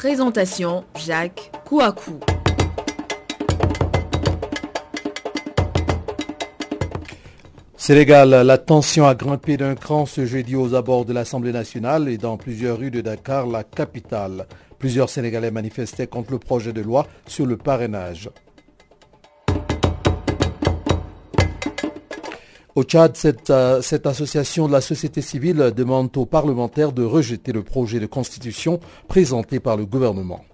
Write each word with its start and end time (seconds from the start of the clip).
Présentation 0.00 0.82
Jacques 0.96 1.52
Kouakou. 1.66 2.20
Sénégal, 7.76 8.30
la 8.30 8.56
tension 8.56 9.06
a 9.06 9.14
grimpé 9.14 9.58
d'un 9.58 9.74
cran 9.74 10.06
ce 10.06 10.24
jeudi 10.24 10.56
aux 10.56 10.74
abords 10.74 11.04
de 11.04 11.12
l'Assemblée 11.12 11.52
nationale 11.52 12.08
et 12.08 12.16
dans 12.16 12.38
plusieurs 12.38 12.78
rues 12.78 12.90
de 12.90 13.02
Dakar, 13.02 13.46
la 13.46 13.62
capitale. 13.62 14.46
Plusieurs 14.78 15.10
Sénégalais 15.10 15.50
manifestaient 15.50 16.06
contre 16.06 16.32
le 16.32 16.38
projet 16.38 16.72
de 16.72 16.80
loi 16.80 17.06
sur 17.26 17.44
le 17.44 17.58
parrainage. 17.58 18.30
Au 22.76 22.84
Tchad, 22.84 23.16
euh, 23.50 23.82
cette, 23.82 24.06
association 24.06 24.68
de 24.68 24.72
la 24.72 24.80
société 24.80 25.22
civile 25.22 25.72
demande 25.76 26.16
aux 26.16 26.24
parlementaires 26.24 26.92
de 26.92 27.02
rejeter 27.02 27.50
le 27.52 27.64
projet 27.64 27.98
de 27.98 28.06
constitution 28.06 28.78
présenté 29.08 29.58
par 29.58 29.76
le 29.76 29.86
gouvernement. 29.86 30.44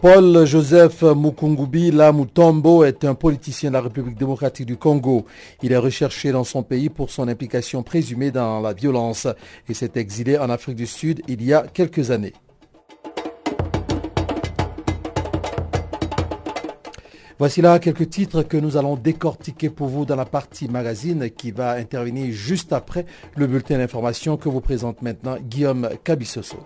Paul 0.00 0.46
Joseph 0.46 1.02
Mukungubi 1.02 1.90
Lamutombo 1.90 2.84
est 2.84 3.04
un 3.04 3.14
politicien 3.14 3.68
de 3.68 3.74
la 3.74 3.82
République 3.82 4.16
démocratique 4.16 4.64
du 4.64 4.78
Congo. 4.78 5.26
Il 5.62 5.72
est 5.72 5.76
recherché 5.76 6.32
dans 6.32 6.44
son 6.44 6.62
pays 6.62 6.88
pour 6.88 7.10
son 7.10 7.28
implication 7.28 7.82
présumée 7.82 8.30
dans 8.30 8.60
la 8.60 8.72
violence 8.72 9.26
et 9.68 9.74
s'est 9.74 9.92
exilé 9.96 10.38
en 10.38 10.48
Afrique 10.48 10.76
du 10.76 10.86
Sud 10.86 11.20
il 11.28 11.44
y 11.44 11.52
a 11.52 11.66
quelques 11.70 12.10
années. 12.10 12.32
Voici 17.40 17.62
là 17.62 17.78
quelques 17.78 18.10
titres 18.10 18.42
que 18.42 18.58
nous 18.58 18.76
allons 18.76 18.96
décortiquer 18.96 19.70
pour 19.70 19.88
vous 19.88 20.04
dans 20.04 20.14
la 20.14 20.26
partie 20.26 20.68
magazine 20.68 21.30
qui 21.30 21.52
va 21.52 21.70
intervenir 21.70 22.30
juste 22.34 22.70
après 22.74 23.06
le 23.34 23.46
bulletin 23.46 23.78
d'information 23.78 24.36
que 24.36 24.50
vous 24.50 24.60
présente 24.60 25.00
maintenant 25.00 25.38
Guillaume 25.40 25.88
Cabissoso. 26.04 26.58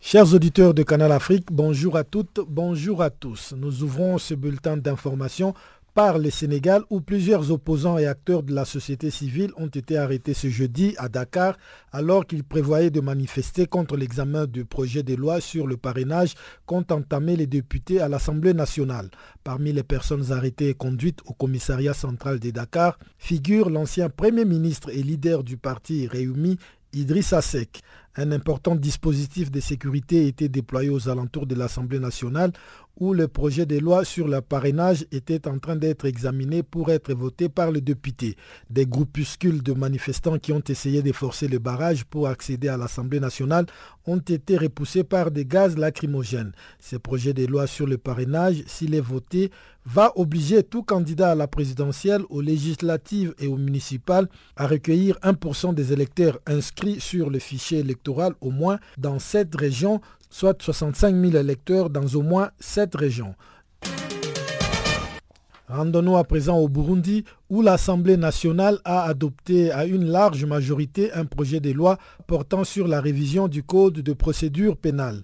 Chers 0.00 0.34
auditeurs 0.34 0.74
de 0.74 0.82
Canal 0.82 1.12
Afrique, 1.12 1.46
bonjour 1.52 1.96
à 1.96 2.02
toutes, 2.04 2.40
bonjour 2.46 3.02
à 3.02 3.10
tous. 3.10 3.54
Nous 3.56 3.84
ouvrons 3.84 4.18
ce 4.18 4.34
bulletin 4.34 4.76
d'information 4.76 5.54
par 5.94 6.18
le 6.18 6.30
Sénégal 6.30 6.82
où 6.90 7.00
plusieurs 7.00 7.50
opposants 7.50 7.98
et 7.98 8.06
acteurs 8.06 8.42
de 8.42 8.54
la 8.54 8.64
société 8.64 9.10
civile 9.10 9.52
ont 9.56 9.66
été 9.68 9.98
arrêtés 9.98 10.32
ce 10.32 10.48
jeudi 10.48 10.94
à 10.96 11.08
Dakar 11.08 11.58
alors 11.92 12.26
qu'ils 12.26 12.44
prévoyaient 12.44 12.90
de 12.90 13.00
manifester 13.00 13.66
contre 13.66 13.96
l'examen 13.96 14.46
du 14.46 14.64
projet 14.64 15.02
de 15.02 15.14
loi 15.14 15.40
sur 15.40 15.66
le 15.66 15.76
parrainage 15.76 16.34
qu'ont 16.64 16.84
entamé 16.90 17.36
les 17.36 17.46
députés 17.46 18.00
à 18.00 18.08
l'Assemblée 18.08 18.54
nationale. 18.54 19.10
Parmi 19.44 19.72
les 19.72 19.82
personnes 19.82 20.32
arrêtées 20.32 20.70
et 20.70 20.74
conduites 20.74 21.20
au 21.26 21.34
commissariat 21.34 21.94
central 21.94 22.38
de 22.40 22.50
Dakar 22.50 22.98
figure 23.18 23.68
l'ancien 23.68 24.08
Premier 24.08 24.46
ministre 24.46 24.88
et 24.90 25.02
leader 25.02 25.44
du 25.44 25.58
parti 25.58 26.06
Réumi 26.06 26.56
Idriss 26.94 27.34
Seck. 27.40 27.82
Un 28.16 28.30
important 28.32 28.74
dispositif 28.74 29.50
de 29.50 29.60
sécurité 29.60 30.20
a 30.20 30.28
été 30.28 30.50
déployé 30.50 30.90
aux 30.90 31.08
alentours 31.08 31.46
de 31.46 31.54
l'Assemblée 31.54 31.98
nationale 31.98 32.52
où 32.98 33.14
le 33.14 33.28
projet 33.28 33.66
de 33.66 33.78
loi 33.78 34.04
sur 34.04 34.28
le 34.28 34.40
parrainage 34.40 35.06
était 35.12 35.48
en 35.48 35.58
train 35.58 35.76
d'être 35.76 36.04
examiné 36.04 36.62
pour 36.62 36.90
être 36.90 37.12
voté 37.14 37.48
par 37.48 37.70
les 37.70 37.80
députés. 37.80 38.36
Des 38.70 38.86
groupuscules 38.86 39.62
de 39.62 39.72
manifestants 39.72 40.38
qui 40.38 40.52
ont 40.52 40.62
essayé 40.68 41.02
de 41.02 41.12
forcer 41.12 41.48
le 41.48 41.58
barrage 41.58 42.04
pour 42.04 42.28
accéder 42.28 42.68
à 42.68 42.76
l'Assemblée 42.76 43.20
nationale 43.20 43.66
ont 44.06 44.18
été 44.18 44.56
repoussés 44.56 45.04
par 45.04 45.30
des 45.30 45.44
gaz 45.44 45.76
lacrymogènes. 45.76 46.52
Ce 46.80 46.96
projet 46.96 47.32
de 47.32 47.46
loi 47.46 47.66
sur 47.66 47.86
le 47.86 47.98
parrainage, 47.98 48.62
s'il 48.66 48.94
est 48.94 49.00
voté, 49.00 49.50
va 49.84 50.12
obliger 50.16 50.62
tout 50.62 50.82
candidat 50.82 51.32
à 51.32 51.34
la 51.34 51.48
présidentielle, 51.48 52.22
aux 52.30 52.40
législatives 52.40 53.34
et 53.38 53.46
aux 53.46 53.56
municipales 53.56 54.28
à 54.56 54.66
recueillir 54.66 55.18
1% 55.22 55.74
des 55.74 55.92
électeurs 55.92 56.38
inscrits 56.46 57.00
sur 57.00 57.30
le 57.30 57.38
fichier 57.38 57.78
électoral 57.80 58.34
au 58.40 58.50
moins 58.50 58.78
dans 58.98 59.18
cette 59.18 59.54
région 59.54 60.00
soit 60.32 60.60
65 60.60 61.14
000 61.14 61.36
électeurs 61.36 61.90
dans 61.90 62.06
au 62.14 62.22
moins 62.22 62.50
7 62.58 62.94
régions. 62.94 63.34
Rendons-nous 65.68 66.16
à 66.16 66.24
présent 66.24 66.58
au 66.58 66.68
Burundi 66.68 67.24
où 67.50 67.60
l'Assemblée 67.62 68.16
nationale 68.16 68.78
a 68.84 69.02
adopté 69.02 69.70
à 69.70 69.84
une 69.84 70.06
large 70.06 70.44
majorité 70.44 71.12
un 71.12 71.26
projet 71.26 71.60
de 71.60 71.70
loi 71.70 71.98
portant 72.26 72.64
sur 72.64 72.88
la 72.88 73.00
révision 73.00 73.46
du 73.46 73.62
Code 73.62 74.00
de 74.00 74.12
procédure 74.14 74.76
pénale. 74.76 75.22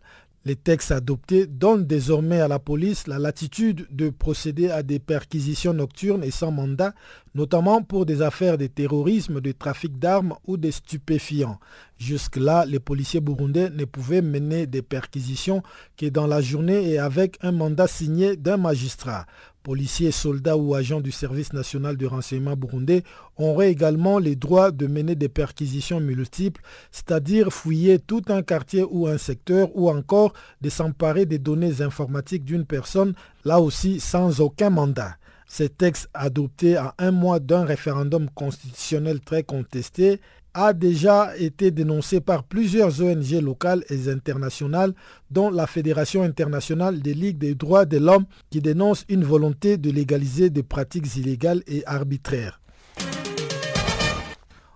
Les 0.48 0.56
textes 0.56 0.92
adoptés 0.92 1.46
donnent 1.46 1.84
désormais 1.84 2.40
à 2.40 2.48
la 2.48 2.58
police 2.58 3.06
la 3.06 3.18
latitude 3.18 3.86
de 3.90 4.08
procéder 4.08 4.70
à 4.70 4.82
des 4.82 4.98
perquisitions 4.98 5.74
nocturnes 5.74 6.24
et 6.24 6.30
sans 6.30 6.50
mandat, 6.50 6.94
notamment 7.34 7.82
pour 7.82 8.06
des 8.06 8.22
affaires 8.22 8.56
de 8.56 8.66
terrorisme, 8.66 9.42
de 9.42 9.52
trafic 9.52 9.98
d'armes 9.98 10.36
ou 10.46 10.56
de 10.56 10.70
stupéfiants. 10.70 11.60
Jusque-là, 11.98 12.64
les 12.64 12.80
policiers 12.80 13.20
burundais 13.20 13.68
ne 13.68 13.84
pouvaient 13.84 14.22
mener 14.22 14.66
des 14.66 14.80
perquisitions 14.80 15.62
que 15.98 16.06
dans 16.06 16.26
la 16.26 16.40
journée 16.40 16.92
et 16.92 16.98
avec 16.98 17.36
un 17.42 17.52
mandat 17.52 17.86
signé 17.86 18.34
d'un 18.34 18.56
magistrat 18.56 19.26
policiers, 19.68 20.12
soldats 20.12 20.56
ou 20.56 20.74
agents 20.74 21.02
du 21.02 21.12
service 21.12 21.52
national 21.52 21.98
de 21.98 22.06
renseignement 22.06 22.56
burundais 22.56 23.02
auraient 23.36 23.70
également 23.70 24.18
les 24.18 24.34
droits 24.34 24.70
de 24.70 24.86
mener 24.86 25.14
des 25.14 25.28
perquisitions 25.28 26.00
multiples, 26.00 26.62
c'est-à-dire 26.90 27.52
fouiller 27.52 27.98
tout 27.98 28.22
un 28.28 28.40
quartier 28.40 28.82
ou 28.90 29.08
un 29.08 29.18
secteur 29.18 29.68
ou 29.74 29.90
encore 29.90 30.32
de 30.62 30.70
s'emparer 30.70 31.26
des 31.26 31.36
données 31.38 31.82
informatiques 31.82 32.46
d'une 32.46 32.64
personne, 32.64 33.12
là 33.44 33.60
aussi 33.60 34.00
sans 34.00 34.40
aucun 34.40 34.70
mandat. 34.70 35.16
Ces 35.46 35.68
textes 35.68 36.08
adoptés 36.14 36.78
à 36.78 36.94
un 36.96 37.10
mois 37.10 37.38
d'un 37.38 37.66
référendum 37.66 38.30
constitutionnel 38.30 39.20
très 39.20 39.42
contesté 39.42 40.18
a 40.58 40.72
déjà 40.72 41.36
été 41.36 41.70
dénoncé 41.70 42.20
par 42.20 42.42
plusieurs 42.42 43.00
ONG 43.00 43.30
locales 43.40 43.84
et 43.90 44.08
internationales, 44.10 44.92
dont 45.30 45.50
la 45.50 45.68
Fédération 45.68 46.24
internationale 46.24 47.00
des 47.00 47.14
ligues 47.14 47.38
des 47.38 47.54
droits 47.54 47.84
de 47.84 47.98
l'homme, 47.98 48.24
qui 48.50 48.60
dénonce 48.60 49.04
une 49.08 49.22
volonté 49.22 49.76
de 49.76 49.90
légaliser 49.90 50.50
des 50.50 50.64
pratiques 50.64 51.14
illégales 51.14 51.62
et 51.68 51.84
arbitraires. 51.86 52.60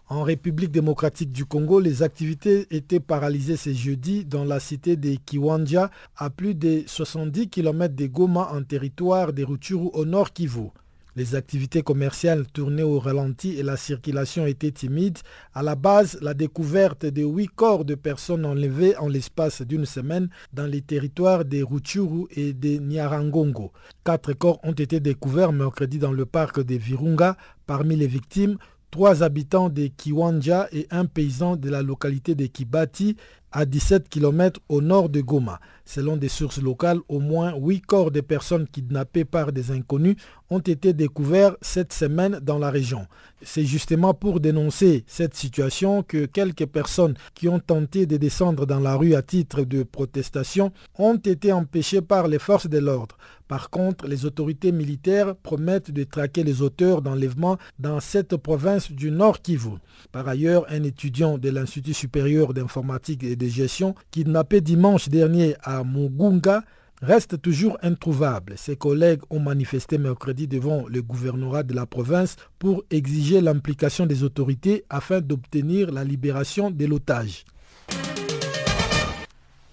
En 0.08 0.22
République 0.22 0.70
démocratique 0.70 1.32
du 1.32 1.46
Congo, 1.46 1.80
les 1.80 2.04
activités 2.04 2.66
étaient 2.70 3.00
paralysées 3.00 3.56
ce 3.56 3.72
jeudi 3.72 4.24
dans 4.24 4.44
la 4.44 4.60
cité 4.60 4.94
de 4.94 5.16
Kiwanja, 5.26 5.90
à 6.16 6.30
plus 6.30 6.54
de 6.54 6.84
70 6.86 7.48
km 7.48 7.96
de 7.96 8.06
Goma 8.06 8.50
en 8.52 8.62
territoire 8.62 9.32
des 9.32 9.42
Rutshuru 9.42 9.88
au 9.94 10.04
nord 10.04 10.32
Kivu. 10.32 10.68
Les 11.14 11.34
activités 11.34 11.82
commerciales 11.82 12.46
tournaient 12.46 12.82
au 12.82 12.98
ralenti 12.98 13.58
et 13.58 13.62
la 13.62 13.76
circulation 13.76 14.46
était 14.46 14.70
timide. 14.70 15.18
À 15.52 15.62
la 15.62 15.74
base, 15.74 16.18
la 16.22 16.32
découverte 16.32 17.04
de 17.04 17.22
huit 17.22 17.50
corps 17.54 17.84
de 17.84 17.94
personnes 17.94 18.46
enlevées 18.46 18.96
en 18.96 19.08
l'espace 19.08 19.60
d'une 19.60 19.84
semaine 19.84 20.30
dans 20.54 20.66
les 20.66 20.80
territoires 20.80 21.44
des 21.44 21.62
Rutshuru 21.62 22.28
et 22.30 22.54
de 22.54 22.78
Nyarangongo. 22.78 23.72
Quatre 24.04 24.32
corps 24.32 24.58
ont 24.62 24.72
été 24.72 25.00
découverts 25.00 25.52
mercredi 25.52 25.98
dans 25.98 26.12
le 26.12 26.24
parc 26.24 26.62
de 26.62 26.76
Virunga. 26.76 27.36
Parmi 27.66 27.94
les 27.94 28.06
victimes, 28.06 28.56
trois 28.90 29.22
habitants 29.22 29.68
de 29.68 29.88
Kiwanja 29.88 30.68
et 30.72 30.86
un 30.90 31.04
paysan 31.04 31.56
de 31.56 31.68
la 31.68 31.82
localité 31.82 32.34
de 32.34 32.46
Kibati. 32.46 33.16
À 33.52 33.64
17 33.64 34.08
km 34.08 34.60
au 34.68 34.80
nord 34.80 35.08
de 35.08 35.20
Goma. 35.20 35.60
Selon 35.84 36.16
des 36.16 36.28
sources 36.28 36.60
locales, 36.60 37.00
au 37.08 37.18
moins 37.18 37.54
8 37.56 37.80
corps 37.82 38.10
de 38.10 38.20
personnes 38.20 38.66
kidnappées 38.66 39.24
par 39.24 39.52
des 39.52 39.70
inconnus 39.70 40.16
ont 40.50 40.60
été 40.60 40.92
découverts 40.92 41.56
cette 41.60 41.92
semaine 41.92 42.38
dans 42.42 42.58
la 42.58 42.70
région. 42.70 43.06
C'est 43.42 43.64
justement 43.64 44.14
pour 44.14 44.40
dénoncer 44.40 45.04
cette 45.06 45.34
situation 45.34 46.02
que 46.02 46.26
quelques 46.26 46.66
personnes 46.66 47.14
qui 47.34 47.48
ont 47.48 47.60
tenté 47.60 48.06
de 48.06 48.16
descendre 48.16 48.66
dans 48.66 48.80
la 48.80 48.96
rue 48.96 49.14
à 49.14 49.22
titre 49.22 49.62
de 49.62 49.82
protestation 49.82 50.72
ont 50.98 51.16
été 51.16 51.52
empêchées 51.52 52.02
par 52.02 52.28
les 52.28 52.38
forces 52.38 52.68
de 52.68 52.78
l'ordre. 52.78 53.16
Par 53.52 53.68
contre, 53.68 54.06
les 54.06 54.24
autorités 54.24 54.72
militaires 54.72 55.36
promettent 55.36 55.90
de 55.90 56.04
traquer 56.04 56.42
les 56.42 56.62
auteurs 56.62 57.02
d'enlèvement 57.02 57.58
dans 57.78 58.00
cette 58.00 58.38
province 58.38 58.90
du 58.90 59.10
Nord 59.10 59.42
Kivu. 59.42 59.72
Par 60.10 60.26
ailleurs, 60.26 60.64
un 60.70 60.82
étudiant 60.84 61.36
de 61.36 61.50
l'Institut 61.50 61.92
supérieur 61.92 62.54
d'informatique 62.54 63.22
et 63.24 63.36
de 63.36 63.46
gestion 63.46 63.94
kidnappé 64.10 64.62
dimanche 64.62 65.10
dernier 65.10 65.54
à 65.64 65.84
Mugunga 65.84 66.62
reste 67.02 67.42
toujours 67.42 67.76
introuvable. 67.82 68.54
Ses 68.56 68.76
collègues 68.76 69.20
ont 69.28 69.40
manifesté 69.40 69.98
mercredi 69.98 70.48
devant 70.48 70.86
le 70.88 71.02
gouvernorat 71.02 71.62
de 71.62 71.74
la 71.74 71.84
province 71.84 72.36
pour 72.58 72.84
exiger 72.90 73.42
l'implication 73.42 74.06
des 74.06 74.22
autorités 74.22 74.82
afin 74.88 75.20
d'obtenir 75.20 75.92
la 75.92 76.04
libération 76.04 76.70
de 76.70 76.86
l'otage. 76.86 77.44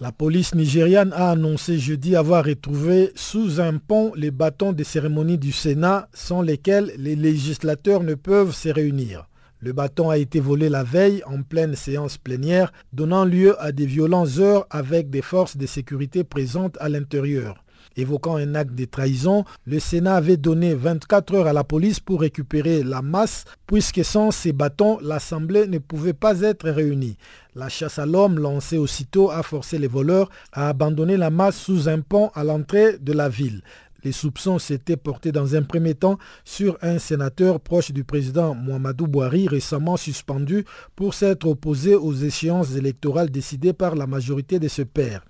La 0.02 0.14
police 0.14 0.56
nigériane 0.56 1.12
a 1.12 1.32
annoncé 1.32 1.78
jeudi 1.78 2.16
avoir 2.16 2.46
retrouvé 2.46 3.12
sous 3.16 3.60
un 3.60 3.80
pont 3.80 4.14
les 4.16 4.32
bâtons 4.32 4.72
des 4.72 4.86
cérémonies 4.86 5.38
du 5.38 5.52
Sénat 5.52 6.08
sans 6.14 6.42
lesquels 6.42 6.94
les 6.98 7.18
législateurs 7.18 8.02
ne 8.04 8.14
peuvent 8.16 8.56
se 8.56 8.70
réunir. 8.70 9.28
Le 9.60 9.74
bâton 9.74 10.10
a 10.10 10.18
été 10.18 10.40
volé 10.40 10.70
la 10.70 10.86
veille 10.86 11.22
en 11.26 11.42
pleine 11.44 11.76
séance 11.76 12.18
plénière, 12.18 12.72
donnant 12.94 13.26
lieu 13.26 13.62
à 13.62 13.74
des 13.74 13.86
violentes 13.86 14.38
heures 14.38 14.66
avec 14.70 15.10
des 15.10 15.22
forces 15.22 15.58
de 15.58 15.66
sécurité 15.66 16.24
présentes 16.24 16.78
à 16.80 16.88
l'intérieur. 16.88 17.62
Évoquant 18.00 18.38
un 18.38 18.56
acte 18.56 18.76
de 18.76 18.86
trahison, 18.86 19.44
le 19.66 19.78
Sénat 19.78 20.16
avait 20.16 20.38
donné 20.38 20.74
24 20.74 21.34
heures 21.36 21.48
à 21.48 21.54
la 21.54 21.66
police 21.66 22.00
pour 22.00 22.22
récupérer 22.22 22.82
la 22.82 23.02
masse, 23.02 23.44
puisque 23.68 24.06
sans 24.06 24.32
ces 24.32 24.54
bâtons, 24.54 25.00
l'Assemblée 25.02 25.68
ne 25.68 25.80
pouvait 25.80 26.14
pas 26.14 26.40
être 26.40 26.70
réunie. 26.70 27.18
La 27.56 27.68
chasse 27.68 28.00
à 28.00 28.06
l'homme 28.06 28.40
lancée 28.40 28.78
aussitôt 28.78 29.32
a 29.32 29.44
forcé 29.44 29.78
les 29.78 29.88
voleurs 29.88 30.30
à 30.54 30.70
abandonner 30.70 31.18
la 31.18 31.30
masse 31.30 31.58
sous 31.58 31.90
un 31.90 32.00
pont 32.00 32.32
à 32.36 32.46
l'entrée 32.46 32.98
de 33.00 33.12
la 33.12 33.28
ville. 33.28 33.64
Les 34.06 34.14
soupçons 34.14 34.60
s'étaient 34.60 34.96
portés 34.96 35.34
dans 35.34 35.56
un 35.56 35.64
premier 35.64 35.94
temps 35.94 36.18
sur 36.46 36.78
un 36.82 37.00
sénateur 37.00 37.60
proche 37.60 37.92
du 37.92 38.06
président 38.06 38.56
Mohamedou 38.56 39.08
Bouhari 39.08 39.50
récemment 39.50 39.98
suspendu 39.98 40.64
pour 40.96 41.14
s'être 41.14 41.50
opposé 41.50 41.96
aux 41.96 42.14
échéances 42.14 42.76
électorales 42.78 43.30
décidées 43.30 43.74
par 43.74 43.96
la 43.96 44.08
majorité 44.08 44.58
de 44.58 44.70
ce 44.70 44.84
père. 44.84 45.26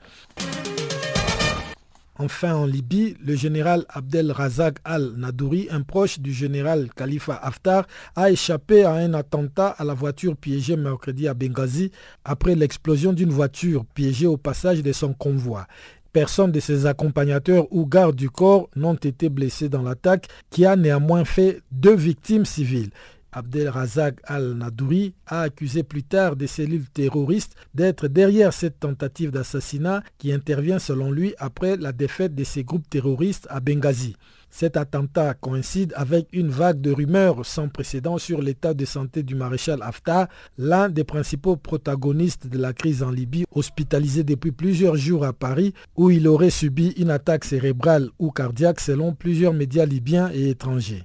Enfin, 2.21 2.53
en 2.53 2.65
Libye, 2.65 3.15
le 3.25 3.33
général 3.33 3.85
Abdel 3.87 4.33
Razak 4.33 4.79
al-Nadouri, 4.83 5.69
un 5.71 5.83
proche 5.83 6.19
du 6.19 6.33
général 6.33 6.89
Khalifa 6.93 7.33
Haftar, 7.33 7.87
a 8.13 8.29
échappé 8.29 8.83
à 8.83 8.91
un 8.91 9.13
attentat 9.13 9.69
à 9.69 9.85
la 9.85 9.93
voiture 9.93 10.35
piégée 10.35 10.75
mercredi 10.75 11.29
à 11.29 11.33
Benghazi 11.33 11.91
après 12.25 12.55
l'explosion 12.55 13.13
d'une 13.13 13.29
voiture 13.29 13.85
piégée 13.85 14.27
au 14.27 14.35
passage 14.35 14.83
de 14.83 14.91
son 14.91 15.13
convoi. 15.13 15.65
Personne 16.11 16.51
de 16.51 16.59
ses 16.59 16.87
accompagnateurs 16.87 17.67
ou 17.71 17.85
gardes 17.85 18.17
du 18.17 18.29
corps 18.29 18.69
n'ont 18.75 18.95
été 18.95 19.29
blessés 19.29 19.69
dans 19.69 19.83
l'attaque 19.83 20.27
qui 20.49 20.65
a 20.65 20.75
néanmoins 20.75 21.23
fait 21.23 21.61
deux 21.71 21.95
victimes 21.95 22.43
civiles. 22.43 22.89
Abdel 23.31 23.69
Razak 23.69 24.19
al-Nadouri 24.23 25.13
a 25.27 25.41
accusé 25.41 25.83
plus 25.83 26.03
tard 26.03 26.35
des 26.35 26.47
cellules 26.47 26.89
terroristes 26.89 27.55
d'être 27.73 28.07
derrière 28.07 28.53
cette 28.53 28.79
tentative 28.79 29.31
d'assassinat 29.31 30.03
qui 30.17 30.33
intervient 30.33 30.79
selon 30.79 31.11
lui 31.11 31.33
après 31.37 31.77
la 31.77 31.91
défaite 31.91 32.35
de 32.35 32.43
ces 32.43 32.63
groupes 32.63 32.89
terroristes 32.89 33.47
à 33.49 33.59
Benghazi. 33.59 34.15
Cet 34.51 34.77
attentat 34.77 35.35
coïncide 35.35 35.93
avec 35.95 36.27
une 36.33 36.49
vague 36.49 36.81
de 36.81 36.91
rumeurs 36.91 37.45
sans 37.45 37.69
précédent 37.69 38.17
sur 38.17 38.41
l'état 38.41 38.73
de 38.73 38.83
santé 38.83 39.21
du 39.21 39.35
maréchal 39.35 39.79
Haftar, 39.83 40.27
l'un 40.57 40.89
des 40.89 41.03
principaux 41.03 41.55
protagonistes 41.55 42.47
de 42.47 42.57
la 42.57 42.73
crise 42.73 43.03
en 43.03 43.11
Libye, 43.11 43.45
hospitalisé 43.51 44.23
depuis 44.23 44.51
plusieurs 44.51 44.95
jours 44.95 45.23
à 45.23 45.33
Paris, 45.33 45.73
où 45.95 46.09
il 46.09 46.27
aurait 46.27 46.49
subi 46.49 46.89
une 46.97 47.11
attaque 47.11 47.45
cérébrale 47.45 48.09
ou 48.17 48.31
cardiaque 48.31 48.79
selon 48.79 49.13
plusieurs 49.13 49.53
médias 49.53 49.85
libyens 49.85 50.31
et 50.33 50.49
étrangers. 50.49 51.03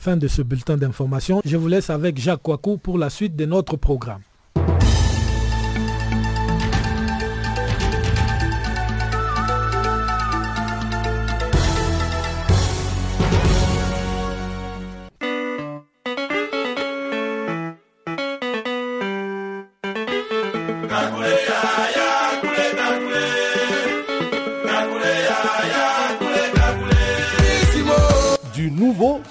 Fin 0.00 0.16
de 0.16 0.28
ce 0.28 0.40
bulletin 0.40 0.78
d'information. 0.78 1.42
Je 1.44 1.58
vous 1.58 1.68
laisse 1.68 1.90
avec 1.90 2.18
Jacques 2.18 2.40
Kouakou 2.40 2.78
pour 2.78 2.96
la 2.96 3.10
suite 3.10 3.36
de 3.36 3.44
notre 3.44 3.76
programme. 3.76 4.22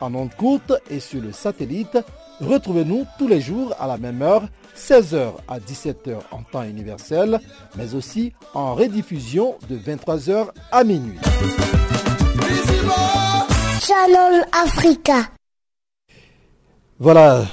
en 0.00 0.14
ondes 0.14 0.34
courte 0.36 0.72
et 0.90 1.00
sur 1.00 1.22
le 1.22 1.32
satellite, 1.32 1.98
retrouvez-nous 2.40 3.06
tous 3.18 3.28
les 3.28 3.40
jours 3.40 3.74
à 3.78 3.86
la 3.86 3.96
même 3.96 4.22
heure, 4.22 4.42
16h 4.76 5.32
à 5.48 5.58
17h 5.58 6.16
en 6.30 6.42
temps 6.42 6.64
universel, 6.64 7.40
mais 7.76 7.94
aussi 7.94 8.32
en 8.54 8.74
rediffusion 8.74 9.56
de 9.68 9.76
23h 9.76 10.48
à 10.70 10.84
minuit. 10.84 11.18
Channel 13.80 14.46
Africa. 14.52 15.30
Voilà, 16.98 17.44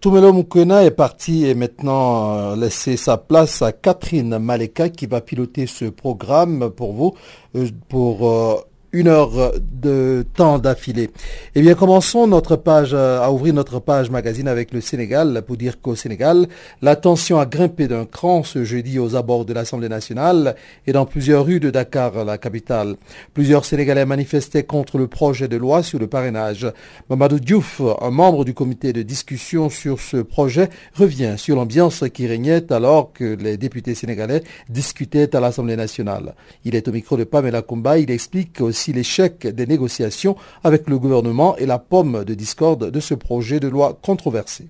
Tumelo 0.00 0.32
Mukuna 0.32 0.84
est 0.84 0.92
parti 0.92 1.44
et 1.44 1.54
maintenant 1.56 2.36
euh, 2.36 2.56
laisser 2.56 2.96
sa 2.96 3.16
place 3.16 3.62
à 3.62 3.72
Catherine 3.72 4.38
Maleka 4.38 4.90
qui 4.90 5.06
va 5.06 5.20
piloter 5.20 5.66
ce 5.66 5.86
programme 5.86 6.70
pour 6.70 6.92
vous, 6.92 7.14
euh, 7.56 7.68
pour 7.88 8.28
euh, 8.28 8.54
une 8.92 9.08
heure 9.08 9.52
de 9.60 10.24
temps 10.34 10.58
d'affilée. 10.58 11.10
Eh 11.54 11.60
bien, 11.60 11.74
commençons 11.74 12.26
notre 12.26 12.56
page, 12.56 12.90
euh, 12.94 13.20
à 13.20 13.30
ouvrir 13.30 13.52
notre 13.52 13.80
page 13.80 14.10
magazine 14.10 14.48
avec 14.48 14.72
le 14.72 14.80
Sénégal 14.80 15.42
pour 15.46 15.56
dire 15.56 15.80
qu'au 15.80 15.94
Sénégal, 15.94 16.46
la 16.80 16.96
tension 16.96 17.38
a 17.38 17.44
grimpé 17.46 17.86
d'un 17.86 18.06
cran 18.06 18.42
ce 18.42 18.64
jeudi 18.64 18.98
aux 18.98 19.14
abords 19.14 19.44
de 19.44 19.52
l'Assemblée 19.52 19.88
nationale 19.90 20.56
et 20.86 20.92
dans 20.92 21.04
plusieurs 21.04 21.44
rues 21.44 21.60
de 21.60 21.70
Dakar, 21.70 22.24
la 22.24 22.38
capitale. 22.38 22.96
Plusieurs 23.34 23.64
Sénégalais 23.64 24.06
manifestaient 24.06 24.64
contre 24.64 24.96
le 24.96 25.06
projet 25.06 25.48
de 25.48 25.56
loi 25.56 25.82
sur 25.82 25.98
le 25.98 26.06
parrainage. 26.06 26.66
Mamadou 27.10 27.40
Diouf, 27.40 27.82
un 28.00 28.10
membre 28.10 28.44
du 28.44 28.54
comité 28.54 28.92
de 28.92 29.02
discussion 29.02 29.68
sur 29.68 30.00
ce 30.00 30.16
projet, 30.18 30.70
revient 30.94 31.34
sur 31.36 31.56
l'ambiance 31.56 32.04
qui 32.12 32.26
régnait 32.26 32.72
alors 32.72 33.12
que 33.12 33.36
les 33.38 33.56
députés 33.58 33.94
sénégalais 33.94 34.42
discutaient 34.70 35.36
à 35.36 35.40
l'Assemblée 35.40 35.76
nationale. 35.76 36.34
Il 36.64 36.74
est 36.74 36.88
au 36.88 36.92
micro 36.92 37.16
de 37.16 37.24
Pamela 37.24 37.60
Kumba, 37.62 37.98
il 37.98 38.10
explique 38.10 38.60
l'échec 38.86 39.46
des 39.46 39.66
négociations 39.66 40.36
avec 40.64 40.88
le 40.88 40.98
gouvernement 40.98 41.56
et 41.56 41.66
la 41.66 41.78
pomme 41.78 42.24
de 42.24 42.34
discorde 42.34 42.90
de 42.90 43.00
ce 43.00 43.14
projet 43.14 43.60
de 43.60 43.68
loi 43.68 43.98
controversé. 44.00 44.68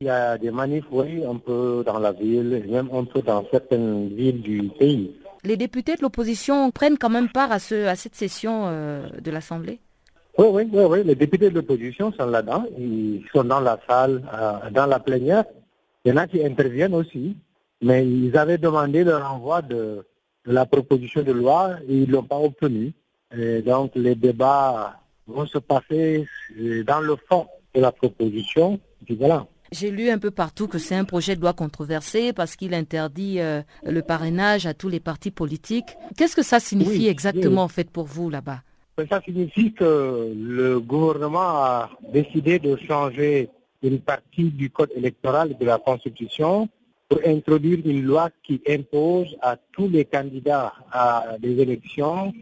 Il 0.00 0.06
y 0.06 0.10
a 0.10 0.36
des 0.36 0.50
manifs, 0.50 0.84
oui, 0.90 1.24
un 1.24 1.36
peu 1.36 1.84
dans 1.86 1.98
la 1.98 2.12
ville, 2.12 2.64
même 2.68 2.88
un 2.92 3.04
peu 3.04 3.22
dans 3.22 3.44
certaines 3.50 4.08
villes 4.08 4.42
du 4.42 4.70
pays. 4.78 5.14
Les 5.44 5.56
députés 5.56 5.96
de 5.96 6.02
l'opposition 6.02 6.70
prennent 6.70 6.98
quand 6.98 7.10
même 7.10 7.28
part 7.28 7.52
à, 7.52 7.58
ce, 7.58 7.86
à 7.86 7.96
cette 7.96 8.14
session 8.14 8.64
euh, 8.66 9.08
de 9.20 9.30
l'Assemblée? 9.30 9.78
Oui, 10.38 10.46
oui, 10.50 10.68
oui, 10.72 10.84
oui, 10.88 11.04
les 11.04 11.14
députés 11.14 11.50
de 11.50 11.54
l'opposition 11.54 12.12
sont 12.12 12.26
là-dedans, 12.26 12.64
ils 12.78 13.22
sont 13.34 13.44
dans 13.44 13.60
la 13.60 13.78
salle, 13.88 14.22
euh, 14.32 14.70
dans 14.70 14.86
la 14.86 14.98
plénière. 14.98 15.44
Il 16.04 16.10
y 16.10 16.12
en 16.12 16.16
a 16.16 16.26
qui 16.26 16.44
interviennent 16.44 16.94
aussi, 16.94 17.36
mais 17.80 18.06
ils 18.06 18.36
avaient 18.36 18.58
demandé 18.58 19.04
le 19.04 19.16
renvoi 19.16 19.62
de, 19.62 20.04
de 20.46 20.52
la 20.52 20.66
proposition 20.66 21.22
de 21.22 21.32
loi 21.32 21.76
et 21.88 21.94
ils 21.98 22.08
ne 22.08 22.12
l'ont 22.12 22.22
pas 22.24 22.38
obtenu. 22.38 22.92
Et 23.36 23.62
donc 23.62 23.92
les 23.94 24.14
débats 24.14 24.98
vont 25.26 25.46
se 25.46 25.58
passer 25.58 26.26
dans 26.86 27.00
le 27.00 27.16
fond 27.28 27.46
de 27.74 27.80
la 27.80 27.92
proposition. 27.92 28.78
voilà. 29.18 29.46
J'ai 29.72 29.90
lu 29.90 30.10
un 30.10 30.18
peu 30.18 30.30
partout 30.30 30.68
que 30.68 30.76
c'est 30.76 30.94
un 30.94 31.04
projet 31.04 31.34
de 31.34 31.40
loi 31.40 31.54
controversé 31.54 32.34
parce 32.34 32.56
qu'il 32.56 32.74
interdit 32.74 33.40
euh, 33.40 33.62
le 33.84 34.02
parrainage 34.02 34.66
à 34.66 34.74
tous 34.74 34.90
les 34.90 35.00
partis 35.00 35.30
politiques. 35.30 35.96
Qu'est-ce 36.18 36.36
que 36.36 36.42
ça 36.42 36.60
signifie 36.60 37.08
exactement 37.08 37.62
en 37.62 37.68
fait 37.68 37.90
pour 37.90 38.04
vous 38.04 38.28
là-bas? 38.28 38.60
Ça 39.08 39.22
signifie 39.22 39.72
que 39.72 40.30
le 40.36 40.78
gouvernement 40.78 41.40
a 41.40 41.90
décidé 42.12 42.58
de 42.58 42.76
changer 42.76 43.48
une 43.82 43.98
partie 44.00 44.50
du 44.50 44.68
code 44.68 44.90
électoral 44.94 45.56
de 45.58 45.64
la 45.64 45.78
Constitution 45.78 46.68
pour 47.08 47.20
introduire 47.26 47.78
une 47.86 48.02
loi 48.02 48.28
qui 48.42 48.60
impose 48.68 49.34
à 49.40 49.56
tous 49.72 49.88
les 49.88 50.04
candidats 50.04 50.74
à 50.92 51.36
des 51.40 51.58
élections 51.58 52.32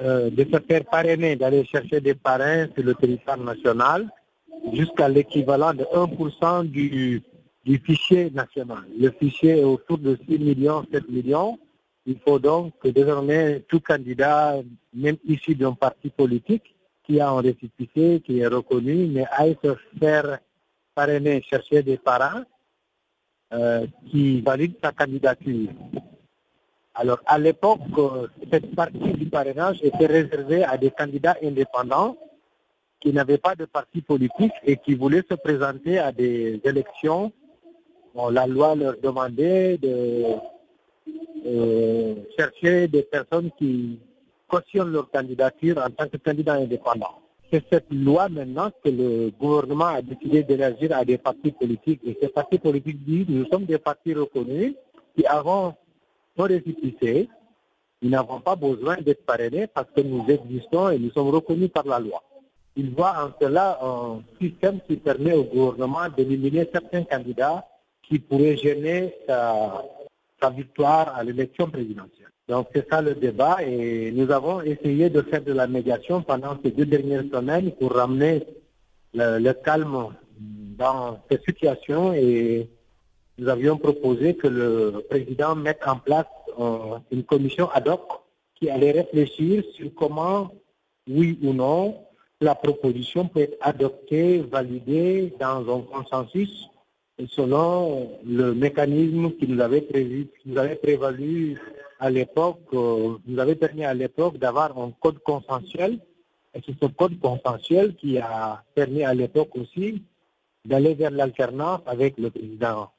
euh, 0.00 0.30
de 0.30 0.44
se 0.44 0.58
faire 0.60 0.84
parrainer, 0.84 1.36
d'aller 1.36 1.64
chercher 1.64 2.00
des 2.00 2.14
parrains 2.14 2.66
sur 2.74 2.84
le 2.84 2.94
territoire 2.94 3.38
national 3.38 4.08
jusqu'à 4.72 5.08
l'équivalent 5.08 5.72
de 5.72 5.84
1% 5.84 6.64
du, 6.64 7.22
du 7.64 7.78
fichier 7.78 8.30
national. 8.30 8.84
Le 8.98 9.10
fichier 9.10 9.60
est 9.60 9.64
autour 9.64 9.98
de 9.98 10.18
6 10.28 10.38
millions, 10.38 10.84
7 10.92 11.08
millions. 11.08 11.58
Il 12.04 12.18
faut 12.20 12.38
donc 12.38 12.74
que 12.80 12.88
désormais 12.88 13.60
tout 13.68 13.80
candidat, 13.80 14.56
même 14.94 15.16
issu 15.26 15.54
d'un 15.54 15.72
parti 15.72 16.10
politique, 16.10 16.74
qui 17.04 17.20
a 17.20 17.30
un 17.30 17.40
récipicé, 17.40 18.20
qui 18.24 18.40
est 18.40 18.46
reconnu, 18.46 19.06
mais 19.06 19.24
aille 19.30 19.56
se 19.64 19.74
faire 19.98 20.38
parrainer, 20.94 21.42
chercher 21.42 21.82
des 21.82 21.96
parrains 21.96 22.44
euh, 23.52 23.86
qui 24.10 24.40
valident 24.40 24.76
sa 24.82 24.92
candidature. 24.92 25.70
Alors 26.98 27.18
à 27.26 27.38
l'époque, 27.38 27.80
euh, 27.98 28.26
cette 28.50 28.74
partie 28.74 29.12
du 29.12 29.26
parrainage 29.26 29.82
était 29.82 30.06
réservée 30.06 30.64
à 30.64 30.78
des 30.78 30.90
candidats 30.90 31.36
indépendants 31.42 32.16
qui 33.00 33.12
n'avaient 33.12 33.36
pas 33.36 33.54
de 33.54 33.66
parti 33.66 34.00
politique 34.00 34.54
et 34.64 34.78
qui 34.78 34.94
voulaient 34.94 35.24
se 35.30 35.34
présenter 35.34 35.98
à 35.98 36.10
des 36.10 36.58
élections. 36.64 37.32
la 38.30 38.46
loi 38.46 38.74
leur 38.74 38.96
demandait 39.02 39.76
de 39.76 40.24
euh, 41.44 42.14
chercher 42.38 42.88
des 42.88 43.02
personnes 43.02 43.50
qui 43.58 44.00
cautionnent 44.48 44.92
leur 44.92 45.10
candidature 45.10 45.76
en 45.76 45.90
tant 45.90 46.08
que 46.08 46.16
candidat 46.16 46.54
indépendant. 46.54 47.20
C'est 47.52 47.62
cette 47.70 47.92
loi 47.92 48.30
maintenant 48.30 48.70
que 48.82 48.88
le 48.88 49.30
gouvernement 49.38 49.92
a 49.98 50.00
décidé 50.00 50.42
d'élargir 50.44 50.96
à 50.96 51.04
des 51.04 51.18
partis 51.18 51.52
politiques. 51.52 52.00
Et 52.06 52.16
ces 52.22 52.28
partis 52.28 52.58
politiques 52.58 53.04
disent 53.04 53.26
nous 53.28 53.46
sommes 53.48 53.66
des 53.66 53.78
partis 53.78 54.14
reconnus 54.14 54.74
qui 55.14 55.26
avons 55.26 55.74
nos 56.36 56.44
récipicés. 56.44 57.28
Nous 58.02 58.10
n'avons 58.10 58.40
pas 58.40 58.56
besoin 58.56 58.96
d'être 58.98 59.24
parrainés 59.24 59.66
parce 59.66 59.88
que 59.94 60.00
nous 60.02 60.24
existons 60.28 60.90
et 60.90 60.98
nous 60.98 61.10
sommes 61.10 61.30
reconnus 61.30 61.70
par 61.70 61.86
la 61.86 61.98
loi 61.98 62.22
il 62.76 62.90
voit 62.90 63.14
en 63.24 63.30
cela 63.40 63.78
un 63.82 64.22
système 64.40 64.80
qui 64.86 64.96
permet 64.96 65.32
au 65.32 65.44
gouvernement 65.44 66.08
d'éliminer 66.14 66.68
certains 66.72 67.04
candidats 67.04 67.66
qui 68.02 68.18
pourraient 68.18 68.56
gêner 68.56 69.14
sa, 69.26 69.82
victoire 70.54 71.12
à 71.16 71.24
l'élection 71.24 71.68
présidentielle. 71.68 72.28
Donc 72.48 72.68
c'est 72.72 72.88
ça 72.88 73.02
le 73.02 73.16
débat 73.16 73.56
et 73.66 74.12
nous 74.12 74.30
avons 74.30 74.60
essayé 74.60 75.10
de 75.10 75.20
faire 75.22 75.42
de 75.42 75.52
la 75.52 75.66
médiation 75.66 76.22
pendant 76.22 76.56
ces 76.62 76.70
deux 76.70 76.86
dernières 76.86 77.24
semaines 77.32 77.72
pour 77.72 77.92
ramener 77.92 78.46
le, 79.12 79.52
calme 79.54 80.10
dans 80.38 81.18
cette 81.28 81.44
situation 81.44 82.12
et 82.12 82.68
nous 83.38 83.48
avions 83.48 83.76
proposé 83.76 84.34
que 84.36 84.46
le 84.48 85.04
président 85.08 85.54
mette 85.54 85.80
en 85.86 85.96
place 85.98 86.26
euh, 86.58 86.98
une 87.10 87.24
commission 87.24 87.68
ad 87.70 87.88
hoc 87.88 88.00
qui 88.54 88.70
allait 88.70 88.92
réfléchir 88.92 89.62
sur 89.74 89.94
comment, 89.94 90.50
oui 91.08 91.38
ou 91.42 91.52
non, 91.52 91.98
la 92.40 92.54
proposition 92.54 93.28
peut 93.28 93.40
être 93.40 93.58
adoptée, 93.60 94.40
validée 94.40 95.34
dans 95.38 95.60
un 95.76 95.82
consensus 95.82 96.68
selon 97.30 98.10
le 98.24 98.52
mécanisme 98.54 99.32
qui 99.32 99.46
nous 99.48 99.60
avait 99.60 99.80
prévu, 99.80 100.28
qui 100.42 100.50
nous 100.50 100.58
avait 100.58 100.76
prévalu 100.76 101.58
à 101.98 102.10
l'époque, 102.10 102.60
euh, 102.74 103.16
nous 103.26 103.38
avait 103.38 103.54
permis 103.54 103.84
à 103.84 103.94
l'époque 103.94 104.36
d'avoir 104.36 104.78
un 104.78 104.90
code 105.00 105.18
consensuel. 105.20 105.98
Et 106.54 106.60
c'est 106.64 106.74
ce 106.80 106.86
code 106.86 107.18
consensuel 107.20 107.94
qui 107.96 108.18
a 108.18 108.62
permis 108.74 109.02
à 109.02 109.14
l'époque 109.14 109.56
aussi 109.56 110.02
d'aller 110.64 110.94
vers 110.94 111.10
l'alternance 111.10 111.80
avec 111.86 112.18
le 112.18 112.30
président 112.30 112.90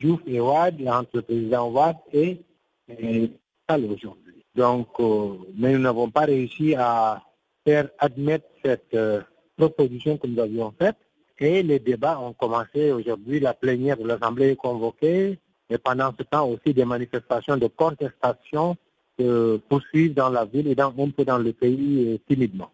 Diouf 0.00 0.20
et 0.26 0.40
Ouad, 0.40 0.76
entre 0.88 1.10
le 1.14 1.22
président 1.22 1.70
Ouad 1.70 1.96
et, 2.12 2.40
et 2.88 3.30
aujourd'hui. 3.68 4.44
Donc, 4.54 4.88
euh, 4.98 5.34
mais 5.56 5.72
nous 5.72 5.78
n'avons 5.78 6.10
pas 6.10 6.22
réussi 6.22 6.74
à 6.74 7.22
faire 7.64 7.88
admettre 7.98 8.46
cette 8.64 8.94
euh, 8.94 9.20
proposition 9.56 10.16
que 10.16 10.26
nous 10.26 10.40
avions 10.40 10.74
faite. 10.78 10.96
Et 11.38 11.62
les 11.62 11.78
débats 11.78 12.18
ont 12.20 12.32
commencé 12.32 12.92
aujourd'hui. 12.92 13.40
La 13.40 13.54
plénière 13.54 13.96
de 13.96 14.06
l'Assemblée 14.06 14.50
est 14.50 14.56
convoquée. 14.56 15.38
Et 15.70 15.78
pendant 15.78 16.12
ce 16.18 16.24
temps 16.24 16.48
aussi, 16.48 16.74
des 16.74 16.84
manifestations 16.84 17.56
de 17.56 17.68
contestation 17.68 18.76
se 19.18 19.56
poursuivent 19.68 20.14
dans 20.14 20.30
la 20.30 20.44
ville 20.44 20.66
et 20.68 20.74
dans, 20.74 20.92
un 20.98 21.10
peu 21.10 21.24
dans 21.24 21.38
le 21.38 21.52
pays 21.52 22.14
euh, 22.14 22.18
timidement. 22.28 22.70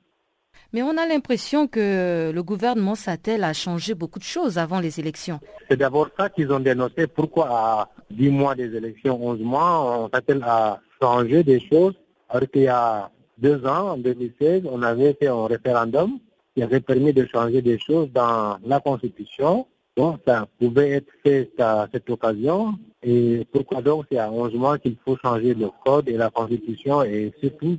Mais 0.72 0.82
on 0.82 0.96
a 0.96 1.06
l'impression 1.06 1.66
que 1.68 2.30
le 2.34 2.42
gouvernement 2.42 2.94
s'attelle 2.94 3.44
à 3.44 3.52
changer 3.52 3.94
beaucoup 3.94 4.18
de 4.18 4.24
choses 4.24 4.58
avant 4.58 4.80
les 4.80 5.00
élections. 5.00 5.40
C'est 5.68 5.76
d'abord 5.76 6.08
ça 6.18 6.28
qu'ils 6.28 6.52
ont 6.52 6.60
dénoncé. 6.60 7.06
Pourquoi 7.06 7.48
à 7.50 7.88
10 8.10 8.30
mois 8.30 8.54
des 8.54 8.74
élections, 8.74 9.18
11 9.20 9.40
mois, 9.40 10.00
on 10.00 10.10
s'attelle 10.10 10.42
à 10.44 10.80
changer 11.00 11.42
des 11.44 11.60
choses? 11.60 11.94
Alors 12.28 12.50
qu'il 12.50 12.62
y 12.62 12.68
a 12.68 13.10
deux 13.38 13.64
ans, 13.66 13.90
en 13.90 13.96
2016, 13.96 14.62
on 14.70 14.82
avait 14.82 15.16
fait 15.20 15.28
un 15.28 15.46
référendum 15.46 16.18
qui 16.54 16.62
avait 16.62 16.80
permis 16.80 17.12
de 17.12 17.26
changer 17.26 17.62
des 17.62 17.78
choses 17.78 18.08
dans 18.12 18.56
la 18.64 18.80
Constitution. 18.80 19.66
Bon, 19.96 20.18
ça 20.26 20.46
pouvait 20.58 20.90
être 20.90 21.12
fait 21.22 21.50
à 21.58 21.86
cette 21.92 22.08
occasion. 22.10 22.74
Et 23.02 23.46
pourquoi 23.52 23.82
donc 23.82 24.06
c'est 24.10 24.18
à 24.18 24.30
11 24.30 24.54
mois 24.54 24.78
qu'il 24.78 24.96
faut 25.04 25.16
changer 25.18 25.54
le 25.54 25.68
code 25.84 26.08
et 26.08 26.16
la 26.16 26.30
Constitution 26.30 27.02
et 27.02 27.32
surtout 27.40 27.78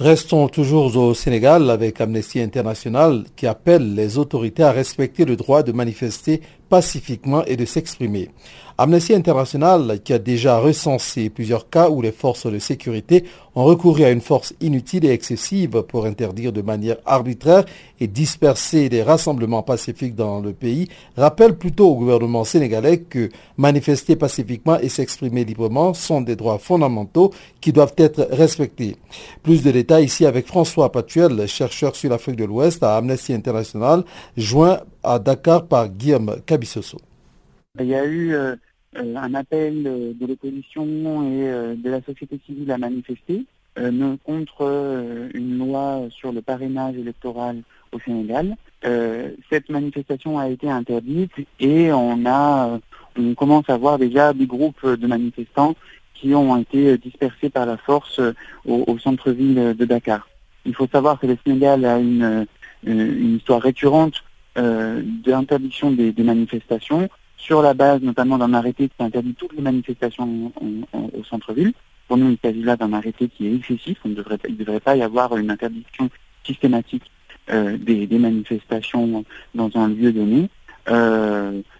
Restons 0.01 0.47
toujours 0.47 0.97
au 0.97 1.13
Sénégal 1.13 1.69
avec 1.69 2.01
Amnesty 2.01 2.39
International 2.41 3.23
qui 3.35 3.45
appelle 3.45 3.93
les 3.93 4.17
autorités 4.17 4.63
à 4.63 4.71
respecter 4.71 5.25
le 5.25 5.35
droit 5.35 5.61
de 5.61 5.71
manifester 5.71 6.41
pacifiquement 6.71 7.43
et 7.45 7.57
de 7.57 7.65
s'exprimer. 7.65 8.29
Amnesty 8.77 9.13
International, 9.13 9.99
qui 10.03 10.13
a 10.13 10.19
déjà 10.19 10.57
recensé 10.57 11.29
plusieurs 11.29 11.69
cas 11.69 11.89
où 11.89 12.01
les 12.01 12.13
forces 12.13 12.47
de 12.47 12.59
sécurité 12.59 13.25
ont 13.53 13.65
recouru 13.65 14.05
à 14.05 14.09
une 14.09 14.21
force 14.21 14.53
inutile 14.61 15.03
et 15.03 15.09
excessive 15.09 15.83
pour 15.83 16.05
interdire 16.05 16.53
de 16.53 16.61
manière 16.61 16.95
arbitraire 17.05 17.65
et 17.99 18.07
disperser 18.07 18.87
des 18.87 19.03
rassemblements 19.03 19.63
pacifiques 19.63 20.15
dans 20.15 20.39
le 20.39 20.53
pays, 20.53 20.87
rappelle 21.17 21.57
plutôt 21.57 21.89
au 21.89 21.95
gouvernement 21.95 22.45
sénégalais 22.45 22.99
que 22.99 23.29
manifester 23.57 24.15
pacifiquement 24.15 24.79
et 24.79 24.87
s'exprimer 24.87 25.43
librement 25.43 25.93
sont 25.93 26.21
des 26.21 26.37
droits 26.37 26.57
fondamentaux 26.57 27.33
qui 27.59 27.73
doivent 27.73 27.95
être 27.97 28.29
respectés. 28.31 28.95
Plus 29.43 29.61
de 29.61 29.71
détails 29.71 30.05
ici 30.05 30.25
avec 30.25 30.47
François 30.47 30.89
Patuel, 30.89 31.45
chercheur 31.47 31.97
sur 31.97 32.09
l'Afrique 32.09 32.37
de 32.37 32.45
l'Ouest 32.45 32.81
à 32.81 32.95
Amnesty 32.95 33.33
International, 33.33 34.05
joint 34.37 34.79
à 35.03 35.19
Dakar 35.19 35.67
par 35.67 35.89
Guillaume 35.89 36.41
Cabissoso. 36.45 36.97
Il 37.79 37.85
y 37.85 37.95
a 37.95 38.05
eu 38.05 38.33
euh, 38.33 38.55
un 38.95 39.33
appel 39.33 39.83
euh, 39.85 40.13
de 40.13 40.27
l'opposition 40.27 41.23
et 41.23 41.49
euh, 41.49 41.75
de 41.75 41.89
la 41.89 42.01
société 42.01 42.39
civile 42.45 42.71
à 42.71 42.77
manifester 42.77 43.45
contre 44.25 45.29
une 45.33 45.57
loi 45.57 46.01
sur 46.09 46.33
le 46.33 46.41
parrainage 46.41 46.97
électoral 46.97 47.61
au 47.93 47.99
Sénégal. 48.01 48.57
cette 49.49 49.69
manifestation 49.69 50.37
a 50.37 50.49
été 50.49 50.69
interdite 50.69 51.31
et 51.57 51.93
on 51.93 52.25
a, 52.25 52.81
on 53.17 53.33
commence 53.33 53.69
à 53.69 53.77
voir 53.77 53.97
déjà 53.97 54.33
des 54.33 54.45
groupes 54.45 54.85
de 54.85 55.07
manifestants 55.07 55.75
qui 56.13 56.35
ont 56.35 56.57
été 56.57 56.97
dispersés 56.97 57.49
par 57.49 57.65
la 57.65 57.77
force 57.77 58.19
au, 58.65 58.97
centre-ville 58.99 59.73
de 59.73 59.85
Dakar. 59.85 60.27
Il 60.65 60.75
faut 60.75 60.87
savoir 60.87 61.17
que 61.17 61.27
le 61.27 61.37
Sénégal 61.41 61.85
a 61.85 61.97
une 61.97 62.45
histoire 62.83 63.61
récurrente 63.61 64.21
d'interdiction 64.55 65.91
des, 65.91 66.13
manifestations 66.17 67.09
sur 67.37 67.61
la 67.61 67.73
base 67.73 68.01
notamment 68.01 68.37
d'un 68.37 68.53
arrêté 68.53 68.89
qui 68.89 69.03
interdit 69.03 69.33
toutes 69.33 69.53
les 69.53 69.61
manifestations 69.61 70.51
au 71.13 71.23
centre-ville. 71.23 71.73
Pour 72.07 72.17
nous, 72.17 72.29
il 72.29 72.37
s'agit 72.43 72.61
là 72.61 72.75
d'un 72.75 72.93
arrêté 72.93 73.29
qui 73.29 73.47
est 73.47 73.55
excessif. 73.55 73.97
il 74.03 74.11
ne 74.11 74.55
devrait 74.55 74.79
pas 74.79 74.95
y 74.95 75.01
avoir 75.01 75.37
une 75.37 75.49
interdiction 75.49 76.09
systématique 76.43 77.03
euh, 77.49 77.77
des, 77.77 78.07
manifestations 78.19 79.23
dans 79.55 79.69
un 79.75 79.87
lieu 79.87 80.11
donné. 80.11 80.49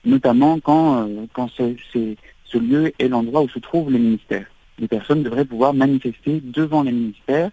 notamment 0.06 0.60
quand, 0.60 1.08
quand 1.34 1.50
ce 1.50 2.58
lieu 2.58 2.94
est 2.98 3.08
l'endroit 3.10 3.42
où 3.42 3.50
se 3.50 3.60
trouvent 3.60 3.92
les 3.92 4.00
ministères. 4.00 4.48
Les 4.80 4.88
personnes 4.88 5.22
devraient 5.22 5.46
pouvoir 5.46 5.74
manifester 5.74 6.42
devant 6.44 6.82
les 6.84 6.92
ministères 6.92 7.52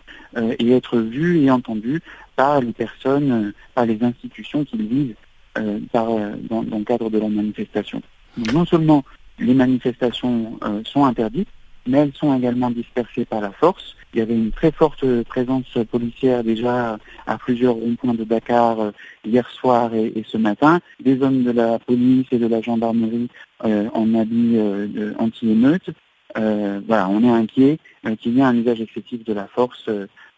et 0.59 0.71
être 0.71 0.99
vues 0.99 1.41
et 1.43 1.51
entendues 1.51 2.01
par 2.39 2.61
les 2.61 2.73
personnes, 2.73 3.53
par 3.75 3.85
les 3.85 3.99
institutions 4.03 4.65
qu'ils 4.65 4.87
visent 4.87 5.15
dans, 5.93 6.35
dans, 6.49 6.79
le 6.79 6.85
cadre 6.85 7.11
de 7.11 7.19
la 7.19 7.29
manifestation. 7.29 8.01
non 8.55 8.65
seulement 8.65 9.03
les 9.41 9.55
manifestations 9.55 10.59
sont 10.85 11.05
interdites, 11.05 11.49
mais 11.89 11.99
elles 11.99 12.13
sont 12.15 12.37
également 12.37 12.71
dispersées 12.71 13.25
par 13.25 13.41
la 13.41 13.51
force. 13.51 13.97
Il 14.15 14.21
y 14.21 14.23
avait 14.23 14.35
une 14.35 14.53
très 14.53 14.73
forte 14.73 15.05
présence 15.25 15.67
policière 15.91 16.45
déjà 16.45 16.99
à 17.27 17.39
plusieurs 17.39 17.75
ronds-points 17.75 18.15
de 18.15 18.25
Dakar 18.25 18.81
euh, 18.81 18.91
hier 19.25 19.49
soir 19.51 19.95
et, 19.95 20.25
ce 20.27 20.39
matin. 20.39 20.81
Des 21.01 21.21
hommes 21.23 21.43
de 21.43 21.51
la 21.51 21.79
police 21.79 22.27
et 22.31 22.39
de 22.39 22.47
la 22.47 22.61
gendarmerie 22.63 23.29
euh, 23.65 23.89
en 23.93 24.15
habit 24.15 24.55
euh, 24.57 25.13
anti-émeute. 25.19 25.91
voilà, 26.35 27.09
on 27.09 27.23
est 27.23 27.31
inquiet 27.31 27.79
qu'il 28.21 28.35
y 28.35 28.41
ait 28.41 28.43
un 28.43 28.57
usage 28.57 28.81
excessif 28.81 29.25
de 29.25 29.33
la 29.33 29.47
force 29.47 29.91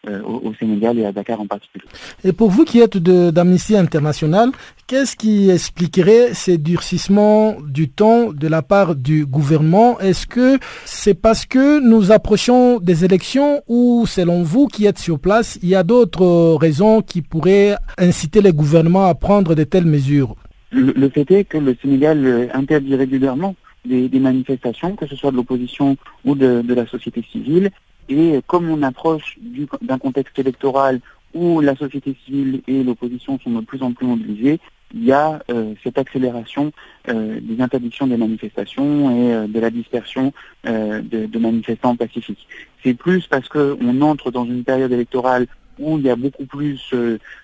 euh, 0.09 0.23
au, 0.23 0.55
Sénégal 0.55 0.99
et 0.99 1.05
à 1.05 1.13
Dakar 1.13 1.41
en 1.41 1.47
particulier. 1.47 1.85
Et 2.25 2.33
pour 2.33 2.49
vous 2.51 2.65
qui 2.65 2.81
êtes 2.81 2.97
d'Amnesty 2.97 3.77
International, 3.77 4.51
qu'est-ce 4.87 5.15
qui 5.15 5.51
expliquerait 5.51 6.33
ces 6.33 6.57
durcissements 6.57 7.57
du 7.61 7.91
temps 7.91 8.33
de 8.33 8.49
la 8.49 8.63
part 8.63 8.95
du 8.95 9.27
gouvernement? 9.27 10.01
Est-ce 10.01 10.27
que 10.27 10.59
c'est 10.87 11.13
parce 11.13 11.45
que 11.45 11.81
nous 11.81 12.13
approchons 12.13 12.81
des 12.81 13.05
élections 13.05 13.63
ou 13.69 14.07
selon 14.07 14.43
vous 14.43 14.69
qui 14.69 14.87
êtes 14.87 14.99
sur 14.99 15.19
place, 15.19 15.59
il 15.63 15.69
y 15.69 15.75
a 15.75 15.83
d'autres 15.83 16.55
raisons 16.55 17.03
qui 17.03 17.21
pourraient 17.21 17.77
inciter 17.99 18.41
les 18.41 18.53
gouvernements 18.53 19.05
à 19.07 19.15
prendre 19.15 19.55
de 19.55 19.65
telles 19.65 19.85
mesures? 19.85 20.35
Le, 20.73 21.09
fait 21.11 21.31
est 21.31 21.45
que 21.45 21.59
le 21.59 21.77
Sénégal 21.83 22.25
euh, 22.25 22.47
interdit 22.55 22.95
régulièrement 22.95 23.55
des, 23.85 24.09
manifestations, 24.19 24.97
que 24.97 25.07
ce 25.07 25.17
soit 25.17 25.31
de 25.31 25.37
l'opposition 25.37 25.97
ou 26.25 26.35
de, 26.35 26.63
de, 26.63 26.75
la 26.75 26.87
société 26.87 27.23
civile, 27.31 27.71
et 28.11 28.43
comme 28.47 28.69
on 28.71 28.83
approche 28.83 29.39
d'un 29.83 29.99
contexte 29.99 30.39
électoral 30.39 31.01
où 31.35 31.61
la 31.61 31.77
société 31.77 32.17
civile 32.25 32.63
et 32.67 32.83
l'opposition 32.83 33.39
sont 33.39 33.51
de 33.51 33.65
plus 33.65 33.83
en 33.83 33.93
plus 33.93 34.07
mobilisées, 34.07 34.59
il 34.95 35.05
y 35.05 35.13
a 35.13 35.41
euh, 35.51 35.75
cette 35.85 35.99
accélération 35.99 36.73
euh, 37.09 37.39
des 37.41 37.63
interdictions 37.63 38.07
des 38.07 38.17
manifestations 38.17 39.11
et 39.11 39.33
euh, 39.33 39.47
de 39.47 39.61
la 39.61 39.71
dispersion 39.71 40.33
de, 40.65 41.39
manifestants 41.39 41.97
pacifiques. 41.97 42.47
C'est 42.83 42.95
plus 42.95 43.27
parce 43.27 43.49
qu'on 43.49 44.01
entre 44.03 44.31
dans 44.31 44.45
une 44.45 44.65
période 44.65 44.93
électorale 44.93 45.47
où 45.79 45.97
il 45.97 46.05
y 46.05 46.11
a 46.11 46.17
beaucoup 46.17 46.45
plus 46.45 46.93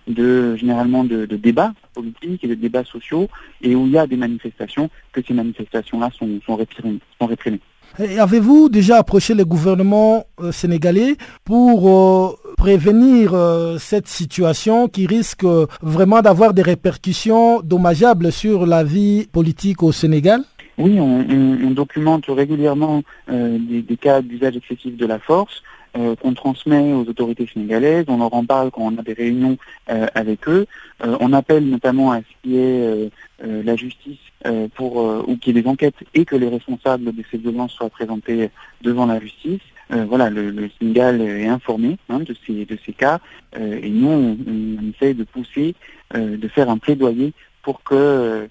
de 0.07 0.57
généralement 0.57 1.05
de, 1.05 1.25
débats 1.25 1.73
politiques 1.95 2.45
et 2.45 2.49
de 2.49 2.55
débats 2.55 2.85
sociaux 2.85 3.29
et 3.63 3.75
où 3.75 3.87
il 3.87 3.93
y 3.93 3.99
a 3.99 4.07
des 4.07 4.17
manifestations 4.17 4.91
que 5.13 5.23
ces 5.27 5.33
manifestations-là 5.33 6.11
sont, 6.19 6.41
sont 6.45 6.57
réprimées. 7.27 7.61
Avez-vous 7.99 8.69
déjà 8.69 8.99
approché 8.99 9.33
le 9.33 9.45
gouvernement 9.47 10.27
euh, 10.41 10.53
sénégalais 10.53 11.17
pour 11.45 11.89
euh, 11.89 12.53
prévenir 12.59 13.33
euh, 13.33 13.79
cette 13.79 14.07
situation 14.07 14.87
qui 14.89 15.07
risque 15.07 15.47
vraiment 15.81 16.21
d'avoir 16.21 16.53
des 16.53 16.61
répercussions 16.61 17.63
dommageables 17.63 18.31
sur 18.33 18.67
la 18.67 18.85
vie 18.85 19.27
politique 19.33 19.83
au 19.83 19.93
Sénégal? 19.93 20.43
Oui, 20.77 21.01
on, 21.01 21.71
documente 21.71 22.27
régulièrement 22.29 23.03
des, 23.29 23.97
cas 23.99 24.21
d'usage 24.21 24.57
excessif 24.57 24.95
de 24.95 25.07
la 25.07 25.19
force. 25.19 25.63
qu'on 25.95 26.35
transmet 26.35 26.93
aux 26.93 27.07
autorités 27.09 27.49
sénégalaises, 27.53 28.05
on 28.09 28.19
leur 28.19 28.35
en 28.35 28.45
parle 28.45 28.71
quand 28.71 28.83
on 28.83 28.99
a 28.99 29.03
des 29.03 29.15
réunions 29.15 29.57
avec 29.87 30.47
eux, 30.49 30.67
on 31.01 31.33
appelle 31.33 31.65
notamment 31.67 32.13
à 32.13 32.19
ce 32.19 32.33
qui 32.43 32.59
est 32.59 33.11
la 33.43 33.75
justice 33.77 34.26
euh, 34.47 34.69
pour 34.75 35.01
euh, 35.01 35.25
ou 35.27 35.37
qu'il 35.37 35.57
y 35.57 35.59
ait 35.59 35.63
des 35.63 35.69
enquêtes 35.69 35.97
et 36.15 36.25
que 36.25 36.37
les 36.37 36.49
responsables 36.49 37.05
de 37.05 37.25
ces 37.31 37.39
violences 37.39 37.73
soient 37.73 37.91
présentés 37.91 38.51
devant 38.83 39.07
la 39.07 39.19
justice. 39.19 39.61
Euh, 39.93 40.05
voilà, 40.05 40.31
le, 40.31 40.69
Sénégal 40.79 41.21
est 41.21 41.47
informé 41.47 41.97
hein, 42.09 42.21
de 42.21 42.35
ces 42.47 42.65
de 42.65 42.79
ces 42.85 42.93
cas 42.93 43.19
et 43.59 43.89
nous 43.89 44.09
on, 44.09 44.91
essaye 44.91 45.15
de 45.15 45.25
pousser, 45.25 45.75
de 46.15 46.49
faire 46.49 46.69
un 46.71 46.79
plaidoyer 46.79 47.33
pour 47.63 47.83
que 47.83 48.47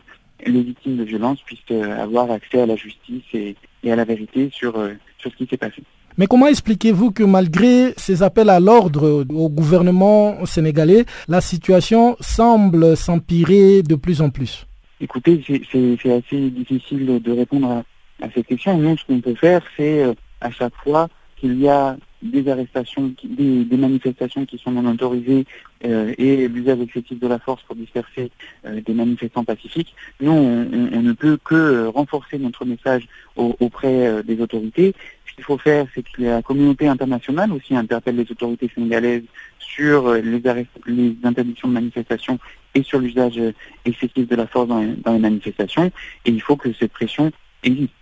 les 0.45 0.61
victimes 0.61 0.97
de 0.97 1.03
violences 1.03 1.41
puissent 1.41 1.59
avoir 1.99 2.31
accès 2.31 2.61
à 2.61 2.65
la 2.65 2.75
justice 2.75 3.23
et, 3.33 3.55
et 3.83 3.91
à 3.91 3.95
la 3.95 4.05
vérité 4.05 4.49
sur 4.51 4.73
sur 5.17 5.31
ce 5.31 5.35
qui 5.35 5.45
s'est 5.47 5.57
passé. 5.57 5.83
Mais 6.17 6.27
comment 6.27 6.47
expliquez-vous 6.47 7.11
que 7.11 7.23
malgré 7.23 7.93
ces 7.97 8.23
appels 8.23 8.49
à 8.49 8.59
l'ordre 8.59 9.25
au 9.29 9.49
gouvernement 9.49 10.45
sénégalais, 10.45 11.05
la 11.27 11.41
situation 11.41 12.15
semble 12.21 12.95
s'empirer 12.97 13.83
de 13.83 13.95
plus 13.95 14.21
en 14.21 14.29
plus? 14.29 14.65
Écoutez, 15.05 15.39
c'est 15.71 16.11
assez 16.11 16.49
difficile 16.49 17.21
de 17.21 17.31
répondre 17.31 17.83
à, 18.23 18.27
cette 18.33 18.47
question. 18.47 18.75
Nous, 18.75 18.97
ce 18.97 19.05
qu'on 19.05 19.21
peut 19.21 19.35
faire, 19.35 19.61
c'est 19.77 20.03
euh, 20.03 20.15
à 20.41 20.49
chaque 20.49 20.73
fois 20.83 21.09
qu'il 21.35 21.61
y 21.61 21.69
a 21.69 21.95
des 22.23 22.49
arrestations, 22.49 23.13
des, 23.23 23.77
manifestations 23.77 24.47
qui 24.47 24.57
sont 24.57 24.71
non 24.71 24.91
autorisées 24.91 25.45
euh, 25.85 26.11
et 26.17 26.47
l'usage 26.47 26.79
excessif 26.79 27.19
de 27.19 27.27
la 27.27 27.37
force 27.37 27.61
pour 27.67 27.75
disperser 27.75 28.31
euh, 28.65 28.81
des 28.81 28.93
manifestants 28.95 29.43
pacifiques, 29.43 29.93
nous, 30.21 30.31
on, 30.31 31.01
ne 31.03 31.13
peut 31.13 31.37
que 31.37 31.85
renforcer 31.85 32.39
notre 32.39 32.65
message 32.65 33.07
auprès 33.35 34.23
des 34.23 34.41
autorités. 34.41 34.95
Ce 35.27 35.35
qu'il 35.35 35.43
faut 35.43 35.59
faire, 35.59 35.85
c'est 35.93 36.01
que 36.01 36.23
la 36.23 36.41
communauté 36.41 36.87
internationale 36.87 37.51
aussi 37.51 37.75
interpelle 37.75 38.15
les 38.15 38.31
autorités 38.31 38.71
sénégalaises 38.73 39.25
sur 39.59 40.13
les, 40.15 40.41
les 40.87 41.15
interdictions 41.23 41.67
de 41.67 41.73
manifestation 41.73 42.39
et 42.75 42.83
sur 42.83 42.99
l'usage 42.99 43.39
excessif 43.85 44.27
de 44.27 44.35
la 44.35 44.45
force 44.45 44.67
dans 44.67 44.79
les, 44.79 45.19
manifestations. 45.19 45.91
Et 46.25 46.31
il 46.31 46.41
faut 46.41 46.57
que 46.57 46.71
cette 46.73 46.91
pression 46.91 47.31
existe. 47.63 47.93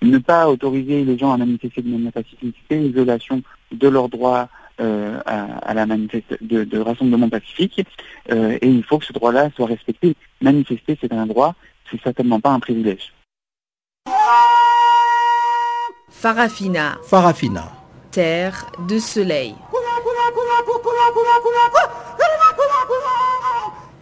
Ne 0.00 0.18
pas 0.18 0.48
autoriser 0.48 1.04
les 1.04 1.18
gens 1.18 1.32
à 1.32 1.36
manifester 1.36 1.82
de 1.82 1.88
manière 1.88 2.12
pacifique, 2.12 2.54
c'est 2.70 2.76
une 2.76 2.92
violation 2.92 3.42
de 3.72 3.88
leurs 3.88 4.08
droits 4.08 4.48
euh, 4.80 5.18
à, 5.26 5.74
la 5.74 5.86
de, 5.86 6.78
rassemblement 6.78 7.28
pacifique. 7.28 7.84
Euh, 8.30 8.56
et 8.60 8.68
il 8.68 8.84
faut 8.84 8.98
que 8.98 9.06
ce 9.06 9.12
droit-là 9.12 9.50
soit 9.56 9.66
respecté. 9.66 10.14
Manifester, 10.40 10.96
c'est 11.00 11.12
un 11.12 11.26
droit, 11.26 11.56
c'est 11.90 12.00
certainement 12.00 12.38
pas 12.38 12.50
un 12.50 12.60
privilège. 12.60 13.12
Farafina. 16.10 16.98
Farafina. 17.02 17.72
Terre 18.12 18.66
de 18.88 18.98
soleil. 18.98 19.54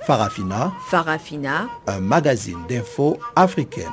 Farafina. 0.06 0.72
Farafina. 0.86 1.68
Un 1.88 1.98
magazine 1.98 2.64
d'infos 2.68 3.18
africaine. 3.34 3.90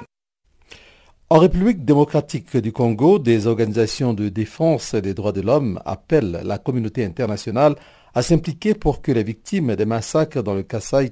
En 1.32 1.40
République 1.40 1.86
démocratique 1.86 2.56
du 2.56 2.72
Congo, 2.72 3.18
des 3.18 3.48
organisations 3.48 4.14
de 4.14 4.30
défense 4.30 4.94
des 4.94 5.16
droits 5.16 5.32
de 5.32 5.42
l'homme 5.42 5.80
appellent 5.86 6.42
la 6.44 6.60
communauté 6.60 7.04
internationale 7.04 7.76
à 8.14 8.22
s'impliquer 8.22 8.76
pour 8.76 9.02
que 9.02 9.12
les 9.12 9.24
victimes 9.24 9.76
des 9.76 9.86
massacres 9.86 10.44
dans 10.44 10.54
le 10.54 10.62
Kassai 10.62 11.12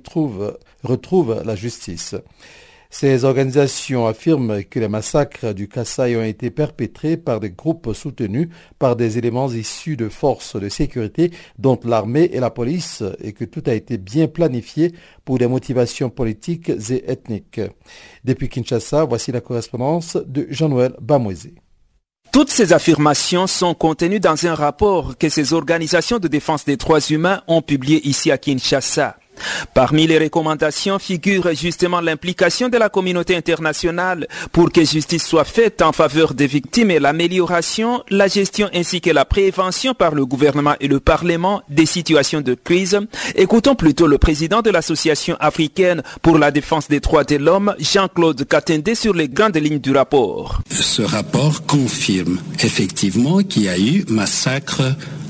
retrouvent 0.84 1.42
la 1.44 1.56
justice. 1.56 2.14
Ces 2.94 3.24
organisations 3.24 4.06
affirment 4.06 4.66
que 4.66 4.78
les 4.78 4.90
massacres 4.90 5.54
du 5.54 5.70
Kassai 5.70 6.18
ont 6.18 6.26
été 6.26 6.52
perpétrés 6.52 7.16
par 7.16 7.40
des 7.40 7.50
groupes 7.50 7.94
soutenus 7.94 8.50
par 8.80 8.98
des 8.98 9.18
éléments 9.18 9.50
issus 9.50 9.96
de 9.96 10.10
forces 10.10 10.58
de 10.58 10.68
sécurité, 10.68 11.32
dont 11.58 11.80
l'armée 11.86 12.30
et 12.34 12.42
la 12.42 12.50
police, 12.50 13.02
et 13.24 13.32
que 13.32 13.46
tout 13.46 13.64
a 13.66 13.74
été 13.74 13.98
bien 13.98 14.28
planifié 14.28 14.92
pour 15.24 15.38
des 15.38 15.48
motivations 15.48 16.10
politiques 16.10 16.70
et 16.70 17.10
ethniques. 17.10 17.62
Depuis 18.26 18.50
Kinshasa, 18.50 19.06
voici 19.06 19.32
la 19.32 19.40
correspondance 19.40 20.18
de 20.18 20.48
Jean-Noël 20.50 20.94
Bamouezé. 21.02 21.56
Toutes 22.34 22.50
ces 22.50 22.74
affirmations 22.74 23.48
sont 23.48 23.74
contenues 23.74 24.20
dans 24.20 24.46
un 24.46 24.54
rapport 24.54 25.18
que 25.18 25.30
ces 25.30 25.54
organisations 25.54 26.20
de 26.20 26.28
défense 26.28 26.66
des 26.66 26.76
droits 26.76 27.00
humains 27.10 27.42
ont 27.48 27.62
publié 27.62 28.06
ici 28.06 28.32
à 28.32 28.38
Kinshasa. 28.38 29.18
Parmi 29.74 30.08
les 30.08 30.18
recommandations 30.18 31.00
figure 31.00 31.50
justement 31.54 32.02
l'implication 32.02 32.70
de 32.70 32.78
la 32.78 32.90
communauté 32.90 33.36
internationale 33.36 34.28
pour 34.52 34.72
que 34.72 34.84
justice 34.84 35.26
soit 35.26 35.46
faite 35.46 35.82
en 35.82 35.92
faveur 35.92 36.34
des 36.34 36.48
victimes 36.48 36.92
et 36.92 37.00
l'amélioration, 37.00 38.04
la 38.10 38.28
gestion 38.28 38.70
ainsi 38.74 39.02
que 39.02 39.10
la 39.10 39.26
prévention 39.26 39.94
par 39.94 40.14
le 40.16 40.26
gouvernement 40.26 40.76
et 40.80 40.88
le 40.88 41.00
Parlement 41.00 41.62
des 41.70 41.86
situations 41.86 42.42
de 42.42 42.54
crise. 42.54 43.00
Écoutons 43.36 43.76
plutôt 43.76 44.08
le 44.08 44.18
président 44.18 44.62
de 44.62 44.70
l'Association 44.70 45.36
africaine 45.40 46.04
pour 46.22 46.38
la 46.38 46.52
défense 46.52 46.88
des 46.88 47.00
droits 47.00 47.24
de 47.24 47.38
l'homme, 47.38 47.76
Jean-Claude 47.80 48.48
Katende, 48.48 48.94
sur 48.96 49.14
les 49.14 49.30
grandes 49.30 49.58
lignes 49.58 49.80
du 49.80 49.92
rapport. 49.92 50.62
Ce 50.70 51.02
rapport 51.02 51.66
confirme 51.66 52.40
effectivement 52.62 53.40
qu'il 53.40 53.64
y 53.64 53.70
a 53.70 53.78
eu 53.78 54.06
massacre 54.10 54.82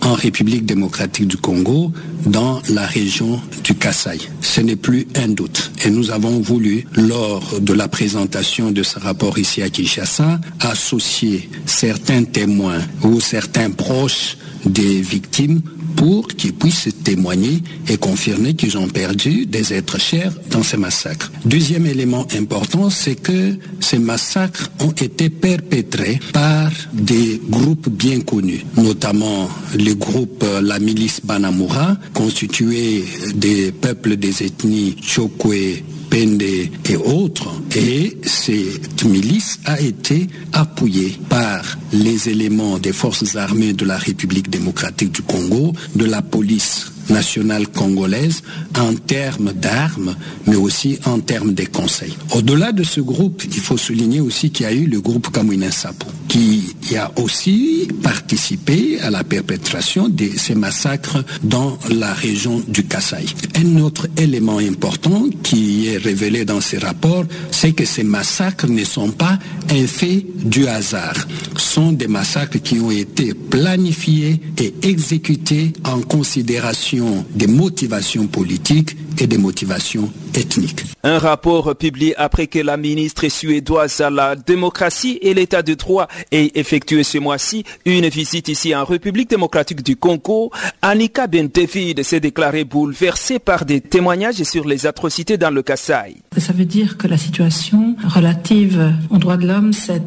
en 0.04 0.14
République 0.14 0.66
démocratique 0.66 1.28
du 1.28 1.38
Congo 1.38 1.92
dans 2.26 2.62
la 2.70 2.86
région 2.86 3.40
du 3.64 3.76
Kassai. 3.76 4.01
Ce 4.42 4.62
n'est 4.62 4.76
plus 4.76 5.08
un 5.16 5.28
doute. 5.28 5.72
Et 5.86 5.90
nous 5.90 6.12
avons 6.12 6.40
voulu, 6.40 6.86
lors 6.96 7.60
de 7.60 7.74
la 7.74 7.88
présentation 7.88 8.72
de 8.72 8.84
ce 8.84 8.98
rapport 8.98 9.38
ici 9.38 9.62
à 9.62 9.70
Kinshasa, 9.70 10.40
associer 10.60 11.50
certains 11.66 12.24
témoins 12.24 12.82
ou 13.04 13.20
certains 13.20 13.70
proches 13.70 14.38
des 14.66 15.02
victimes 15.02 15.62
pour 15.96 16.28
qu'ils 16.28 16.54
puissent 16.54 16.90
témoigner 17.04 17.62
et 17.88 17.98
confirmer 17.98 18.54
qu'ils 18.56 18.78
ont 18.78 18.88
perdu 18.88 19.46
des 19.46 19.74
êtres 19.74 20.00
chers 20.00 20.34
dans 20.50 20.64
ces 20.64 20.78
massacres. 20.78 21.32
Deuxième 21.46 21.86
élément 21.86 22.26
important, 22.38 22.90
c'est 22.90 23.16
que 23.16 23.58
ces 23.80 24.00
massacres 24.00 24.72
ont 24.80 24.92
été 24.92 25.30
perpétrés 25.30 26.20
par 26.34 26.72
des 26.94 27.42
groupes 27.50 27.90
bien 27.90 28.20
connus, 28.22 28.66
notamment 28.78 29.50
le 29.78 29.94
groupe 29.94 30.46
la 30.62 30.80
milice 30.80 31.22
Banamura, 31.24 31.98
constitué 32.14 33.04
des 33.36 33.72
peuples 33.72 34.16
des 34.18 34.44
ethnies 34.44 34.96
Chokwe, 35.02 35.84
Pende 36.12 36.42
et 36.42 36.98
autres. 36.98 37.50
Et 37.76 38.18
cette 38.24 39.06
milice 39.06 39.60
a 39.64 39.80
été 39.80 40.28
appuyée 40.52 41.18
par 41.30 41.78
les 41.94 42.28
éléments 42.28 42.78
des 42.80 42.92
forces 42.92 43.38
armées 43.38 43.72
de 43.72 43.86
la 43.86 43.98
République 43.98 44.50
démocratique 44.50 45.14
du 45.14 45.22
Congo, 45.22 45.74
de 45.96 46.04
la 46.04 46.22
police 46.22 46.92
nationale 47.12 47.68
congolaise 47.68 48.42
en 48.80 48.94
termes 48.96 49.54
d'armes, 49.54 50.16
mais 50.48 50.56
aussi 50.56 50.98
en 51.06 51.20
termes 51.20 51.54
de 51.54 51.66
conseils. 51.66 52.16
Au-delà 52.34 52.72
de 52.72 52.84
ce 52.84 53.02
groupe, 53.02 53.44
il 53.46 53.60
faut 53.60 53.78
souligner 53.78 54.22
aussi 54.22 54.52
qu'il 54.52 54.66
y 54.66 54.70
a 54.70 54.74
eu 54.74 54.86
le 54.86 55.00
groupe 55.02 55.32
Kamwina 55.32 55.72
Sapo, 55.72 56.08
qui 56.28 56.74
a 56.98 57.12
aussi 57.20 57.88
participé 58.02 59.00
à 59.02 59.10
la 59.10 59.24
perpétration 59.24 60.10
de 60.10 60.30
ces 60.38 60.56
massacres 60.56 61.24
dans 61.44 61.78
la 61.90 62.14
région 62.14 62.62
du 62.68 62.84
Kasaï. 62.84 63.26
Un 63.56 63.82
autre 63.82 64.08
élément 64.18 64.58
important 64.58 65.26
qui 65.44 65.88
est 65.88 65.98
révélé 65.98 66.46
dans 66.46 66.62
ces 66.62 66.78
rapports, 66.78 67.26
c'est 67.52 67.74
que 67.74 67.86
ces 67.86 68.04
massacres 68.04 68.68
ne 68.68 68.84
sont 68.84 69.12
pas 69.12 69.38
un 69.70 69.88
fait 69.88 70.26
du 70.44 70.68
hasard. 70.68 71.16
Ce 71.58 71.74
sont 71.76 71.92
des 71.92 72.08
massacres 72.08 72.60
qui 72.60 72.80
ont 72.80 72.92
été 72.92 73.34
planifiés 73.34 74.40
et 74.58 74.74
exécutés 74.84 75.74
en 75.86 76.02
considération 76.02 77.01
des 77.36 77.48
motivations 77.48 78.28
politiques 78.28 78.96
et 79.22 79.28
des 79.28 79.38
motivations 79.38 80.12
ethniques. 80.34 80.84
Un 81.04 81.20
rapport 81.20 81.76
publié 81.76 82.16
après 82.18 82.48
que 82.48 82.58
la 82.58 82.76
ministre 82.76 83.28
suédoise 83.30 84.02
à 84.02 84.10
la 84.10 84.36
démocratie 84.36 85.20
et 85.22 85.36
l'état 85.36 85.62
de 85.62 85.76
droit 85.76 86.08
ait 86.32 86.52
effectué 86.56 87.04
ce 87.04 87.20
mois-ci 87.20 87.64
une 87.86 88.08
visite 88.08 88.48
ici 88.48 88.76
en 88.76 88.84
République 88.84 89.30
démocratique 89.30 89.84
du 89.84 89.96
Congo, 89.96 90.52
Annika 90.82 91.28
Ben 91.28 91.50
David 91.54 92.02
s'est 92.04 92.20
déclarée 92.20 92.64
bouleversée 92.64 93.38
par 93.38 93.64
des 93.66 93.80
témoignages 93.80 94.42
sur 94.42 94.66
les 94.68 94.88
atrocités 94.88 95.38
dans 95.38 95.52
le 95.52 95.62
Kassai. 95.62 96.18
Ça 96.38 96.54
veut 96.54 96.66
dire 96.66 96.98
que 96.98 97.08
la 97.08 97.18
situation 97.18 97.96
relative 98.04 98.92
aux 99.12 99.18
droits 99.20 99.38
de 99.38 99.48
l'homme 99.48 99.72
s'est 99.72 100.02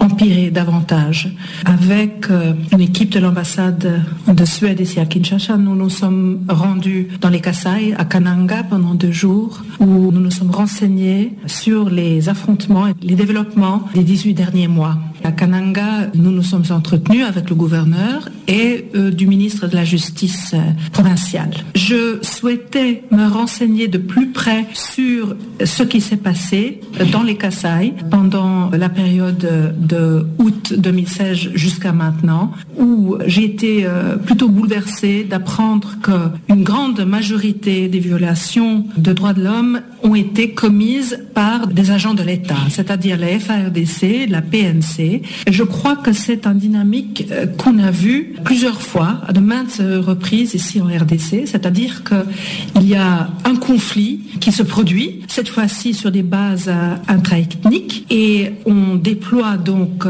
empirée 0.00 0.50
davantage. 0.50 1.34
Avec 1.64 2.26
une 2.72 2.80
équipe 2.80 3.10
de 3.10 3.20
l'ambassade 3.20 4.02
de 4.28 4.44
Suède 4.44 4.80
ici 4.80 5.00
à 5.00 5.06
Kinshasa, 5.06 5.56
nous 5.56 5.74
nous 5.74 5.88
sommes 5.88 6.44
rendus 6.48 7.08
dans 7.22 7.30
les 7.30 7.40
Kassai, 7.40 7.94
à 7.96 8.04
Kananga, 8.04 8.49
pendant 8.68 8.94
deux 8.94 9.12
jours, 9.12 9.62
où 9.78 9.86
nous 9.86 10.20
nous 10.20 10.30
sommes 10.30 10.50
renseignés 10.50 11.36
sur 11.46 11.88
les 11.88 12.28
affrontements 12.28 12.88
et 12.88 12.94
les 13.02 13.14
développements 13.14 13.82
des 13.94 14.02
18 14.02 14.34
derniers 14.34 14.68
mois. 14.68 14.96
À 15.22 15.32
Kananga, 15.32 16.10
nous 16.14 16.30
nous 16.30 16.42
sommes 16.42 16.64
entretenus 16.70 17.24
avec 17.26 17.50
le 17.50 17.54
gouverneur 17.54 18.28
et 18.48 18.86
euh, 18.94 19.10
du 19.10 19.26
ministre 19.26 19.66
de 19.66 19.76
la 19.76 19.84
Justice 19.84 20.52
euh, 20.54 20.58
provinciale. 20.92 21.50
Je 21.74 22.18
souhaitais 22.22 23.04
me 23.10 23.28
renseigner 23.28 23.86
de 23.86 23.98
plus 23.98 24.30
près 24.32 24.66
sur 24.72 25.36
ce 25.62 25.82
qui 25.82 26.00
s'est 26.00 26.16
passé 26.16 26.80
dans 27.12 27.22
les 27.22 27.36
Kassai 27.36 27.92
pendant 28.10 28.70
la 28.70 28.88
période 28.88 29.74
de 29.78 30.26
août 30.38 30.74
2016 30.76 31.50
jusqu'à 31.54 31.92
maintenant, 31.92 32.52
où 32.78 33.16
j'ai 33.26 33.44
été 33.44 33.84
euh, 33.84 34.16
plutôt 34.16 34.48
bouleversée 34.48 35.24
d'apprendre 35.24 35.96
qu'une 36.02 36.62
grande 36.62 37.00
majorité 37.04 37.88
des 37.88 37.98
violations 37.98 38.86
de 38.96 39.12
droits 39.12 39.34
de 39.34 39.44
l'homme 39.44 39.80
ont 40.02 40.14
été 40.14 40.52
commises 40.52 41.26
par 41.34 41.66
des 41.66 41.90
agents 41.90 42.14
de 42.14 42.22
l'État, 42.22 42.56
c'est-à-dire 42.70 43.18
la 43.18 43.38
FARDC, 43.38 44.28
la 44.28 44.42
PNC. 44.42 45.09
Je 45.48 45.62
crois 45.62 45.96
que 45.96 46.12
c'est 46.12 46.46
une 46.46 46.58
dynamique 46.58 47.24
qu'on 47.58 47.78
a 47.78 47.90
vue 47.90 48.34
plusieurs 48.44 48.80
fois, 48.80 49.20
à 49.26 49.32
de 49.32 49.40
maintes 49.40 49.80
reprises 49.80 50.54
ici 50.54 50.80
en 50.80 50.86
RDC, 50.86 51.46
c'est-à-dire 51.46 52.02
qu'il 52.04 52.88
y 52.88 52.94
a 52.94 53.30
un 53.44 53.56
conflit 53.56 54.20
qui 54.40 54.52
se 54.52 54.62
produit, 54.62 55.20
cette 55.28 55.48
fois-ci 55.48 55.94
sur 55.94 56.10
des 56.10 56.22
bases 56.22 56.70
intraethniques, 57.08 58.06
et 58.10 58.52
on 58.66 58.96
déploie 58.96 59.56
donc 59.56 60.04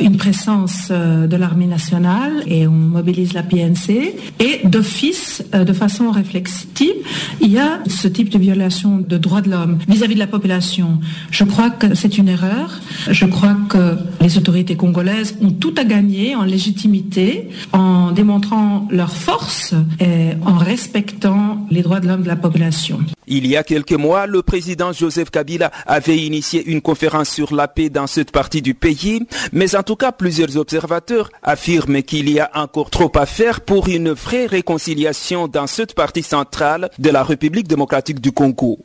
une 0.00 0.16
présence 0.16 0.90
de 0.90 1.36
l'armée 1.36 1.66
nationale 1.66 2.42
et 2.46 2.66
on 2.66 2.72
mobilise 2.72 3.32
la 3.32 3.42
PNC, 3.42 4.14
et 4.40 4.60
d'office, 4.64 5.42
de 5.52 5.72
façon 5.72 6.10
réflexive, 6.10 6.94
il 7.40 7.52
y 7.52 7.58
a 7.58 7.80
ce 7.86 8.08
type 8.08 8.30
de 8.30 8.38
violation 8.38 8.98
de 8.98 9.18
droits 9.18 9.40
de 9.40 9.50
l'homme 9.50 9.78
vis-à-vis 9.88 10.14
de 10.14 10.20
la 10.20 10.26
population. 10.26 11.00
Je 11.30 11.44
crois 11.44 11.70
que 11.70 11.94
c'est 11.94 12.18
une 12.18 12.28
erreur. 12.28 12.80
Je 13.10 13.26
crois 13.26 13.56
que 13.68 13.96
les 14.20 14.36
autorités 14.46 14.76
congolaises 14.76 15.36
ont 15.42 15.50
tout 15.50 15.74
à 15.76 15.82
gagner 15.82 16.36
en 16.36 16.44
légitimité, 16.44 17.48
en 17.72 18.12
démontrant 18.12 18.86
leur 18.92 19.10
force 19.10 19.74
et 19.98 20.34
en 20.46 20.56
respectant 20.56 21.66
les 21.68 21.82
droits 21.82 21.98
de 21.98 22.06
l'homme 22.06 22.22
de 22.22 22.28
la 22.28 22.36
population. 22.36 23.00
Il 23.26 23.44
y 23.44 23.56
a 23.56 23.64
quelques 23.64 23.92
mois, 23.92 24.28
le 24.28 24.42
président 24.42 24.92
Joseph 24.92 25.30
Kabila 25.30 25.72
avait 25.84 26.18
initié 26.18 26.64
une 26.64 26.80
conférence 26.80 27.28
sur 27.28 27.52
la 27.52 27.66
paix 27.66 27.90
dans 27.90 28.06
cette 28.06 28.30
partie 28.30 28.62
du 28.62 28.74
pays, 28.74 29.26
mais 29.52 29.74
en 29.74 29.82
tout 29.82 29.96
cas, 29.96 30.12
plusieurs 30.12 30.56
observateurs 30.56 31.30
affirment 31.42 32.02
qu'il 32.02 32.30
y 32.30 32.38
a 32.38 32.48
encore 32.54 32.90
trop 32.90 33.10
à 33.16 33.26
faire 33.26 33.62
pour 33.62 33.88
une 33.88 34.12
vraie 34.12 34.46
réconciliation 34.46 35.48
dans 35.48 35.66
cette 35.66 35.94
partie 35.94 36.22
centrale 36.22 36.88
de 37.00 37.10
la 37.10 37.24
République 37.24 37.66
démocratique 37.66 38.20
du 38.20 38.30
Congo. 38.30 38.78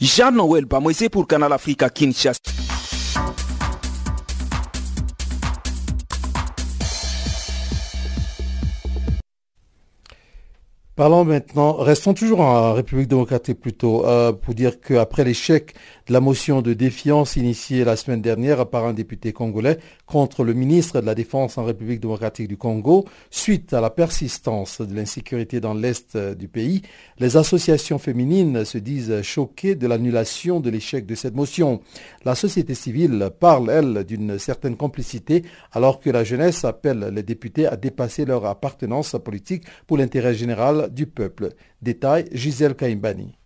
Jean-Noël 0.00 0.64
Bamoisé 0.64 1.08
pour 1.08 1.28
Canal 1.28 1.52
Africa 1.52 1.90
Kinshasa. 1.90 2.40
Parlons 10.96 11.26
maintenant, 11.26 11.74
restons 11.74 12.14
toujours 12.14 12.40
en 12.40 12.72
République 12.72 13.08
démocratique 13.08 13.60
plutôt, 13.60 14.06
euh, 14.06 14.32
pour 14.32 14.54
dire 14.54 14.80
qu'après 14.80 15.24
l'échec 15.24 15.74
de 16.06 16.12
la 16.14 16.20
motion 16.20 16.62
de 16.62 16.72
défiance 16.72 17.36
initiée 17.36 17.84
la 17.84 17.96
semaine 17.96 18.22
dernière 18.22 18.66
par 18.66 18.86
un 18.86 18.94
député 18.94 19.34
congolais 19.34 19.76
contre 20.06 20.42
le 20.42 20.54
ministre 20.54 21.02
de 21.02 21.04
la 21.04 21.14
Défense 21.14 21.58
en 21.58 21.64
République 21.64 22.00
démocratique 22.00 22.48
du 22.48 22.56
Congo, 22.56 23.04
suite 23.28 23.74
à 23.74 23.82
la 23.82 23.90
persistance 23.90 24.80
de 24.80 24.94
l'insécurité 24.94 25.60
dans 25.60 25.74
l'Est 25.74 26.16
du 26.16 26.48
pays, 26.48 26.80
les 27.18 27.36
associations 27.36 27.98
féminines 27.98 28.64
se 28.64 28.78
disent 28.78 29.20
choquées 29.20 29.74
de 29.74 29.86
l'annulation 29.86 30.60
de 30.60 30.70
l'échec 30.70 31.04
de 31.04 31.14
cette 31.14 31.34
motion. 31.34 31.82
La 32.24 32.34
société 32.34 32.74
civile 32.74 33.28
parle, 33.38 33.68
elle, 33.68 34.04
d'une 34.04 34.38
certaine 34.38 34.76
complicité, 34.76 35.42
alors 35.72 36.00
que 36.00 36.08
la 36.08 36.24
jeunesse 36.24 36.64
appelle 36.64 37.10
les 37.12 37.22
députés 37.22 37.66
à 37.66 37.76
dépasser 37.76 38.24
leur 38.24 38.46
appartenance 38.46 39.14
politique 39.22 39.64
pour 39.86 39.98
l'intérêt 39.98 40.34
général 40.34 40.85
du 40.88 41.06
peuple. 41.06 41.50
Détail 41.82 42.26
Gisèle 42.32 42.74
Kaimbani. 42.74 43.36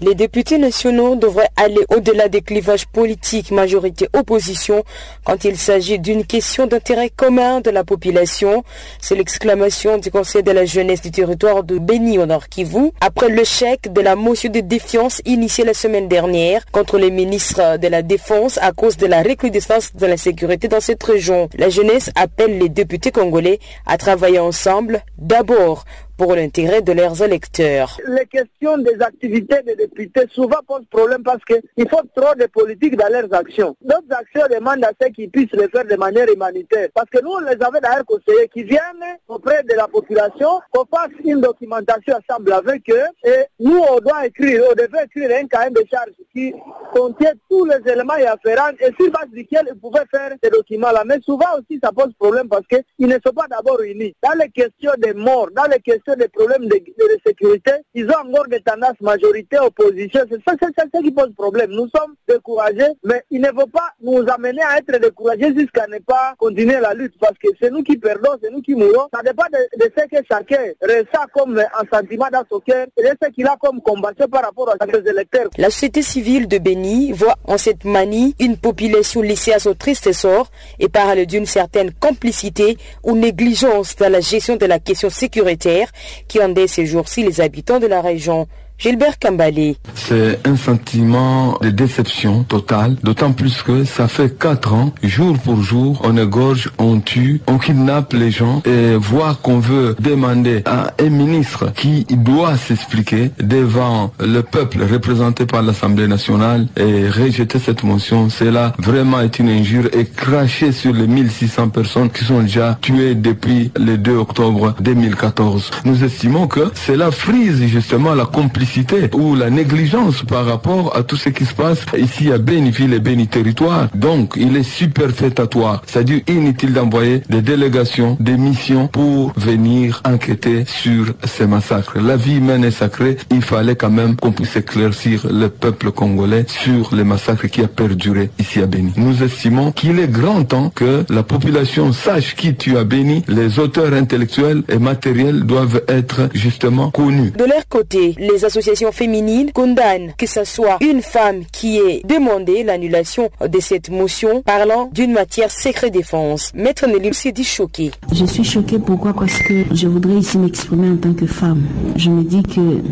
Les 0.00 0.14
députés 0.14 0.58
nationaux 0.58 1.16
devraient 1.16 1.50
aller 1.56 1.84
au-delà 1.88 2.28
des 2.28 2.40
clivages 2.40 2.86
politiques 2.86 3.50
majorité-opposition 3.50 4.84
quand 5.24 5.44
il 5.44 5.56
s'agit 5.56 5.98
d'une 5.98 6.24
question 6.24 6.68
d'intérêt 6.68 7.10
commun 7.10 7.60
de 7.60 7.70
la 7.70 7.82
population. 7.82 8.62
C'est 9.00 9.16
l'exclamation 9.16 9.98
du 9.98 10.12
Conseil 10.12 10.44
de 10.44 10.52
la 10.52 10.66
jeunesse 10.66 11.00
du 11.00 11.10
territoire 11.10 11.64
de 11.64 11.78
Beni 11.78 12.16
au 12.20 12.26
Nord 12.26 12.48
Kivu 12.48 12.92
après 13.00 13.28
le 13.28 13.42
chèque 13.42 13.92
de 13.92 14.00
la 14.00 14.14
motion 14.14 14.52
de 14.52 14.60
défiance 14.60 15.20
initiée 15.24 15.64
la 15.64 15.74
semaine 15.74 16.06
dernière 16.06 16.64
contre 16.66 16.96
les 16.96 17.10
ministres 17.10 17.76
de 17.76 17.88
la 17.88 18.02
Défense 18.02 18.56
à 18.62 18.70
cause 18.70 18.98
de 18.98 19.06
la 19.06 19.24
recrudescence 19.24 19.96
de 19.96 20.06
la 20.06 20.16
sécurité 20.16 20.68
dans 20.68 20.80
cette 20.80 21.02
région. 21.02 21.48
La 21.58 21.70
jeunesse 21.70 22.12
appelle 22.14 22.56
les 22.56 22.68
députés 22.68 23.10
congolais 23.10 23.58
à 23.84 23.98
travailler 23.98 24.38
ensemble 24.38 25.02
d'abord 25.16 25.84
pour 26.18 26.34
l'intérêt 26.34 26.82
de 26.82 26.92
leurs 26.92 27.22
électeurs. 27.22 27.96
Les 28.08 28.26
questions 28.26 28.76
des 28.78 29.00
activités 29.00 29.62
des 29.62 29.76
députés 29.76 30.26
souvent 30.32 30.58
posent 30.66 30.84
problème 30.90 31.22
parce 31.22 31.42
qu'il 31.44 31.88
faut 31.88 32.02
trop 32.14 32.34
de 32.34 32.46
politique 32.46 32.96
dans 32.96 33.08
leurs 33.08 33.32
actions. 33.32 33.76
D'autres 33.80 34.10
actions 34.10 34.42
demandent 34.50 34.84
à 34.84 34.90
ceux 35.00 35.10
qui 35.10 35.28
puissent 35.28 35.52
le 35.52 35.68
faire 35.68 35.84
de 35.84 35.94
manière 35.94 36.28
humanitaire. 36.28 36.88
Parce 36.92 37.08
que 37.08 37.22
nous, 37.22 37.30
on 37.30 37.38
les 37.38 37.62
avait 37.62 37.80
d'ailleurs 37.80 38.04
conseillés 38.04 38.48
qui 38.52 38.64
viennent 38.64 39.16
auprès 39.28 39.62
de 39.62 39.74
la 39.76 39.86
population, 39.86 40.60
qu'on 40.72 40.84
fasse 40.86 41.12
une 41.24 41.40
documentation 41.40 42.14
ensemble 42.16 42.52
avec 42.52 42.82
eux. 42.90 43.06
Et 43.24 43.44
nous, 43.60 43.78
on 43.78 44.00
doit 44.00 44.26
écrire, 44.26 44.64
on 44.70 44.74
devait 44.74 45.04
écrire 45.04 45.30
un 45.40 45.46
cahier 45.46 45.70
de 45.70 45.84
charge 45.88 46.10
qui 46.34 46.52
contient 46.92 47.32
tous 47.48 47.64
les 47.64 47.92
éléments 47.92 48.16
et 48.16 48.26
afférents 48.26 48.72
et 48.80 48.90
sur 49.00 49.12
base 49.12 49.30
duquel 49.32 49.68
ils 49.72 49.78
pouvaient 49.78 50.06
faire 50.10 50.32
ces 50.42 50.50
documents-là. 50.50 51.04
Mais 51.06 51.20
souvent 51.24 51.46
aussi, 51.58 51.78
ça 51.80 51.92
pose 51.92 52.12
problème 52.18 52.48
parce 52.48 52.66
qu'ils 52.66 53.06
ne 53.06 53.18
sont 53.24 53.32
pas 53.32 53.46
d'abord 53.48 53.80
unis. 53.82 54.16
Dans 54.20 54.36
les 54.36 54.50
questions 54.50 54.92
des 54.98 55.14
morts, 55.14 55.50
dans 55.54 55.70
les 55.70 55.78
questions 55.78 56.07
face 56.08 56.18
des 56.18 56.28
problèmes 56.28 56.66
de, 56.66 56.78
sécurité, 57.26 57.72
ils 57.94 58.06
ont 58.06 58.28
encore 58.28 58.48
des 58.48 58.60
tendances 58.60 59.00
majorité, 59.00 59.58
opposition. 59.58 60.20
C'est 60.30 60.42
ça, 60.46 60.56
c'est 60.60 60.74
ça 60.76 61.02
qui 61.02 61.10
pose 61.10 61.32
problème. 61.36 61.70
Nous 61.70 61.88
sommes 61.94 62.14
découragés, 62.28 62.92
mais 63.04 63.22
il 63.30 63.40
ne 63.40 63.48
faut 63.48 63.66
pas 63.66 63.90
nous 64.02 64.24
amener 64.28 64.62
à 64.62 64.78
être 64.78 65.00
découragés 65.00 65.54
jusqu'à 65.56 65.86
ne 65.86 65.98
pas 65.98 66.34
continuer 66.38 66.78
la 66.80 66.94
lutte, 66.94 67.14
parce 67.20 67.36
que 67.42 67.48
c'est 67.60 67.70
nous 67.70 67.82
qui 67.82 67.96
perdons, 67.96 68.30
c'est 68.42 68.50
nous 68.50 68.62
qui 68.62 68.74
mourons. 68.74 69.08
Ça 69.12 69.22
dépend 69.22 69.44
de, 69.52 69.84
de 69.84 69.92
ce 69.96 70.04
que 70.06 70.24
chacun 70.30 70.62
ressent 70.82 71.26
comme 71.34 71.58
un 71.58 71.96
sentiment 71.96 72.28
dans 72.32 72.44
son 72.50 72.60
cœur 72.60 72.86
et 72.96 73.02
de 73.02 73.16
ce 73.22 73.30
qu'il 73.30 73.46
a 73.46 73.56
comme 73.60 73.80
combattu 73.80 74.26
par 74.28 74.42
rapport 74.42 74.70
à 74.70 74.86
ses 74.86 75.08
électeurs. 75.10 75.48
La 75.56 75.70
société 75.70 76.02
civile 76.02 76.48
de 76.48 76.58
Béni 76.58 77.12
voit 77.12 77.36
en 77.44 77.58
cette 77.58 77.84
manie 77.84 78.34
une 78.38 78.56
population 78.56 79.22
laissée 79.22 79.52
à 79.52 79.58
son 79.58 79.74
triste 79.74 80.12
sort 80.12 80.50
et 80.78 80.88
parle 80.88 81.26
d'une 81.26 81.46
certaine 81.46 81.92
complicité 81.92 82.76
ou 83.04 83.14
négligence 83.16 83.96
dans 83.96 84.10
la 84.10 84.20
gestion 84.20 84.56
de 84.56 84.66
la 84.66 84.78
question 84.78 85.10
sécuritaire 85.10 85.90
qui 86.26 86.42
endette 86.42 86.68
ces 86.68 86.86
jours-ci 86.86 87.22
les 87.22 87.40
habitants 87.40 87.78
de 87.78 87.86
la 87.86 88.00
région. 88.00 88.48
Gilbert 88.78 89.18
Kambali. 89.18 89.76
C'est 89.96 90.46
un 90.46 90.54
sentiment 90.54 91.58
de 91.60 91.70
déception 91.70 92.44
totale, 92.44 92.94
d'autant 93.02 93.32
plus 93.32 93.60
que 93.62 93.82
ça 93.82 94.06
fait 94.06 94.38
quatre 94.38 94.72
ans, 94.72 94.92
jour 95.02 95.36
pour 95.36 95.60
jour, 95.62 96.00
on 96.04 96.16
égorge, 96.16 96.70
on 96.78 97.00
tue, 97.00 97.40
on 97.48 97.58
kidnappe 97.58 98.12
les 98.12 98.30
gens 98.30 98.62
et 98.64 98.94
voir 98.94 99.40
qu'on 99.40 99.58
veut 99.58 99.96
demander 99.98 100.62
à 100.64 100.92
un 101.00 101.08
ministre 101.08 101.72
qui 101.74 102.04
doit 102.08 102.56
s'expliquer 102.56 103.32
devant 103.42 104.12
le 104.20 104.42
peuple 104.42 104.84
représenté 104.84 105.44
par 105.44 105.62
l'Assemblée 105.62 106.06
nationale 106.06 106.68
et 106.76 107.08
rejeter 107.08 107.58
cette 107.58 107.82
motion, 107.82 108.30
cela 108.30 108.74
vraiment 108.78 109.20
est 109.20 109.40
une 109.40 109.48
injure 109.48 109.88
et 109.92 110.04
cracher 110.04 110.70
sur 110.70 110.92
les 110.92 111.08
1600 111.08 111.70
personnes 111.70 112.10
qui 112.10 112.24
sont 112.24 112.42
déjà 112.42 112.78
tuées 112.80 113.16
depuis 113.16 113.72
le 113.76 113.98
2 113.98 114.16
octobre 114.18 114.76
2014. 114.80 115.72
Nous 115.84 116.04
estimons 116.04 116.46
que 116.46 116.70
cela 116.74 117.10
frise 117.10 117.60
justement 117.66 118.14
la 118.14 118.24
complicité 118.24 118.67
ou 119.14 119.34
la 119.34 119.50
négligence 119.50 120.22
par 120.22 120.44
rapport 120.44 120.94
à 120.96 121.02
tout 121.02 121.16
ce 121.16 121.30
qui 121.30 121.44
se 121.44 121.54
passe 121.54 121.80
ici 121.96 122.30
à 122.30 122.38
Béniville 122.38 122.92
et 122.92 122.98
Béni 123.00 123.26
Territoire. 123.26 123.88
Donc, 123.94 124.34
il 124.36 124.56
est 124.56 124.62
superfétatoire, 124.62 125.82
c'est-à-dire 125.86 126.20
inutile 126.28 126.72
d'envoyer 126.72 127.22
des 127.28 127.40
délégations, 127.42 128.16
des 128.20 128.36
missions 128.36 128.88
pour 128.88 129.32
venir 129.36 130.02
enquêter 130.04 130.64
sur 130.66 131.14
ces 131.24 131.46
massacres. 131.46 131.98
La 131.98 132.16
vie 132.16 132.36
humaine 132.36 132.64
est 132.64 132.70
sacrée, 132.70 133.16
il 133.30 133.42
fallait 133.42 133.76
quand 133.76 133.90
même 133.90 134.16
qu'on 134.16 134.32
puisse 134.32 134.56
éclaircir 134.56 135.26
le 135.30 135.48
peuple 135.48 135.90
congolais 135.90 136.44
sur 136.46 136.94
les 136.94 137.04
massacres 137.04 137.48
qui 137.48 137.62
a 137.62 137.68
perduré 137.68 138.30
ici 138.38 138.60
à 138.60 138.66
Béni. 138.66 138.92
Nous 138.96 139.22
estimons 139.22 139.72
qu'il 139.72 139.98
est 139.98 140.08
grand 140.08 140.44
temps 140.44 140.70
que 140.74 141.04
la 141.08 141.22
population 141.22 141.92
sache 141.92 142.34
qui 142.36 142.54
tue 142.54 142.76
à 142.76 142.84
Béni, 142.84 143.24
les 143.28 143.58
auteurs 143.58 143.92
intellectuels 143.94 144.62
et 144.68 144.78
matériels 144.78 145.44
doivent 145.44 145.82
être 145.88 146.28
justement 146.34 146.90
connus. 146.90 147.32
De 147.32 147.44
leur 147.44 147.66
côté, 147.68 148.14
les 148.18 148.44
associations 148.44 148.57
féminines 148.92 149.52
condamnent 149.52 150.12
que 150.16 150.26
ce 150.26 150.44
soit 150.44 150.78
une 150.80 151.02
femme 151.02 151.42
qui 151.52 151.78
ait 151.78 152.02
demandé 152.04 152.62
l'annulation 152.62 153.30
de 153.40 153.60
cette 153.60 153.90
motion 153.90 154.42
parlant 154.42 154.90
d'une 154.92 155.12
matière 155.12 155.50
secret 155.50 155.90
défense. 155.90 156.52
Maître 156.54 156.86
Nelly 156.86 157.14
s'est 157.14 157.32
dit 157.32 157.44
choqué. 157.44 157.90
Je 158.12 158.24
suis 158.24 158.44
choquée 158.44 158.78
pourquoi? 158.78 159.12
Parce 159.12 159.38
que 159.38 159.64
je 159.72 159.86
voudrais 159.86 160.14
ici 160.14 160.38
m'exprimer 160.38 160.90
en 160.90 160.96
tant 160.96 161.12
que 161.12 161.26
femme. 161.26 161.62
Je 161.96 162.10
me 162.10 162.22
dis 162.22 162.42
que 162.42 162.82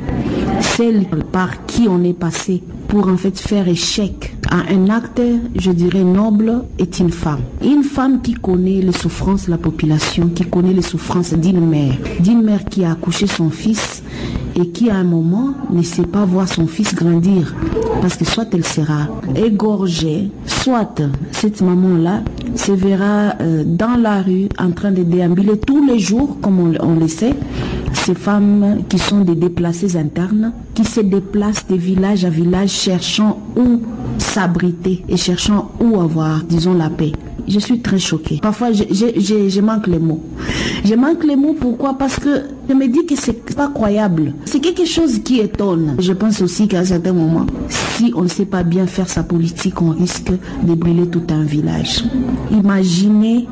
celle 0.60 1.06
par 1.32 1.66
qui 1.66 1.86
on 1.88 2.02
est 2.04 2.18
passé 2.18 2.62
pour 2.88 3.08
en 3.08 3.16
fait 3.16 3.38
faire 3.38 3.68
échec 3.68 4.34
à 4.50 4.72
un 4.72 4.88
acte, 4.88 5.20
je 5.56 5.70
dirais 5.70 6.04
noble, 6.04 6.64
est 6.78 6.98
une 6.98 7.10
femme. 7.10 7.40
Une 7.62 7.82
femme 7.82 8.22
qui 8.22 8.34
connaît 8.34 8.80
les 8.80 8.92
souffrances 8.92 9.46
de 9.46 9.50
la 9.50 9.58
population, 9.58 10.28
qui 10.28 10.44
connaît 10.44 10.72
les 10.72 10.82
souffrances 10.82 11.34
d'une 11.34 11.66
mère, 11.66 11.94
d'une 12.20 12.42
mère 12.42 12.64
qui 12.64 12.84
a 12.84 12.92
accouché 12.92 13.26
son 13.26 13.50
fils 13.50 14.02
et 14.54 14.68
qui 14.68 14.90
à 14.90 14.96
un 14.96 15.04
moment 15.04 15.54
ne 15.70 15.82
sait 15.82 16.06
pas 16.06 16.24
voir 16.24 16.48
son 16.48 16.66
fils 16.66 16.94
grandir 16.94 17.54
parce 18.00 18.16
que 18.16 18.24
soit 18.24 18.46
elle 18.52 18.64
sera 18.64 19.08
égorgée, 19.34 20.30
soit 20.46 21.00
cette 21.32 21.60
maman-là 21.60 22.22
se 22.54 22.72
verra 22.72 23.34
euh, 23.40 23.64
dans 23.66 23.96
la 24.00 24.22
rue 24.22 24.48
en 24.58 24.70
train 24.70 24.92
de 24.92 25.02
déambuler 25.02 25.58
tous 25.58 25.84
les 25.84 25.98
jours, 25.98 26.38
comme 26.40 26.60
on, 26.60 26.72
on 26.80 26.94
le 26.98 27.08
sait, 27.08 27.34
ces 28.06 28.14
femmes 28.14 28.84
qui 28.88 28.98
sont 29.00 29.22
des 29.22 29.34
déplacés 29.34 29.96
internes, 29.96 30.52
qui 30.74 30.84
se 30.84 31.00
déplacent 31.00 31.66
de 31.66 31.74
village 31.74 32.24
à 32.24 32.30
village 32.30 32.70
cherchant 32.70 33.40
où 33.56 33.80
s'abriter 34.18 35.02
et 35.08 35.16
cherchant 35.16 35.72
où 35.80 36.00
avoir, 36.00 36.44
disons, 36.44 36.74
la 36.74 36.88
paix. 36.88 37.10
Je 37.48 37.58
suis 37.58 37.80
très 37.80 37.98
choquée. 37.98 38.38
Parfois, 38.40 38.70
je, 38.70 38.84
je, 38.90 39.06
je, 39.20 39.48
je 39.48 39.60
manque 39.60 39.88
les 39.88 39.98
mots. 39.98 40.22
Je 40.84 40.94
manque 40.94 41.24
les 41.24 41.34
mots 41.34 41.56
pourquoi? 41.60 41.94
Parce 41.98 42.16
que 42.20 42.42
je 42.68 42.74
me 42.74 42.86
dis 42.86 43.04
que 43.06 43.16
c'est 43.16 43.54
pas 43.56 43.68
croyable. 43.68 44.34
C'est 44.44 44.60
quelque 44.60 44.84
chose 44.84 45.18
qui 45.24 45.40
étonne. 45.40 45.96
Je 45.98 46.12
pense 46.12 46.40
aussi 46.40 46.68
qu'à 46.68 46.80
un 46.80 46.84
certain 46.84 47.12
moment, 47.12 47.46
si 47.68 48.12
on 48.14 48.22
ne 48.22 48.28
sait 48.28 48.46
pas 48.46 48.62
bien 48.62 48.86
faire 48.86 49.08
sa 49.08 49.24
politique, 49.24 49.82
on 49.82 49.90
risque 49.90 50.30
de 50.62 50.74
brûler 50.74 51.08
tout 51.08 51.22
un 51.30 51.42
village. 51.42 52.04
Imaginez 52.52 53.48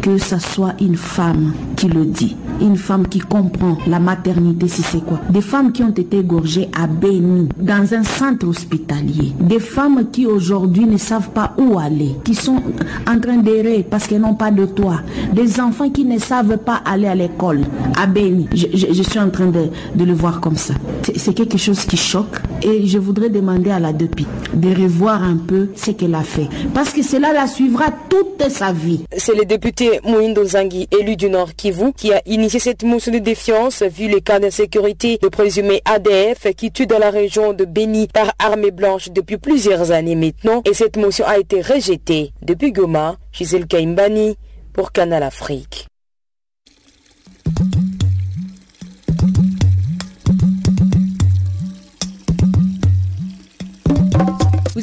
que 0.00 0.16
ce 0.16 0.38
soit 0.38 0.74
une 0.80 0.96
femme 0.96 1.52
qui 1.74 1.88
le 1.88 2.04
dit. 2.04 2.36
Une 2.60 2.76
femme 2.76 3.06
qui 3.06 3.18
comprend 3.18 3.76
la 3.86 3.98
maternité, 3.98 4.68
si 4.68 4.82
c'est 4.82 5.04
quoi. 5.04 5.20
Des 5.30 5.40
femmes 5.40 5.72
qui 5.72 5.82
ont 5.82 5.90
été 5.90 6.18
égorgées 6.18 6.68
à 6.76 6.86
Béni, 6.86 7.48
dans 7.58 7.92
un 7.94 8.02
centre 8.02 8.46
hospitalier. 8.48 9.32
Des 9.40 9.60
femmes 9.60 10.06
qui 10.10 10.26
aujourd'hui 10.26 10.86
ne 10.86 10.96
savent 10.96 11.30
pas 11.30 11.54
où 11.58 11.78
aller, 11.78 12.16
qui 12.24 12.34
sont 12.34 12.62
en 13.08 13.18
train 13.20 13.36
d'errer 13.36 13.86
parce 13.88 14.06
qu'elles 14.06 14.20
n'ont 14.20 14.34
pas 14.34 14.50
de 14.50 14.64
toit. 14.66 15.00
Des 15.32 15.60
enfants 15.60 15.90
qui 15.90 16.04
ne 16.04 16.18
savent 16.18 16.56
pas 16.58 16.80
aller 16.84 17.06
à 17.06 17.14
l'école 17.14 17.62
à 18.00 18.06
Béni. 18.06 18.48
Je, 18.54 19.02
suis 19.02 19.18
en 19.18 19.30
train 19.30 19.46
de, 19.46 19.68
de 19.94 20.04
le 20.04 20.12
voir 20.14 20.40
comme 20.40 20.56
ça. 20.56 20.74
C'est 21.14 21.34
quelque 21.34 21.58
chose 21.58 21.84
qui 21.84 21.96
choque 21.96 22.40
et 22.62 22.86
je 22.86 22.98
voudrais 22.98 23.28
demander 23.28 23.70
à 23.70 23.78
la 23.78 23.92
DEPI 23.92 24.26
de 24.54 24.68
revoir 24.82 25.22
un 25.22 25.36
peu 25.36 25.68
ce 25.76 25.90
qu'elle 25.90 26.14
a 26.14 26.22
fait. 26.22 26.48
Parce 26.74 26.92
que 26.92 27.02
cela 27.02 27.32
la 27.32 27.46
suivra 27.46 27.86
toute 28.08 28.48
sa 28.50 28.72
vie. 28.72 29.04
C'est 29.16 29.34
le 29.34 29.44
député 29.44 30.00
Mouindo 30.04 30.44
Zangui, 30.44 30.88
élu 30.98 31.16
du 31.16 31.28
Nord 31.28 31.54
Kivu, 31.54 31.92
qui 31.96 32.12
a 32.12 32.20
initié 32.26 32.45
cette 32.48 32.82
motion 32.84 33.12
de 33.12 33.18
défiance 33.18 33.82
vu 33.82 34.08
les 34.08 34.20
cas 34.20 34.38
d'insécurité 34.38 35.18
de 35.20 35.28
présumé 35.28 35.80
ADF 35.84 36.54
qui 36.56 36.70
tue 36.70 36.86
dans 36.86 36.98
la 36.98 37.10
région 37.10 37.52
de 37.52 37.64
Béni 37.64 38.08
par 38.08 38.32
armée 38.38 38.70
blanche 38.70 39.10
depuis 39.10 39.36
plusieurs 39.36 39.90
années 39.90 40.14
maintenant. 40.14 40.62
Et 40.64 40.74
cette 40.74 40.96
motion 40.96 41.26
a 41.26 41.38
été 41.38 41.60
rejetée 41.60 42.32
depuis 42.42 42.72
Goma, 42.72 43.16
Gisèle 43.32 43.66
Kaimbani, 43.66 44.36
pour 44.72 44.92
Canal 44.92 45.22
Afrique. 45.22 45.86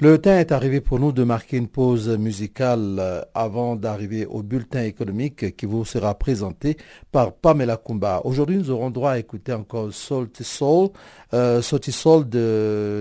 Le 0.00 0.16
temps 0.16 0.30
est 0.38 0.52
arrivé 0.52 0.80
pour 0.80 1.00
nous 1.00 1.10
de 1.10 1.24
marquer 1.24 1.56
une 1.56 1.66
pause 1.66 2.08
musicale 2.08 3.26
avant 3.34 3.74
d'arriver 3.74 4.26
au 4.26 4.44
bulletin 4.44 4.84
économique 4.84 5.56
qui 5.56 5.66
vous 5.66 5.84
sera 5.84 6.14
présenté 6.16 6.76
par 7.10 7.32
Pamela 7.32 7.76
Kumba. 7.76 8.20
Aujourd'hui, 8.22 8.58
nous 8.58 8.70
aurons 8.70 8.90
droit 8.90 9.10
à 9.10 9.18
écouter 9.18 9.52
encore 9.52 9.92
Soul 9.92 10.28
to 10.30 10.44
Soul, 10.44 10.90
euh, 11.34 11.60
Sauti 11.62 11.90
Soul 11.90 12.26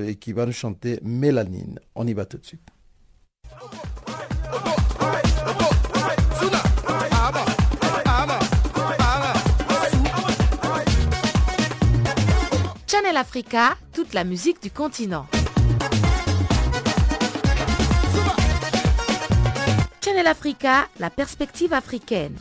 et 0.07 0.15
qui 0.15 0.33
va 0.33 0.47
nous 0.47 0.51
chanter 0.51 0.99
Mélanine. 1.03 1.79
On 1.93 2.07
y 2.07 2.15
va 2.15 2.25
tout 2.25 2.39
de 2.39 2.45
suite. 2.47 2.67
Channel 12.87 13.17
Africa, 13.17 13.75
toute 13.93 14.15
la 14.15 14.23
musique 14.23 14.63
du 14.63 14.71
continent. 14.71 15.27
Africa, 20.27 20.89
la 20.97 21.09
perspective 21.09 21.73
africaine. 21.73 22.35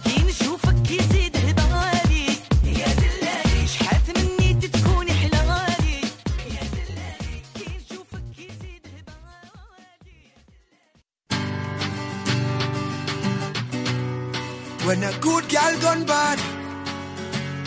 When 14.85 15.03
a 15.05 15.13
good 15.21 15.49
girl 15.49 15.81
gone 15.81 16.05
bad, 16.07 16.41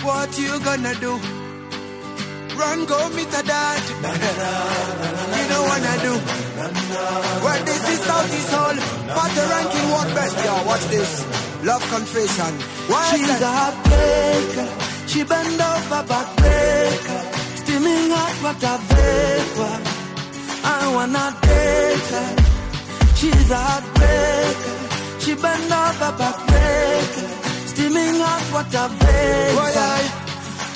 what 0.03 0.38
you 0.38 0.60
gonna 0.60 0.95
do? 0.95 1.17
Run, 2.58 2.86
go 2.86 3.10
meet 3.15 3.27
a 3.27 3.43
dad. 3.43 3.82
you 5.36 5.45
know 5.49 5.63
what 5.63 5.82
do. 6.01 6.13
Well, 7.41 7.63
this 7.63 7.89
is 7.89 8.10
all. 8.53 8.99
But 9.15 9.30
the 9.36 9.43
ranking 9.54 9.88
what 9.91 10.08
best, 10.15 10.38
y'all. 10.45 10.65
Watch 10.65 10.86
this. 10.93 11.12
Love 11.63 11.84
confession. 11.89 12.54
Why 12.88 13.04
She's 13.12 13.41
a 13.41 13.52
heartbreaker. 13.60 14.67
She 15.10 15.24
bend 15.24 15.60
over 15.60 16.04
backbreaker, 16.12 17.22
steaming 17.58 18.12
hot 18.13 18.36
water 18.43 18.78
vapor. 18.89 19.76
I 20.63 20.93
wanna 20.95 21.26
date 21.41 22.10
her. 22.13 22.30
She's 23.17 23.50
a 23.50 23.60
heartbreaker. 23.67 24.78
She 25.24 25.34
bend 25.34 25.74
over 25.84 26.12
backbreaker, 26.22 27.28
steaming 27.72 28.15
hot 28.22 28.45
water 28.54 28.88
vapor. 29.00 29.69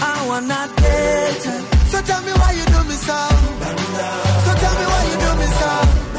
I 0.02 0.16
wanna 0.28 0.62
date 0.82 1.44
her. 1.50 1.60
So 1.92 2.02
tell 2.02 2.22
me 2.24 2.34
why 2.42 2.52
you 2.58 2.66
do 2.66 2.82
me 2.90 2.98
so. 3.08 3.20
So 4.46 4.52
tell 4.64 4.76
me 4.80 4.86
why 4.92 5.02
you 5.10 5.18
do 5.26 5.32
me 5.42 5.48
so. 5.62 6.13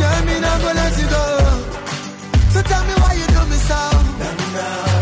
Girl, 0.00 0.20
me 0.26 0.34
never 0.40 0.72
let 0.80 0.94
you 1.00 1.08
go. 1.14 1.24
So 2.52 2.60
tell 2.70 2.84
me 2.88 2.94
why 3.02 3.12
you 3.20 3.26
do 3.34 3.42
me 3.52 3.58
so. 3.68 3.80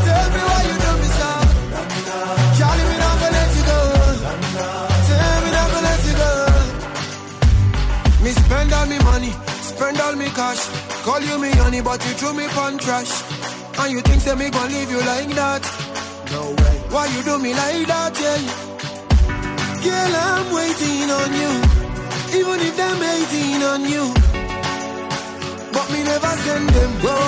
Tell 0.06 0.28
me 0.34 0.40
why 0.48 0.60
you 0.68 0.76
do 0.84 0.90
me 1.02 1.08
so. 1.18 1.30
Charlie, 2.58 2.86
me 2.90 2.96
never 3.04 3.30
let 3.36 3.50
you 3.56 3.64
go. 3.70 3.78
Tell 5.08 5.38
me 5.44 5.50
never 5.58 5.80
let 5.88 6.00
you 6.08 6.14
go. 6.22 6.30
Me 8.24 8.30
spend 8.30 8.72
all 8.72 8.86
me 8.86 8.98
money, 9.10 9.32
spend 9.72 10.00
all 10.00 10.16
me 10.16 10.28
cash. 10.38 10.62
Call 11.04 11.20
you 11.20 11.36
me 11.38 11.50
honey, 11.62 11.80
but 11.80 12.04
you 12.06 12.12
threw 12.14 12.32
me 12.34 12.46
pon 12.48 12.78
trash. 12.78 13.12
And 13.80 13.90
you 13.92 14.00
think 14.02 14.20
say 14.20 14.34
me 14.34 14.50
gon' 14.50 14.68
leave 14.70 14.90
you 14.90 15.00
like 15.00 15.30
that? 15.40 15.62
No 16.30 16.42
way. 16.60 16.76
Why 16.92 17.06
you 17.06 17.22
do 17.24 17.38
me 17.38 17.52
like 17.54 17.86
that, 17.88 18.12
yeah? 18.20 18.40
Girl, 19.82 20.14
I'm 20.28 20.46
waiting 20.54 21.10
on 21.10 21.30
you. 21.40 21.52
Even 22.38 22.60
if 22.68 22.76
them 22.76 22.98
hating 23.02 23.62
on 23.72 23.82
you. 23.90 24.31
Never 26.22 26.36
send 26.46 26.68
them 26.70 26.92
go. 27.02 27.18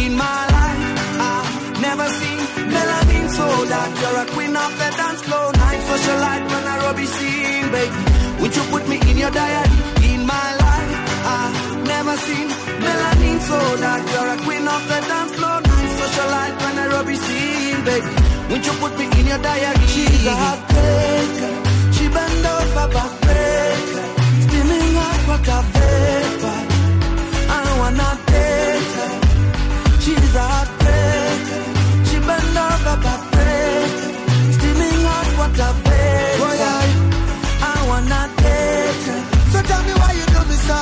In 0.00 0.14
my 0.14 0.40
life, 0.56 0.84
I've 1.30 1.80
never 1.82 2.06
seen 2.18 2.38
melanin 2.74 3.26
so 3.28 3.46
dark. 3.66 3.90
You're 4.00 4.18
a 4.22 4.26
queen 4.34 4.54
of 4.54 4.72
the 4.78 4.88
dance 5.00 5.22
floor. 5.26 5.46
Night 5.58 5.82
socialite 5.90 6.46
when 6.52 6.64
I 6.72 6.76
rubby 6.86 7.06
scene, 7.06 7.68
baby. 7.74 8.00
Would 8.40 8.54
you 8.54 8.62
put 8.70 8.86
me 8.88 8.96
in 9.10 9.16
your 9.18 9.32
diary? 9.32 9.78
In 10.10 10.20
my 10.26 10.48
life, 10.62 10.94
I've 11.26 11.86
never 11.92 12.16
seen 12.26 12.48
melanin 12.84 13.38
so 13.50 13.58
dark. 13.82 14.02
You're 14.12 14.30
a 14.34 14.38
queen 14.46 14.66
of 14.68 14.82
the 14.90 15.00
dance 15.10 15.32
floor. 15.34 15.58
Night 15.60 15.90
socialite 16.00 16.56
when 16.62 16.74
I 16.78 16.86
rubby 16.94 17.16
scene, 17.16 17.82
baby. 17.84 18.10
Would 18.50 18.62
you 18.66 18.74
put 18.82 18.92
me 18.96 19.06
in 19.18 19.26
your 19.26 19.42
diary? 19.42 19.86
She's 19.94 20.24
a 20.24 20.34
heartbreaker. 20.42 21.52
She 21.96 22.04
bend 22.14 22.46
over 22.54 22.86
backbreaker. 22.94 24.06
Steaming 24.46 24.94
hot 25.02 25.22
water 25.28 25.62
vapor. 25.62 25.69
I 27.98 28.12
date 28.30 28.92
her. 28.98 29.12
She's 30.02 30.34
a 30.34 30.44
heartbreaker. 30.52 31.60
She 32.08 32.16
bend 32.26 32.56
over 32.66 32.96
backbreaker. 33.04 34.10
Steaming 34.56 35.02
hot 35.08 35.28
water 35.38 35.72
vapor. 35.84 36.52
I 37.62 37.76
wanna 37.88 38.22
date 38.42 39.04
her. 39.08 39.20
So 39.52 39.58
tell 39.68 39.82
me 39.86 39.92
why 40.00 40.12
you 40.18 40.26
do 40.34 40.40
me 40.50 40.56
so. 40.68 40.80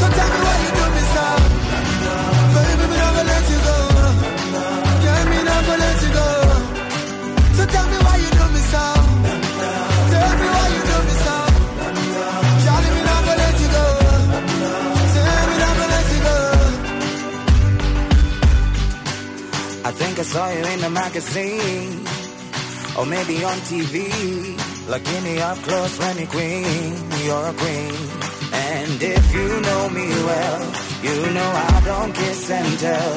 So 0.00 0.06
tell 0.16 0.28
me 0.32 0.38
why 0.46 0.56
you 0.64 0.70
do 0.78 0.86
me 0.96 1.02
so. 1.14 1.26
Baby, 2.54 2.84
me 2.90 2.96
never 3.02 3.24
let 3.30 3.44
you 3.52 3.60
go. 3.68 3.76
Girl, 5.02 5.24
me 5.30 5.38
never 5.50 5.76
let 5.84 5.98
you 6.04 6.10
go. 6.18 6.28
So 7.56 7.62
tell 7.74 7.86
me 7.92 7.98
why 8.06 8.16
you 8.22 8.30
do 8.38 8.46
me 8.54 8.60
so. 8.72 9.13
Think 19.98 20.18
I 20.18 20.22
saw 20.22 20.48
you 20.50 20.64
in 20.74 20.84
a 20.84 20.90
magazine, 20.90 22.04
or 22.98 23.06
maybe 23.06 23.44
on 23.44 23.58
TV. 23.70 23.96
Looking 24.88 25.22
me 25.24 25.40
up 25.40 25.58
close 25.58 25.98
when 25.98 26.18
you 26.18 26.26
queen, 26.26 26.92
you're 27.24 27.46
a 27.52 27.54
queen. 27.62 27.94
And 28.52 29.02
if 29.02 29.24
you 29.34 29.48
know 29.66 29.82
me 29.90 30.08
well, 30.28 30.60
you 31.06 31.16
know 31.36 31.50
I 31.72 31.82
don't 31.84 32.12
kiss 32.12 32.50
and 32.50 32.78
tell. 32.78 33.14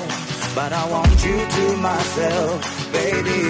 But 0.56 0.72
I 0.74 0.84
want 0.90 1.18
you 1.26 1.38
to 1.56 1.66
myself, 1.78 2.92
baby. 2.92 3.44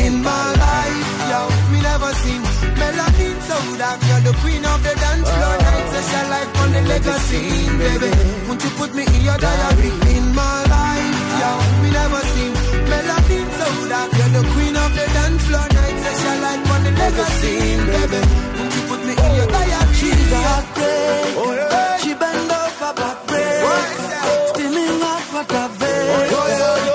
In 0.00 0.22
my 0.22 0.46
life, 0.66 1.10
yo, 1.30 1.40
me 1.72 1.78
never 1.82 2.12
seen 2.22 2.42
melanin 2.80 3.36
so 3.48 3.56
dark. 3.78 3.98
You're 4.08 4.24
the 4.28 4.34
queen 4.42 4.64
of 4.64 4.78
the 4.86 4.94
dance 5.02 5.28
floor. 5.34 5.56
Night 5.66 5.88
social 5.94 6.26
life 6.34 6.52
on 6.62 6.68
the 6.76 6.82
legacy, 6.92 7.42
baby. 7.82 8.10
Won't 8.46 8.62
you 8.64 8.70
put 8.80 8.90
me 8.94 9.04
in 9.16 9.22
your 9.28 9.38
diary? 9.38 9.90
In 10.16 10.24
my 10.34 10.58
life, 10.76 11.11
me 11.82 11.90
never 11.90 12.22
seen 12.34 12.52
so. 13.58 13.66
You're 14.18 14.32
the 14.36 14.42
queen 14.52 14.76
of 14.76 14.90
the 14.94 15.06
dance 15.16 15.44
floor. 15.46 15.66
On 16.72 16.80
the 16.84 16.92
baby. 17.92 18.20
You 18.74 18.80
put 18.88 19.00
me 19.06 19.12
in 19.12 19.32
your? 19.38 19.48
She's 19.98 20.32
a 20.32 20.40
heartbreak. 20.48 22.00
She 22.02 22.14
bend 22.14 22.52
over 22.60 22.92
backbreak. 23.00 23.62
Steaming 24.50 25.00
hot 25.02 25.24
water 25.34 25.68
vapor. 25.78 26.32
I 26.32 26.91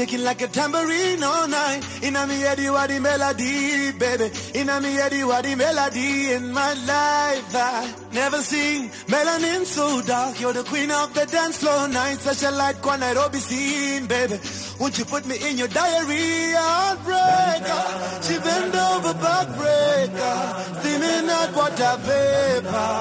shaking 0.00 0.24
like 0.24 0.40
a 0.40 0.46
tambourine 0.48 1.22
all 1.22 1.46
night. 1.46 1.82
In 2.02 2.16
a 2.16 2.26
me 2.26 2.40
head, 2.40 2.58
you 2.58 2.74
are 2.74 2.88
the 2.88 2.98
melody, 3.00 3.92
baby. 4.02 4.28
In 4.54 4.70
a 4.70 4.80
me 4.80 4.92
head, 4.94 5.12
you 5.12 5.30
are 5.30 5.42
the 5.42 5.54
melody. 5.54 6.32
In 6.32 6.52
my 6.52 6.72
life, 6.92 7.54
I 7.54 7.94
never 8.12 8.38
seen 8.38 8.88
melanin 9.12 9.62
so 9.66 10.00
dark. 10.00 10.40
You're 10.40 10.54
the 10.54 10.64
queen 10.64 10.90
of 10.90 11.12
the 11.12 11.26
dance 11.26 11.58
floor 11.58 11.88
night. 11.88 12.18
Such 12.18 12.42
a 12.44 12.50
light, 12.50 12.82
one 12.82 13.00
Nairobi 13.00 13.40
scene, 13.40 14.06
baby. 14.06 14.38
Won't 14.80 14.96
you 14.98 15.04
put 15.04 15.26
me 15.26 15.36
in 15.48 15.58
your 15.58 15.68
diary? 15.68 16.28
Heartbreaker, 16.64 17.84
she 18.26 18.36
bend 18.46 18.74
over 18.88 19.14
backbreaker, 19.24 20.36
steaming 20.80 21.28
hot 21.34 21.50
water 21.58 21.94
vapor. 22.08 23.00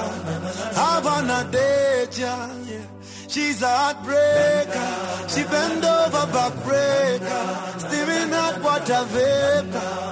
I 0.88 1.02
wanna 1.06 1.40
date 1.50 2.18
ya. 2.20 2.36
Yeah. 2.70 2.99
She's 3.30 3.62
a 3.62 3.68
heartbreaker. 3.68 5.30
She 5.30 5.44
bend 5.44 5.86
over 5.86 6.26
backbreaker. 6.34 7.80
Steaming 7.80 8.32
hot 8.34 8.60
water 8.64 9.04
vapor. 9.14 10.10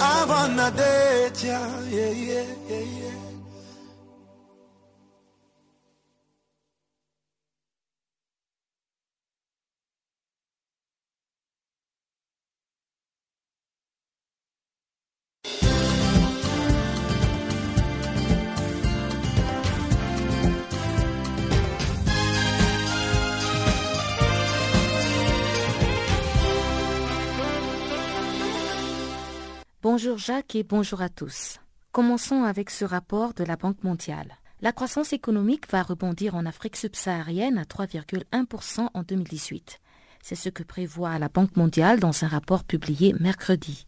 I 0.00 0.24
wanna 0.28 0.70
date 0.76 1.44
ya. 1.44 1.60
Yeah, 1.88 2.10
yeah, 2.10 2.44
yeah, 2.68 2.78
yeah. 2.98 3.31
Bonjour 29.82 30.16
Jacques 30.16 30.54
et 30.54 30.62
bonjour 30.62 31.02
à 31.02 31.08
tous. 31.08 31.58
Commençons 31.90 32.44
avec 32.44 32.70
ce 32.70 32.84
rapport 32.84 33.34
de 33.34 33.42
la 33.42 33.56
Banque 33.56 33.82
mondiale. 33.82 34.36
La 34.60 34.70
croissance 34.70 35.12
économique 35.12 35.68
va 35.72 35.82
rebondir 35.82 36.36
en 36.36 36.46
Afrique 36.46 36.76
subsaharienne 36.76 37.58
à 37.58 37.64
3,1% 37.64 38.90
en 38.94 39.02
2018. 39.02 39.80
C'est 40.22 40.36
ce 40.36 40.50
que 40.50 40.62
prévoit 40.62 41.18
la 41.18 41.28
Banque 41.28 41.56
mondiale 41.56 41.98
dans 41.98 42.22
un 42.22 42.28
rapport 42.28 42.62
publié 42.62 43.12
mercredi. 43.18 43.84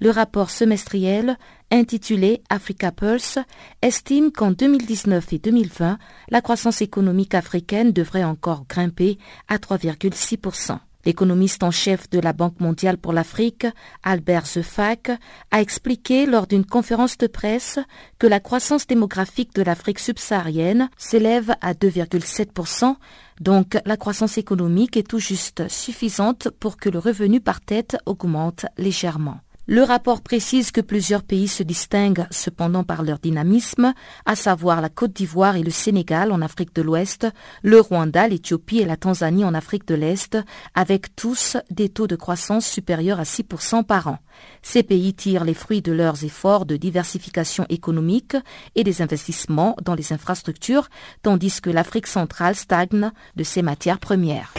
Le 0.00 0.10
rapport 0.10 0.50
semestriel 0.50 1.38
intitulé 1.70 2.42
Africa 2.50 2.92
Pulse 2.92 3.38
estime 3.80 4.32
qu'en 4.32 4.50
2019 4.50 5.32
et 5.32 5.38
2020, 5.38 5.98
la 6.28 6.42
croissance 6.42 6.82
économique 6.82 7.34
africaine 7.34 7.92
devrait 7.92 8.24
encore 8.24 8.66
grimper 8.68 9.16
à 9.48 9.56
3,6%. 9.56 10.78
L'économiste 11.04 11.62
en 11.62 11.70
chef 11.70 12.08
de 12.10 12.20
la 12.20 12.32
Banque 12.32 12.60
mondiale 12.60 12.96
pour 12.96 13.12
l'Afrique, 13.12 13.66
Albert 14.02 14.46
Zefac, 14.46 15.10
a 15.50 15.60
expliqué 15.60 16.26
lors 16.26 16.46
d'une 16.46 16.64
conférence 16.64 17.18
de 17.18 17.26
presse 17.26 17.78
que 18.18 18.26
la 18.26 18.40
croissance 18.40 18.86
démographique 18.86 19.54
de 19.54 19.62
l'Afrique 19.62 19.98
subsaharienne 19.98 20.90
s'élève 20.96 21.54
à 21.60 21.74
2,7%, 21.74 22.96
donc 23.40 23.78
la 23.84 23.96
croissance 23.96 24.38
économique 24.38 24.96
est 24.96 25.08
tout 25.08 25.18
juste 25.18 25.68
suffisante 25.68 26.48
pour 26.60 26.76
que 26.76 26.88
le 26.88 26.98
revenu 26.98 27.40
par 27.40 27.60
tête 27.60 27.96
augmente 28.06 28.66
légèrement. 28.78 29.40
Le 29.68 29.84
rapport 29.84 30.22
précise 30.22 30.72
que 30.72 30.80
plusieurs 30.80 31.22
pays 31.22 31.46
se 31.46 31.62
distinguent 31.62 32.26
cependant 32.32 32.82
par 32.82 33.04
leur 33.04 33.20
dynamisme, 33.20 33.94
à 34.26 34.34
savoir 34.34 34.80
la 34.80 34.88
Côte 34.88 35.12
d'Ivoire 35.12 35.54
et 35.54 35.62
le 35.62 35.70
Sénégal 35.70 36.32
en 36.32 36.42
Afrique 36.42 36.74
de 36.74 36.82
l'Ouest, 36.82 37.28
le 37.62 37.80
Rwanda, 37.80 38.26
l'Éthiopie 38.26 38.80
et 38.80 38.84
la 38.84 38.96
Tanzanie 38.96 39.44
en 39.44 39.54
Afrique 39.54 39.86
de 39.86 39.94
l'Est, 39.94 40.36
avec 40.74 41.14
tous 41.14 41.56
des 41.70 41.88
taux 41.88 42.08
de 42.08 42.16
croissance 42.16 42.66
supérieurs 42.66 43.20
à 43.20 43.22
6% 43.22 43.84
par 43.84 44.08
an. 44.08 44.18
Ces 44.62 44.82
pays 44.82 45.14
tirent 45.14 45.44
les 45.44 45.54
fruits 45.54 45.80
de 45.80 45.92
leurs 45.92 46.24
efforts 46.24 46.66
de 46.66 46.76
diversification 46.76 47.64
économique 47.68 48.36
et 48.74 48.82
des 48.82 49.00
investissements 49.00 49.76
dans 49.80 49.94
les 49.94 50.12
infrastructures, 50.12 50.88
tandis 51.22 51.60
que 51.60 51.70
l'Afrique 51.70 52.08
centrale 52.08 52.56
stagne 52.56 53.12
de 53.36 53.44
ses 53.44 53.62
matières 53.62 54.00
premières. 54.00 54.52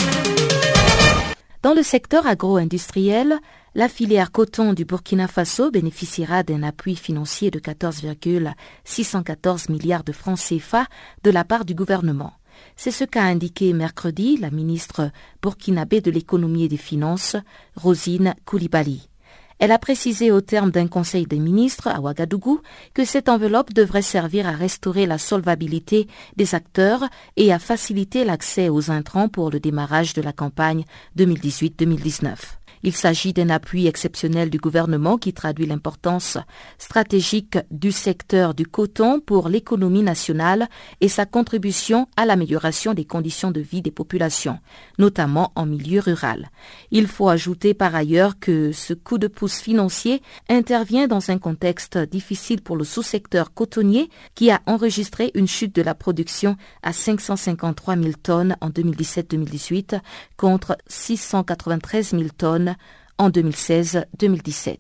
Dans 1.61 1.73
le 1.73 1.83
secteur 1.83 2.25
agro-industriel, 2.27 3.39
la 3.75 3.89
filière 3.89 4.31
coton 4.31 4.73
du 4.73 4.85
Burkina 4.85 5.27
Faso 5.27 5.71
bénéficiera 5.71 6.43
d'un 6.43 6.61
appui 6.61 6.95
financier 6.95 7.49
de 7.49 7.57
14,614 7.57 9.69
milliards 9.69 10.03
de 10.03 10.11
francs 10.11 10.37
CFA 10.37 10.85
de 11.23 11.31
la 11.31 11.43
part 11.43 11.65
du 11.65 11.73
gouvernement. 11.73 12.33
C'est 12.75 12.91
ce 12.91 13.03
qu'a 13.03 13.23
indiqué 13.23 13.73
mercredi 13.73 14.37
la 14.37 14.51
ministre 14.51 15.09
burkinabé 15.41 16.01
de 16.01 16.11
l'économie 16.11 16.65
et 16.65 16.67
des 16.67 16.77
finances, 16.77 17.35
Rosine 17.75 18.35
Koulibaly. 18.45 19.09
Elle 19.57 19.71
a 19.71 19.79
précisé 19.79 20.31
au 20.31 20.41
terme 20.41 20.69
d'un 20.69 20.87
conseil 20.87 21.25
des 21.25 21.39
ministres 21.39 21.87
à 21.87 21.99
Ouagadougou 21.99 22.61
que 22.93 23.05
cette 23.05 23.29
enveloppe 23.29 23.73
devrait 23.73 24.03
servir 24.03 24.47
à 24.47 24.51
restaurer 24.51 25.07
la 25.07 25.17
solvabilité 25.17 26.07
des 26.35 26.53
acteurs 26.53 27.05
et 27.37 27.51
à 27.51 27.57
faciliter 27.59 28.23
l'accès 28.23 28.69
aux 28.69 28.91
intrants 28.91 29.29
pour 29.29 29.49
le 29.49 29.59
démarrage 29.59 30.13
de 30.13 30.21
la 30.21 30.33
campagne 30.33 30.85
2018-2019. 31.17 32.35
Il 32.83 32.93
s'agit 32.93 33.31
d'un 33.31 33.49
appui 33.49 33.87
exceptionnel 33.87 34.49
du 34.49 34.57
gouvernement 34.57 35.17
qui 35.17 35.33
traduit 35.33 35.65
l'importance 35.65 36.37
stratégique 36.77 37.57
du 37.71 37.93
secteur 37.93 38.53
du 38.53 38.65
coton 38.67 39.21
pour 39.21 39.47
l'économie 39.47 40.03
nationale 40.03 40.67
et 40.99 41.07
sa 41.07 41.25
contribution 41.25 42.07
à 42.17 42.25
l'amélioration 42.25 42.93
des 42.93 43.05
conditions 43.05 43.51
de 43.51 43.61
vie 43.61 43.81
des 43.81 43.91
populations, 43.91 44.59
notamment 44.99 45.53
en 45.55 45.65
milieu 45.65 46.01
rural. 46.01 46.49
Il 46.91 47.07
faut 47.07 47.29
ajouter 47.29 47.73
par 47.73 47.95
ailleurs 47.95 48.37
que 48.37 48.73
ce 48.73 48.93
coup 48.93 49.17
de 49.17 49.27
pouce 49.27 49.59
financier 49.59 50.21
intervient 50.49 51.07
dans 51.07 51.31
un 51.31 51.37
contexte 51.37 51.97
difficile 51.97 52.61
pour 52.61 52.75
le 52.75 52.83
sous-secteur 52.83 53.53
cotonnier 53.53 54.09
qui 54.35 54.51
a 54.51 54.61
enregistré 54.65 55.31
une 55.35 55.47
chute 55.47 55.73
de 55.73 55.81
la 55.81 55.95
production 55.95 56.57
à 56.81 56.91
553 56.91 57.95
000 57.95 58.11
tonnes 58.21 58.57
en 58.59 58.69
2017-2018 58.69 60.01
contre 60.35 60.77
693 60.87 62.11
000 62.11 62.23
tonnes 62.37 62.72
en 63.17 63.29
2016-2017. 63.29 64.77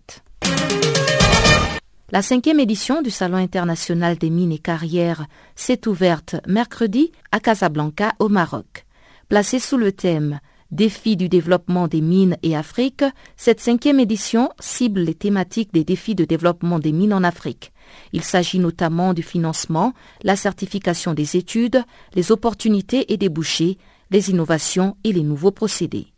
La 2.11 2.21
cinquième 2.21 2.59
édition 2.59 3.01
du 3.01 3.09
Salon 3.09 3.37
international 3.37 4.17
des 4.17 4.29
mines 4.29 4.51
et 4.51 4.59
carrières 4.59 5.25
s'est 5.55 5.87
ouverte 5.87 6.35
mercredi 6.47 7.11
à 7.31 7.39
Casablanca 7.39 8.13
au 8.19 8.29
Maroc. 8.29 8.85
Placée 9.29 9.59
sous 9.59 9.77
le 9.77 9.91
thème 9.91 10.39
Défis 10.73 11.17
du 11.17 11.29
développement 11.29 11.87
des 11.87 12.01
mines 12.01 12.37
et 12.41 12.55
Afrique, 12.55 13.03
cette 13.35 13.59
cinquième 13.59 13.99
édition 13.99 14.49
cible 14.59 15.01
les 15.01 15.13
thématiques 15.13 15.71
des 15.71 15.83
défis 15.83 16.15
de 16.15 16.25
développement 16.25 16.79
des 16.79 16.91
mines 16.91 17.13
en 17.13 17.23
Afrique. 17.23 17.73
Il 18.11 18.23
s'agit 18.23 18.59
notamment 18.59 19.13
du 19.13 19.21
financement, 19.23 19.93
la 20.23 20.35
certification 20.35 21.13
des 21.13 21.35
études, 21.35 21.83
les 22.13 22.31
opportunités 22.31 23.11
et 23.11 23.17
débouchés, 23.17 23.77
les 24.09 24.29
innovations 24.29 24.97
et 25.03 25.13
les 25.13 25.23
nouveaux 25.23 25.51
procédés. 25.51 26.12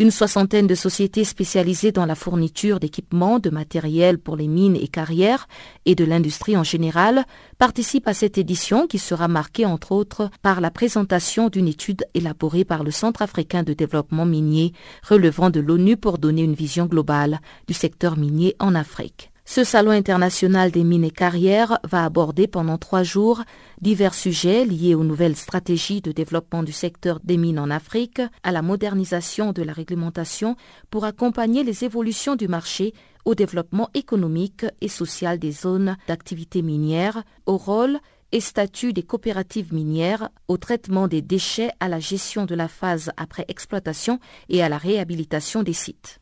Une 0.00 0.10
soixantaine 0.10 0.66
de 0.66 0.74
sociétés 0.74 1.24
spécialisées 1.24 1.92
dans 1.92 2.06
la 2.06 2.14
fourniture 2.14 2.80
d'équipements, 2.80 3.38
de 3.38 3.50
matériel 3.50 4.16
pour 4.16 4.34
les 4.34 4.48
mines 4.48 4.76
et 4.76 4.88
carrières 4.88 5.46
et 5.84 5.94
de 5.94 6.06
l'industrie 6.06 6.56
en 6.56 6.64
général 6.64 7.26
participent 7.58 8.08
à 8.08 8.14
cette 8.14 8.38
édition 8.38 8.86
qui 8.86 8.98
sera 8.98 9.28
marquée 9.28 9.66
entre 9.66 9.92
autres 9.92 10.30
par 10.40 10.62
la 10.62 10.70
présentation 10.70 11.50
d'une 11.50 11.68
étude 11.68 12.06
élaborée 12.14 12.64
par 12.64 12.82
le 12.82 12.90
Centre 12.90 13.20
africain 13.20 13.62
de 13.62 13.74
développement 13.74 14.24
minier 14.24 14.72
relevant 15.06 15.50
de 15.50 15.60
l'ONU 15.60 15.98
pour 15.98 16.16
donner 16.16 16.44
une 16.44 16.54
vision 16.54 16.86
globale 16.86 17.38
du 17.68 17.74
secteur 17.74 18.16
minier 18.16 18.56
en 18.58 18.74
Afrique. 18.74 19.29
Ce 19.52 19.64
salon 19.64 19.90
international 19.90 20.70
des 20.70 20.84
mines 20.84 21.02
et 21.02 21.10
carrières 21.10 21.80
va 21.82 22.04
aborder 22.04 22.46
pendant 22.46 22.78
trois 22.78 23.02
jours 23.02 23.42
divers 23.80 24.14
sujets 24.14 24.64
liés 24.64 24.94
aux 24.94 25.02
nouvelles 25.02 25.34
stratégies 25.34 26.00
de 26.00 26.12
développement 26.12 26.62
du 26.62 26.70
secteur 26.70 27.18
des 27.24 27.36
mines 27.36 27.58
en 27.58 27.68
Afrique, 27.68 28.22
à 28.44 28.52
la 28.52 28.62
modernisation 28.62 29.50
de 29.50 29.64
la 29.64 29.72
réglementation 29.72 30.54
pour 30.88 31.04
accompagner 31.04 31.64
les 31.64 31.84
évolutions 31.84 32.36
du 32.36 32.46
marché, 32.46 32.94
au 33.24 33.34
développement 33.34 33.90
économique 33.92 34.66
et 34.80 34.86
social 34.86 35.40
des 35.40 35.50
zones 35.50 35.96
d'activité 36.06 36.62
minière, 36.62 37.24
au 37.46 37.56
rôle 37.56 37.98
et 38.30 38.38
statut 38.38 38.92
des 38.92 39.02
coopératives 39.02 39.74
minières, 39.74 40.28
au 40.46 40.58
traitement 40.58 41.08
des 41.08 41.22
déchets, 41.22 41.72
à 41.80 41.88
la 41.88 41.98
gestion 41.98 42.44
de 42.46 42.54
la 42.54 42.68
phase 42.68 43.10
après 43.16 43.46
exploitation 43.48 44.20
et 44.48 44.62
à 44.62 44.68
la 44.68 44.78
réhabilitation 44.78 45.64
des 45.64 45.72
sites. 45.72 46.20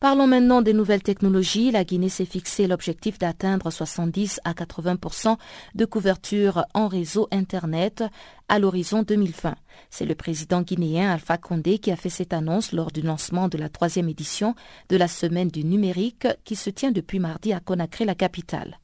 Parlons 0.00 0.26
maintenant 0.26 0.62
des 0.62 0.72
nouvelles 0.72 1.02
technologies. 1.02 1.70
La 1.70 1.84
Guinée 1.84 2.08
s'est 2.08 2.24
fixé 2.24 2.66
l'objectif 2.66 3.18
d'atteindre 3.18 3.70
70 3.70 4.40
à 4.44 4.54
80% 4.54 5.36
de 5.74 5.84
couverture 5.84 6.64
en 6.72 6.88
réseau 6.88 7.28
Internet 7.30 8.02
à 8.48 8.58
l'horizon 8.58 9.02
2020. 9.02 9.54
C'est 9.90 10.06
le 10.06 10.14
président 10.14 10.62
guinéen 10.62 11.12
Alpha 11.12 11.36
Condé 11.36 11.78
qui 11.78 11.90
a 11.90 11.96
fait 11.96 12.08
cette 12.08 12.32
annonce 12.32 12.72
lors 12.72 12.92
du 12.92 13.02
lancement 13.02 13.48
de 13.48 13.58
la 13.58 13.68
troisième 13.68 14.08
édition 14.08 14.54
de 14.88 14.96
la 14.96 15.06
Semaine 15.06 15.48
du 15.48 15.64
numérique 15.64 16.26
qui 16.44 16.56
se 16.56 16.70
tient 16.70 16.92
depuis 16.92 17.18
mardi 17.18 17.52
à 17.52 17.60
Conakry, 17.60 18.06
la 18.06 18.14
capitale. 18.14 18.78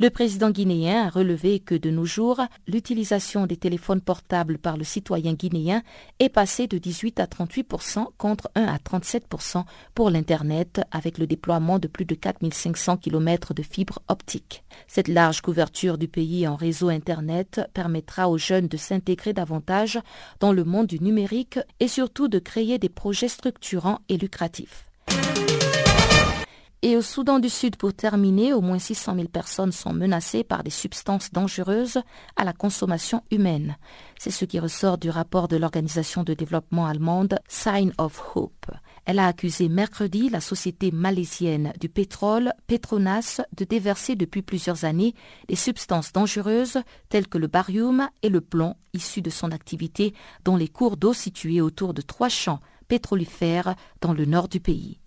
Le 0.00 0.08
président 0.08 0.48
guinéen 0.48 1.08
a 1.08 1.10
relevé 1.10 1.60
que 1.60 1.74
de 1.74 1.90
nos 1.90 2.06
jours, 2.06 2.40
l'utilisation 2.66 3.46
des 3.46 3.58
téléphones 3.58 4.00
portables 4.00 4.56
par 4.56 4.78
le 4.78 4.84
citoyen 4.84 5.34
guinéen 5.34 5.82
est 6.20 6.30
passée 6.30 6.66
de 6.66 6.78
18 6.78 7.20
à 7.20 7.26
38% 7.26 8.06
contre 8.16 8.50
1 8.54 8.64
à 8.64 8.78
37% 8.78 9.62
pour 9.94 10.08
l'Internet 10.08 10.80
avec 10.90 11.18
le 11.18 11.26
déploiement 11.26 11.78
de 11.78 11.86
plus 11.86 12.06
de 12.06 12.14
4500 12.14 12.96
km 12.96 13.52
de 13.52 13.62
fibres 13.62 13.98
optiques. 14.08 14.64
Cette 14.88 15.08
large 15.08 15.42
couverture 15.42 15.98
du 15.98 16.08
pays 16.08 16.48
en 16.48 16.56
réseau 16.56 16.88
Internet 16.88 17.60
permettra 17.74 18.30
aux 18.30 18.38
jeunes 18.38 18.68
de 18.68 18.78
s'intégrer 18.78 19.34
davantage 19.34 19.98
dans 20.40 20.52
le 20.52 20.64
monde 20.64 20.86
du 20.86 20.98
numérique 21.00 21.58
et 21.78 21.88
surtout 21.88 22.28
de 22.28 22.38
créer 22.38 22.78
des 22.78 22.88
projets 22.88 23.28
structurants 23.28 23.98
et 24.08 24.16
lucratifs. 24.16 24.89
Et 26.82 26.96
au 26.96 27.02
Soudan 27.02 27.40
du 27.40 27.50
Sud, 27.50 27.76
pour 27.76 27.92
terminer, 27.92 28.54
au 28.54 28.62
moins 28.62 28.78
600 28.78 29.14
000 29.14 29.28
personnes 29.28 29.70
sont 29.70 29.92
menacées 29.92 30.44
par 30.44 30.64
des 30.64 30.70
substances 30.70 31.30
dangereuses 31.30 32.00
à 32.36 32.44
la 32.44 32.54
consommation 32.54 33.22
humaine. 33.30 33.76
C'est 34.18 34.30
ce 34.30 34.46
qui 34.46 34.58
ressort 34.58 34.96
du 34.96 35.10
rapport 35.10 35.46
de 35.46 35.58
l'Organisation 35.58 36.22
de 36.22 36.32
développement 36.32 36.86
allemande 36.86 37.38
Sign 37.48 37.92
of 37.98 38.22
Hope. 38.34 38.70
Elle 39.04 39.18
a 39.18 39.26
accusé 39.26 39.68
mercredi 39.68 40.30
la 40.30 40.40
société 40.40 40.90
malaisienne 40.90 41.74
du 41.78 41.90
pétrole 41.90 42.54
Petronas 42.66 43.42
de 43.54 43.64
déverser 43.64 44.16
depuis 44.16 44.40
plusieurs 44.40 44.86
années 44.86 45.14
des 45.48 45.56
substances 45.56 46.12
dangereuses 46.12 46.78
telles 47.10 47.28
que 47.28 47.36
le 47.38 47.46
barium 47.46 48.08
et 48.22 48.30
le 48.30 48.40
plomb 48.40 48.76
issus 48.94 49.20
de 49.20 49.30
son 49.30 49.52
activité 49.52 50.14
dans 50.44 50.56
les 50.56 50.68
cours 50.68 50.96
d'eau 50.96 51.12
situés 51.12 51.60
autour 51.60 51.92
de 51.92 52.00
trois 52.00 52.30
champs 52.30 52.60
pétrolifères 52.88 53.74
dans 54.00 54.14
le 54.14 54.24
nord 54.24 54.48
du 54.48 54.60
pays. 54.60 54.99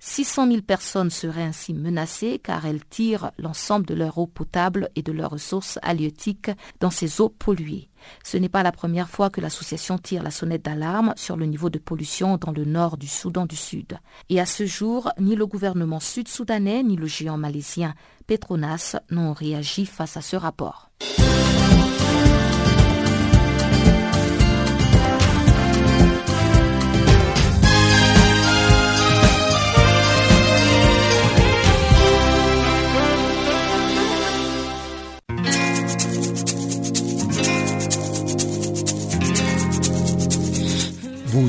600 0.00 0.46
000 0.48 0.62
personnes 0.62 1.10
seraient 1.10 1.42
ainsi 1.42 1.74
menacées 1.74 2.40
car 2.42 2.66
elles 2.66 2.84
tirent 2.84 3.32
l'ensemble 3.38 3.86
de 3.86 3.94
leur 3.94 4.18
eau 4.18 4.26
potable 4.26 4.90
et 4.94 5.02
de 5.02 5.12
leurs 5.12 5.32
ressources 5.32 5.78
halieutiques 5.82 6.50
dans 6.80 6.90
ces 6.90 7.20
eaux 7.20 7.28
polluées. 7.28 7.88
Ce 8.22 8.36
n'est 8.36 8.48
pas 8.48 8.62
la 8.62 8.72
première 8.72 9.08
fois 9.08 9.28
que 9.28 9.40
l'association 9.40 9.98
tire 9.98 10.22
la 10.22 10.30
sonnette 10.30 10.64
d'alarme 10.64 11.14
sur 11.16 11.36
le 11.36 11.46
niveau 11.46 11.68
de 11.68 11.78
pollution 11.78 12.36
dans 12.36 12.52
le 12.52 12.64
nord 12.64 12.96
du 12.96 13.08
Soudan 13.08 13.46
du 13.46 13.56
Sud. 13.56 13.98
Et 14.28 14.40
à 14.40 14.46
ce 14.46 14.66
jour, 14.66 15.10
ni 15.18 15.34
le 15.34 15.46
gouvernement 15.46 16.00
sud-soudanais 16.00 16.82
ni 16.82 16.96
le 16.96 17.06
géant 17.06 17.38
malaisien 17.38 17.94
Petronas 18.26 18.96
n'ont 19.10 19.32
réagi 19.32 19.86
face 19.86 20.16
à 20.16 20.20
ce 20.20 20.36
rapport. 20.36 20.90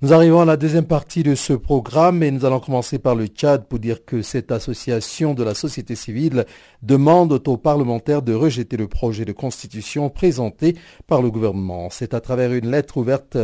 Nous 0.00 0.12
arrivons 0.12 0.42
à 0.42 0.44
la 0.44 0.56
deuxième 0.56 0.84
partie 0.84 1.24
de 1.24 1.34
ce 1.34 1.52
programme 1.52 2.22
et 2.22 2.30
nous 2.30 2.44
allons 2.44 2.60
commencer 2.60 3.00
par 3.00 3.16
le 3.16 3.26
Tchad 3.26 3.66
pour 3.66 3.80
dire 3.80 4.04
que 4.04 4.22
cette 4.22 4.52
association 4.52 5.34
de 5.34 5.42
la 5.42 5.54
société 5.54 5.96
civile 5.96 6.46
demande 6.84 7.32
aux 7.32 7.56
parlementaires 7.56 8.22
de 8.22 8.32
rejeter 8.32 8.76
le 8.76 8.86
projet 8.86 9.24
de 9.24 9.32
constitution 9.32 10.08
présenté 10.08 10.76
par 11.08 11.20
le 11.20 11.32
gouvernement. 11.32 11.88
C'est 11.90 12.14
à 12.14 12.20
travers 12.20 12.52
une 12.52 12.70
lettre 12.70 12.98
ouverte 12.98 13.36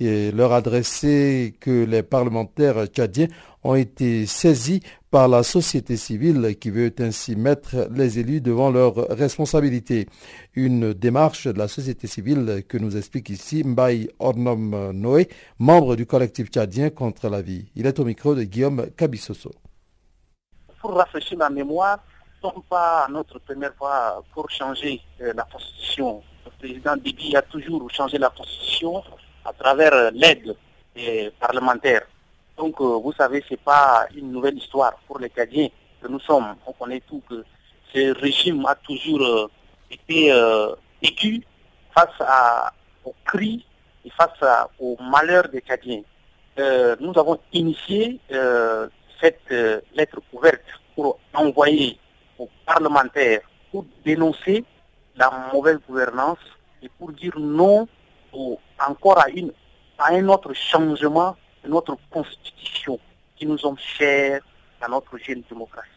et 0.00 0.32
leur 0.32 0.54
adressée 0.54 1.52
que 1.60 1.84
les 1.84 2.02
parlementaires 2.02 2.86
tchadiens 2.86 3.28
ont 3.64 3.74
été 3.74 4.26
saisis 4.26 4.82
par 5.10 5.28
la 5.28 5.42
société 5.42 5.96
civile 5.96 6.56
qui 6.58 6.70
veut 6.70 6.92
ainsi 6.98 7.36
mettre 7.36 7.88
les 7.94 8.18
élus 8.18 8.40
devant 8.40 8.70
leurs 8.70 8.94
responsabilités. 9.10 10.06
Une 10.54 10.94
démarche 10.94 11.46
de 11.46 11.58
la 11.58 11.68
société 11.68 12.06
civile 12.06 12.64
que 12.68 12.78
nous 12.78 12.96
explique 12.96 13.28
ici 13.28 13.62
Mbaye 13.62 14.08
Ornom 14.18 14.92
Noé, 14.92 15.28
membre 15.58 15.96
du 15.96 16.06
collectif 16.06 16.48
tchadien 16.48 16.90
contre 16.90 17.28
la 17.28 17.42
vie. 17.42 17.70
Il 17.76 17.86
est 17.86 17.98
au 18.00 18.04
micro 18.04 18.34
de 18.34 18.44
Guillaume 18.44 18.86
Kabissoso. 18.96 19.50
Pour 20.80 20.94
rafraîchir 20.94 21.38
la 21.38 21.50
mémoire, 21.50 21.98
ce 22.42 22.48
n'est 22.48 22.62
pas 22.68 23.06
notre 23.10 23.38
première 23.38 23.74
fois 23.74 24.24
pour 24.34 24.50
changer 24.50 25.00
euh, 25.20 25.32
la 25.34 25.44
constitution. 25.44 26.22
Le 26.44 26.50
président 26.58 26.96
Bibi 26.96 27.36
a 27.36 27.42
toujours 27.42 27.88
changé 27.90 28.18
la 28.18 28.30
constitution 28.30 29.02
à 29.44 29.52
travers 29.52 29.92
euh, 29.92 30.10
l'aide 30.12 30.56
des 30.94 31.30
parlementaires. 31.38 32.02
Donc, 32.56 32.80
euh, 32.80 32.98
vous 33.02 33.12
savez, 33.12 33.42
ce 33.46 33.54
n'est 33.54 33.60
pas 33.64 34.06
une 34.14 34.30
nouvelle 34.30 34.56
histoire 34.56 34.94
pour 35.06 35.18
les 35.18 35.30
Cadiens 35.30 35.68
que 36.00 36.08
nous 36.08 36.20
sommes. 36.20 36.54
On 36.66 36.72
connaît 36.72 37.00
tout 37.00 37.22
que 37.28 37.44
ce 37.92 38.18
régime 38.20 38.64
a 38.66 38.74
toujours 38.74 39.22
euh, 39.22 39.48
été 39.90 40.32
euh, 40.32 40.74
aigu 41.02 41.42
face 41.94 42.20
aux 43.04 43.14
cris 43.24 43.64
et 44.04 44.10
face 44.10 44.68
au 44.78 44.96
malheur 45.00 45.48
des 45.48 45.60
Cadiens. 45.60 46.02
nous 47.00 47.12
avons 47.16 47.38
initié 47.52 48.18
cette 49.20 49.50
lettre 49.94 50.20
ouverte 50.32 50.64
pour 50.94 51.18
envoyer 51.34 51.98
aux 52.38 52.48
parlementaires 52.66 53.42
pour 53.70 53.84
dénoncer 54.04 54.64
la 55.16 55.30
mauvaise 55.52 55.78
gouvernance 55.88 56.38
et 56.82 56.88
pour 56.98 57.12
dire 57.12 57.38
non 57.38 57.88
encore 58.88 59.18
à, 59.18 59.28
une, 59.30 59.52
à 59.98 60.12
un 60.12 60.28
autre 60.28 60.52
changement 60.54 61.36
notre 61.68 61.96
constitution 62.10 62.98
qui 63.36 63.46
nous 63.46 63.58
sommes 63.58 63.78
chers 63.78 64.40
à 64.80 64.88
notre 64.88 65.16
jeune 65.18 65.42
démocratie. 65.48 65.88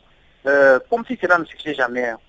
Euh, 0.46 0.80
comme 0.90 1.04
si 1.06 1.18
cela 1.20 1.38
ne 1.40 1.46
suffisait 1.46 1.74
jamais 1.74 2.08
hein. 2.10 2.20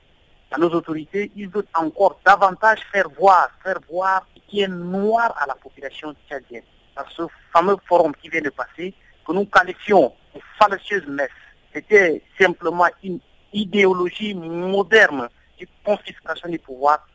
à 0.51 0.59
nos 0.59 0.71
autorités, 0.71 1.31
ils 1.37 1.49
veulent 1.49 1.67
encore 1.75 2.19
davantage 2.25 2.81
faire 2.91 3.09
voir, 3.19 3.49
faire 3.63 3.79
voir 3.91 4.27
qui 4.49 4.61
est 4.61 4.69
noir 4.69 5.35
à 5.39 5.47
la 5.47 5.55
population 5.55 6.15
tchadienne. 6.29 6.63
Dans 6.97 7.05
ce 7.11 7.23
fameux 7.53 7.77
forum 7.87 8.15
qui 8.17 8.29
vient 8.29 8.41
de 8.41 8.51
passer, 8.51 8.95
que 9.27 9.33
nous 9.33 9.45
qualifions 9.47 10.13
de 10.35 10.41
fallacieuse 10.59 11.07
messe, 11.07 11.29
c'était 11.75 12.23
simplement 12.39 12.87
une 13.03 13.19
idéologie 13.53 14.35
moderne 14.35 15.29
de 15.61 15.67
confiscation 15.85 16.49
du 16.49 16.59
pouvoir 16.59 17.07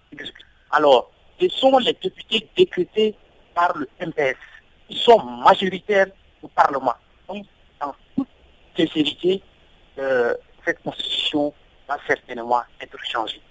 Alors, 0.72 1.11
ce 1.39 1.47
sont 1.49 1.78
les 1.80 1.93
députés 1.93 2.47
décrétés 2.55 3.15
par 3.55 3.76
le 3.76 3.88
MPS 3.99 4.38
ils 4.92 4.98
sont 4.98 5.20
majoritaires 5.44 6.08
au 6.44 6.48
Parlement. 6.50 6.94
Donc, 7.28 7.46
en 7.82 7.94
toute 8.16 8.28
sincérité, 8.78 9.42
euh, 9.98 10.34
cette 10.66 10.82
constitution 10.84 11.54
va 11.88 11.98
certainement 12.08 12.62
être 12.82 12.98
changée. 13.04 13.42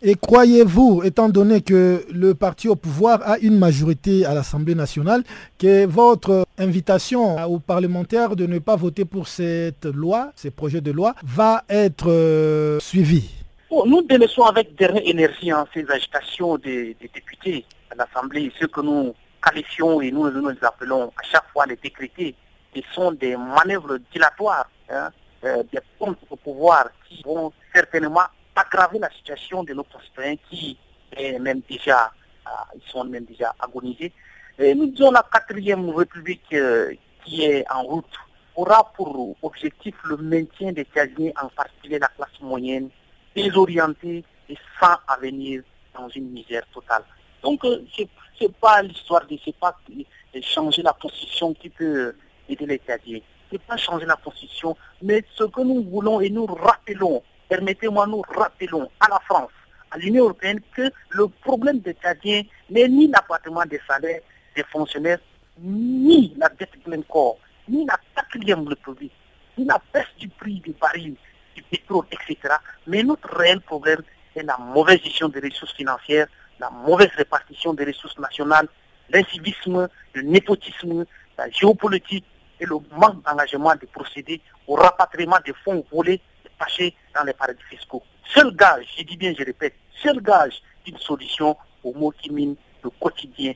Et 0.00 0.14
croyez-vous, 0.14 1.02
étant 1.02 1.28
donné 1.28 1.60
que 1.60 2.06
le 2.12 2.32
parti 2.34 2.68
au 2.68 2.76
pouvoir 2.76 3.20
a 3.28 3.36
une 3.38 3.58
majorité 3.58 4.24
à 4.24 4.32
l'Assemblée 4.32 4.76
nationale, 4.76 5.24
que 5.58 5.86
votre 5.86 6.46
invitation 6.56 7.36
aux 7.46 7.58
parlementaires 7.58 8.36
de 8.36 8.46
ne 8.46 8.60
pas 8.60 8.76
voter 8.76 9.04
pour 9.04 9.26
cette 9.26 9.86
loi, 9.86 10.30
ces 10.36 10.52
projets 10.52 10.80
de 10.80 10.92
loi, 10.92 11.14
va 11.24 11.64
être 11.68 12.10
euh, 12.10 12.78
suivie? 12.78 13.28
Nous 13.70 14.02
délaissons 14.02 14.42
avec 14.42 14.76
dernière 14.76 15.02
énergie 15.04 15.50
hein, 15.50 15.66
ces 15.74 15.84
agitations 15.90 16.56
des, 16.58 16.96
des 17.00 17.10
députés 17.12 17.64
à 17.90 17.96
l'Assemblée, 17.96 18.52
ce 18.60 18.66
que 18.66 18.80
nous 18.80 19.14
qualifions 19.42 20.00
et 20.00 20.10
nous, 20.10 20.30
nous 20.30 20.56
appelons 20.62 21.12
à 21.16 21.22
chaque 21.22 21.48
fois 21.52 21.66
les 21.66 21.76
décrétés, 21.76 22.34
qui 22.72 22.84
sont 22.92 23.12
des 23.12 23.36
manœuvres 23.36 23.98
dilatoires, 24.12 24.68
hein, 24.90 25.10
euh, 25.44 25.62
des 25.72 25.80
pompes 25.98 26.18
au 26.28 26.36
pouvoir 26.36 26.88
qui 27.08 27.22
vont 27.22 27.52
certainement 27.74 28.24
aggraver 28.54 28.98
la 28.98 29.10
situation 29.10 29.62
de 29.62 29.72
nos 29.72 29.84
concitoyens 29.84 30.34
qui 30.50 30.76
euh, 31.18 31.38
ils 31.38 32.90
sont 32.90 33.04
même 33.04 33.24
déjà 33.24 33.54
agonisés. 33.60 34.12
Nous 34.58 34.86
disons 34.88 35.12
la 35.12 35.24
quatrième 35.32 35.88
république 35.90 36.52
euh, 36.52 36.92
qui 37.24 37.44
est 37.44 37.64
en 37.70 37.82
route 37.82 38.12
aura 38.56 38.92
pour 38.96 39.36
objectif 39.42 39.94
le 40.04 40.16
maintien 40.16 40.72
des 40.72 40.84
casiers, 40.84 41.32
en 41.40 41.48
particulier 41.48 42.00
la 42.00 42.08
classe 42.08 42.40
moyenne, 42.40 42.90
désorientée 43.36 44.24
et 44.48 44.58
sans 44.80 44.96
avenir 45.06 45.62
dans 45.94 46.08
une 46.08 46.30
misère 46.30 46.64
totale. 46.74 47.04
Donc, 47.42 47.60
c'est 47.96 48.08
pas 48.46 48.82
l'histoire 48.82 49.26
de, 49.26 49.36
c'est 49.44 49.56
pas 49.56 49.76
de 49.88 50.40
changer 50.40 50.82
la 50.82 50.92
constitution 50.92 51.54
qui 51.54 51.68
peut 51.68 52.14
aider 52.48 52.66
les 52.66 52.78
Cadiens. 52.78 53.20
C'est 53.50 53.60
pas 53.62 53.76
changer 53.76 54.06
la 54.06 54.16
constitution, 54.16 54.76
mais 55.02 55.24
ce 55.34 55.44
que 55.44 55.62
nous 55.62 55.82
voulons 55.84 56.20
et 56.20 56.30
nous 56.30 56.46
rappelons, 56.46 57.22
permettez-moi, 57.48 58.06
nous 58.06 58.22
rappelons 58.36 58.90
à 59.00 59.08
la 59.08 59.20
France, 59.20 59.50
à 59.90 59.98
l'Union 59.98 60.24
européenne, 60.24 60.60
que 60.74 60.90
le 61.10 61.28
problème 61.28 61.80
des 61.80 61.94
Cadiens 61.94 62.42
n'est 62.70 62.88
ni 62.88 63.08
l'appartement 63.08 63.64
des 63.64 63.80
salaires 63.88 64.20
des 64.54 64.64
fonctionnaires, 64.64 65.20
ni 65.60 66.34
la 66.36 66.48
dette 66.48 66.82
plein 66.84 67.00
corps, 67.02 67.38
ni 67.68 67.86
la 67.86 67.98
quatrième 68.14 68.66
république, 68.66 69.12
ni 69.56 69.64
la 69.64 69.80
baisse 69.92 70.06
du 70.18 70.28
prix 70.28 70.60
du 70.60 70.72
baril, 70.72 71.14
du 71.54 71.62
pétrole, 71.62 72.06
etc. 72.10 72.54
Mais 72.86 73.02
notre 73.02 73.28
réel 73.36 73.60
problème 73.60 74.02
est 74.34 74.42
la 74.42 74.58
mauvaise 74.58 75.02
gestion 75.02 75.28
des 75.28 75.40
ressources 75.40 75.74
financières, 75.74 76.26
la 76.60 76.70
mauvaise 76.70 77.10
répartition 77.16 77.74
des 77.74 77.84
ressources 77.84 78.18
nationales, 78.18 78.68
l'incivisme, 79.10 79.88
le 80.14 80.22
népotisme, 80.22 81.04
la 81.36 81.50
géopolitique 81.50 82.24
et 82.60 82.66
le 82.66 82.76
manque 82.96 83.24
d'engagement 83.24 83.74
de 83.74 83.86
procéder 83.86 84.40
au 84.66 84.74
rapatriement 84.74 85.38
des 85.44 85.52
fonds 85.64 85.84
volés 85.92 86.20
et 86.44 86.48
cachés 86.58 86.94
dans 87.14 87.24
les 87.24 87.32
paradis 87.32 87.62
fiscaux. 87.70 88.02
Seul 88.34 88.54
gage, 88.54 88.86
je 88.98 89.04
dis 89.04 89.16
bien, 89.16 89.32
je 89.38 89.44
répète, 89.44 89.74
seul 90.02 90.20
gage 90.20 90.60
d'une 90.84 90.98
solution 90.98 91.56
aux 91.84 91.94
maux 91.94 92.10
qui 92.10 92.30
minent 92.30 92.56
le 92.82 92.90
quotidien 92.90 93.54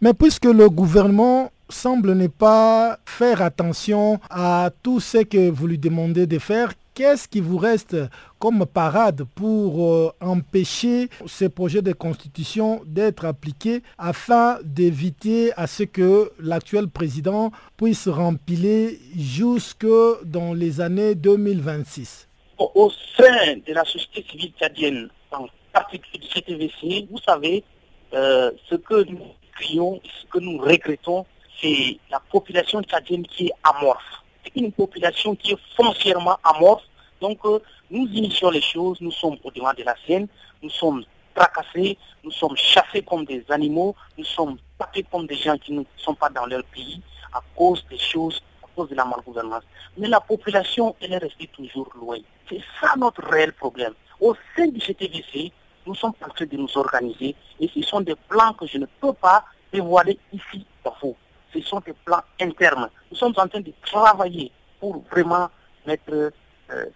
Mais 0.00 0.14
puisque 0.14 0.44
le 0.44 0.68
gouvernement 0.68 1.50
semble 1.68 2.12
ne 2.14 2.26
pas 2.26 2.98
faire 3.06 3.40
attention 3.42 4.20
à 4.30 4.70
tout 4.82 5.00
ce 5.00 5.18
que 5.18 5.50
vous 5.50 5.66
lui 5.66 5.78
demandez 5.78 6.26
de 6.26 6.38
faire, 6.38 6.72
Qu'est-ce 6.94 7.26
qui 7.26 7.40
vous 7.40 7.56
reste 7.56 7.96
comme 8.38 8.66
parade 8.66 9.24
pour 9.34 9.86
euh, 9.86 10.12
empêcher 10.20 11.08
ces 11.26 11.48
projets 11.48 11.80
de 11.80 11.94
constitution 11.94 12.82
d'être 12.84 13.24
appliqués 13.24 13.82
afin 13.96 14.58
d'éviter 14.62 15.54
à 15.56 15.66
ce 15.66 15.84
que 15.84 16.30
l'actuel 16.38 16.88
président 16.88 17.50
puisse 17.78 18.08
rempiler 18.08 18.98
jusque 19.16 19.86
dans 20.24 20.52
les 20.52 20.82
années 20.82 21.14
2026 21.14 22.28
Au 22.58 22.90
sein 23.16 23.56
de 23.66 23.72
la 23.72 23.84
société 23.86 24.26
civile 24.30 24.52
tchadienne, 24.60 25.08
en 25.30 25.46
particulier 25.72 26.18
du 26.18 26.28
CTVC, 26.28 27.08
vous 27.10 27.18
savez, 27.26 27.64
euh, 28.12 28.50
ce 28.68 28.74
que 28.74 29.04
nous 29.04 29.18
crions, 29.54 29.98
ce 30.04 30.26
que 30.26 30.40
nous 30.40 30.58
regrettons, 30.58 31.24
c'est 31.58 31.96
la 32.10 32.20
population 32.30 32.82
tchadienne 32.82 33.26
qui 33.26 33.46
est 33.46 33.52
amorphe 33.64 34.21
une 34.54 34.72
population 34.72 35.34
qui 35.34 35.52
est 35.52 35.58
foncièrement 35.76 36.36
amorphe 36.42 36.84
Donc 37.22 37.38
euh, 37.44 37.60
nous 37.88 38.06
initions 38.08 38.50
les 38.50 38.60
choses, 38.60 39.00
nous 39.00 39.12
sommes 39.12 39.36
au 39.44 39.50
devant 39.52 39.72
de 39.72 39.84
la 39.84 39.94
scène, 40.04 40.26
nous 40.60 40.70
sommes 40.70 41.04
tracassés, 41.34 41.96
nous 42.24 42.32
sommes 42.32 42.56
chassés 42.56 43.02
comme 43.02 43.24
des 43.24 43.44
animaux, 43.48 43.94
nous 44.18 44.24
sommes 44.24 44.56
tapés 44.76 45.04
comme 45.10 45.26
des 45.28 45.36
gens 45.36 45.56
qui 45.56 45.72
ne 45.72 45.84
sont 45.96 46.14
pas 46.14 46.28
dans 46.28 46.46
leur 46.46 46.64
pays 46.64 47.00
à 47.32 47.40
cause 47.56 47.84
des 47.88 47.98
choses, 47.98 48.42
à 48.62 48.66
cause 48.74 48.88
de 48.90 48.96
la 48.96 49.04
malgouvernance. 49.04 49.62
Mais 49.96 50.08
la 50.08 50.20
population, 50.20 50.96
elle 51.00 51.12
est 51.12 51.18
restée 51.18 51.48
toujours 51.48 51.90
loin. 51.94 52.18
C'est 52.48 52.60
ça 52.80 52.94
notre 52.96 53.22
réel 53.22 53.52
problème. 53.52 53.94
Au 54.20 54.34
sein 54.56 54.66
du 54.66 54.80
GTVC, 54.80 55.52
nous 55.86 55.94
sommes 55.94 56.14
en 56.24 56.28
train 56.28 56.46
de 56.46 56.56
nous 56.56 56.76
organiser 56.76 57.36
et 57.60 57.70
ce 57.72 57.82
sont 57.82 58.00
des 58.00 58.16
plans 58.28 58.52
que 58.54 58.66
je 58.66 58.78
ne 58.78 58.86
peux 59.00 59.12
pas 59.12 59.44
dévoiler 59.72 60.18
ici 60.32 60.66
dans 60.84 60.94
vous. 61.00 61.16
Ce 61.52 61.60
sont 61.60 61.80
des 61.84 61.92
plans 62.04 62.22
internes. 62.40 62.88
Nous 63.10 63.16
sommes 63.16 63.34
en 63.36 63.46
train 63.46 63.60
de 63.60 63.72
travailler 63.84 64.50
pour 64.80 65.04
vraiment 65.10 65.50
mettre 65.86 66.12
euh, 66.12 66.30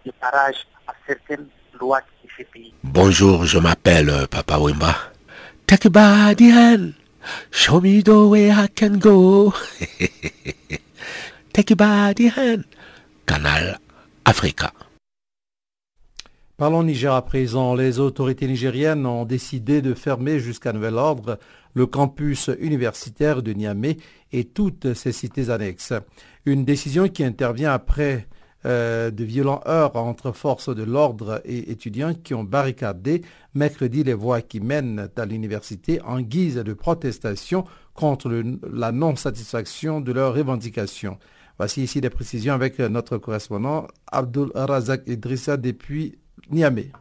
des 0.05 0.11
parages 0.13 0.65
à 0.87 0.93
certaines 1.05 1.47
lois 1.79 1.99
de 2.23 2.29
ce 2.37 2.43
pays. 2.43 2.73
Bonjour, 2.83 3.45
je 3.45 3.59
m'appelle 3.59 4.09
euh, 4.09 4.25
Papa 4.27 4.57
Wimba. 4.57 4.95
Take 5.67 5.89
hand. 5.95 6.93
Show 7.51 7.81
me 7.81 8.01
the 8.01 8.09
way 8.29 8.49
I 8.49 8.67
can 8.73 8.97
go. 8.99 9.53
Take 11.53 11.75
hand. 11.75 12.63
Canal 13.25 13.77
Africa. 14.25 14.71
Parlons 16.57 16.83
Niger 16.83 17.13
à 17.13 17.21
présent. 17.21 17.75
Les 17.75 17.99
autorités 17.99 18.47
nigériennes 18.47 19.05
ont 19.05 19.25
décidé 19.25 19.81
de 19.81 19.93
fermer 19.93 20.39
jusqu'à 20.39 20.73
nouvel 20.73 20.95
ordre 20.95 21.37
le 21.77 21.85
campus 21.85 22.49
universitaire 22.59 23.43
de 23.43 23.53
Niamey 23.53 23.97
et 24.33 24.45
toutes 24.45 24.93
ses 24.95 25.11
cités 25.11 25.49
annexes. 25.51 25.93
Une 26.45 26.65
décision 26.65 27.07
qui 27.07 27.23
intervient 27.23 27.71
après 27.71 28.27
euh, 28.65 29.11
de 29.11 29.23
violents 29.23 29.61
heurts 29.67 29.95
entre 29.95 30.31
forces 30.31 30.73
de 30.75 30.81
l'ordre 30.83 31.39
et 31.45 31.71
étudiants 31.71 32.15
qui 32.15 32.33
ont 32.33 32.43
barricadé 32.43 33.21
mercredi 33.53 34.03
les 34.03 34.15
voies 34.15 34.41
qui 34.41 34.59
mènent 34.59 35.07
à 35.15 35.25
l'université 35.25 36.01
en 36.01 36.19
guise 36.19 36.55
de 36.55 36.73
protestation 36.73 37.63
contre 37.93 38.29
la 38.73 38.91
non-satisfaction 38.91 40.01
de 40.01 40.11
leurs 40.11 40.33
revendications. 40.33 41.19
Voici 41.59 41.83
ici 41.83 42.01
des 42.01 42.09
précisions 42.09 42.55
avec 42.55 42.79
notre 42.79 43.19
correspondant 43.19 43.87
Abdul 44.11 44.51
Razak 44.55 45.03
Idrissa 45.05 45.57
depuis 45.57 46.17
Niamey. 46.49 46.91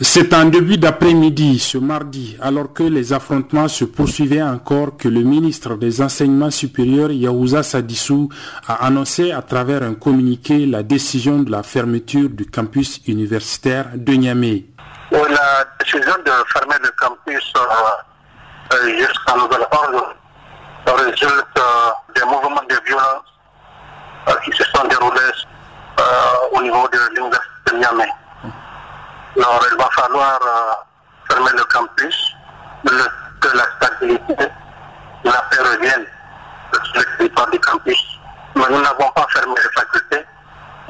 C'est 0.00 0.32
en 0.34 0.44
début 0.46 0.78
d'après-midi, 0.78 1.58
ce 1.58 1.78
mardi, 1.78 2.36
alors 2.40 2.72
que 2.72 2.82
les 2.82 3.12
affrontements 3.12 3.68
se 3.68 3.84
poursuivaient 3.84 4.42
encore, 4.42 4.96
que 4.96 5.08
le 5.08 5.20
ministre 5.22 5.74
des 5.76 6.00
Enseignements 6.00 6.50
supérieurs, 6.50 7.10
Yaouza 7.10 7.62
Sadissou, 7.62 8.28
a 8.66 8.86
annoncé 8.86 9.32
à 9.32 9.42
travers 9.42 9.82
un 9.82 9.94
communiqué 9.94 10.66
la 10.66 10.82
décision 10.82 11.40
de 11.42 11.50
la 11.50 11.62
fermeture 11.62 12.28
du 12.30 12.46
campus 12.46 13.00
universitaire 13.06 13.90
de 13.94 14.12
Niamey. 14.14 14.64
la 15.10 15.64
décision 15.78 16.14
de 16.24 16.30
fermer 16.52 16.76
le 16.82 16.90
campus 16.98 17.52
euh, 17.56 18.74
euh, 18.74 18.98
jusqu'à 18.98 19.36
nouvel 19.36 19.60
ordre 19.70 20.14
résulte 20.86 21.58
euh, 21.58 21.90
des 22.14 22.22
mouvements 22.24 22.62
de 22.68 22.76
violence 22.86 23.24
qui 24.44 24.50
se 24.56 24.64
sont 24.64 24.86
déroulés 24.88 25.20
au 26.52 26.62
niveau 26.62 26.88
de 26.88 26.98
l'université 27.14 27.72
de 27.72 27.76
Niamey. 27.78 28.08
Alors, 29.40 29.66
il 29.72 29.76
va 29.78 29.88
falloir 29.92 30.38
euh, 30.42 31.32
fermer 31.32 31.50
le 31.56 31.64
campus, 31.64 32.36
que 32.84 33.56
la 33.56 33.64
stabilité, 33.76 34.34
la 35.24 35.42
paix 35.50 35.58
revienne. 35.58 36.04
Sur 36.72 37.00
le 37.00 37.16
territoire 37.16 37.50
du 37.50 37.58
campus. 37.60 38.18
Mais 38.54 38.64
nous 38.70 38.82
n'avons 38.82 39.10
pas 39.12 39.26
fermé 39.32 39.54
les 39.56 39.80
facultés, 39.80 40.26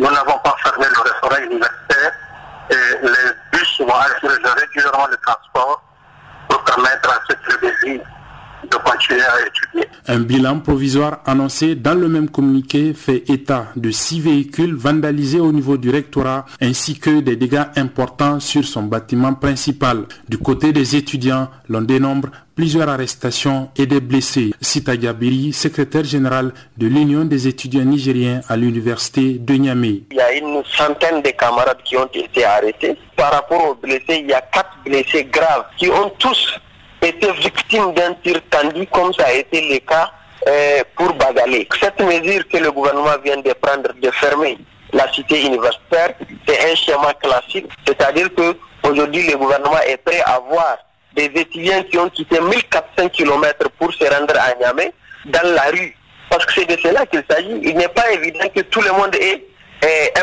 nous 0.00 0.10
n'avons 0.10 0.38
pas 0.38 0.56
fermé 0.64 0.84
le 0.84 1.00
restaurant 1.00 1.44
universitaire. 1.44 2.12
Et 2.70 3.06
les 3.06 3.32
bus 3.52 3.80
vont 3.80 3.94
assurer 3.94 4.36
régulièrement 4.58 5.06
le 5.06 5.16
transport 5.18 5.82
pour 6.48 6.64
permettre 6.64 7.08
à 7.08 7.20
ceux 7.28 7.34
qui 7.34 7.52
le 7.52 8.02
de 8.70 8.76
continuer 8.76 9.20
à 9.22 9.46
étudier. 9.46 9.88
Un 10.08 10.20
bilan 10.20 10.60
provisoire 10.60 11.20
annoncé 11.26 11.74
dans 11.74 11.94
le 11.94 12.08
même 12.08 12.28
communiqué 12.28 12.94
fait 12.94 13.22
état 13.30 13.66
de 13.76 13.90
six 13.90 14.20
véhicules 14.20 14.74
vandalisés 14.74 15.40
au 15.40 15.52
niveau 15.52 15.76
du 15.76 15.90
rectorat 15.90 16.46
ainsi 16.60 16.98
que 16.98 17.20
des 17.20 17.36
dégâts 17.36 17.66
importants 17.76 18.40
sur 18.40 18.64
son 18.64 18.82
bâtiment 18.84 19.34
principal. 19.34 20.06
Du 20.28 20.38
côté 20.38 20.72
des 20.72 20.96
étudiants, 20.96 21.48
l'on 21.68 21.82
dénombre 21.82 22.30
plusieurs 22.54 22.88
arrestations 22.88 23.70
et 23.76 23.86
des 23.86 24.00
blessés. 24.00 24.52
Sita 24.60 24.96
Gabiri, 24.96 25.52
secrétaire 25.52 26.04
général 26.04 26.52
de 26.76 26.86
l'Union 26.88 27.24
des 27.24 27.48
étudiants 27.48 27.84
nigériens 27.84 28.40
à 28.48 28.56
l'université 28.56 29.34
de 29.38 29.54
Niamey. 29.54 30.02
Il 30.10 30.16
y 30.16 30.20
a 30.20 30.32
une 30.34 30.62
centaine 30.76 31.22
de 31.22 31.30
camarades 31.30 31.78
qui 31.84 31.96
ont 31.96 32.08
été 32.12 32.44
arrêtés. 32.44 32.96
Par 33.16 33.32
rapport 33.32 33.70
aux 33.70 33.74
blessés, 33.76 34.20
il 34.22 34.26
y 34.28 34.32
a 34.32 34.40
quatre 34.52 34.76
blessés 34.84 35.24
graves 35.32 35.66
qui 35.78 35.88
ont 35.88 36.10
tous 36.18 36.58
été 37.02 37.32
victimes 37.32 37.92
d'un 37.94 38.14
tir 38.22 38.40
tendu 38.50 38.86
comme 38.88 39.12
ça 39.14 39.26
a 39.26 39.32
été 39.32 39.60
le 39.60 39.78
cas 39.78 40.10
euh, 40.48 40.82
pour 40.96 41.12
Bagalé. 41.14 41.68
Cette 41.80 42.00
mesure 42.00 42.46
que 42.48 42.58
le 42.58 42.70
gouvernement 42.72 43.16
vient 43.24 43.36
de 43.38 43.52
prendre 43.54 43.92
de 44.00 44.10
fermer 44.10 44.58
la 44.92 45.10
cité 45.12 45.42
universitaire, 45.46 46.14
c'est 46.46 46.72
un 46.72 46.74
schéma 46.74 47.14
classique, 47.14 47.66
c'est-à-dire 47.86 48.28
que 48.34 48.56
aujourd'hui 48.82 49.26
le 49.30 49.36
gouvernement 49.36 49.80
est 49.86 49.98
prêt 49.98 50.20
à 50.24 50.40
voir 50.40 50.78
des 51.14 51.24
étudiants 51.34 51.82
qui 51.90 51.98
ont 51.98 52.08
quitté 52.10 52.40
1400 52.40 53.08
km 53.10 53.68
pour 53.78 53.92
se 53.92 54.04
rendre 54.04 54.34
à 54.38 54.54
Niamey 54.58 54.92
dans 55.26 55.54
la 55.54 55.62
rue. 55.70 55.94
Parce 56.28 56.46
que 56.46 56.52
c'est 56.54 56.66
de 56.66 56.80
cela 56.80 57.04
qu'il 57.06 57.24
s'agit. 57.28 57.60
Il 57.62 57.76
n'est 57.76 57.88
pas 57.88 58.10
évident 58.12 58.46
que 58.54 58.60
tout 58.62 58.80
le 58.80 58.92
monde 58.92 59.14
ait 59.16 59.44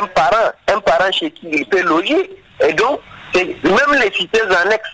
un 0.01 0.07
parent, 0.07 0.51
un 0.73 0.80
parent 0.80 1.11
chez 1.11 1.32
qui 1.32 1.47
il 1.51 1.65
peut 1.67 1.82
loger. 1.82 2.30
Et 2.65 2.73
donc, 2.73 2.99
même 3.36 3.99
les 4.01 4.11
cités 4.13 4.41
annexes 4.41 4.89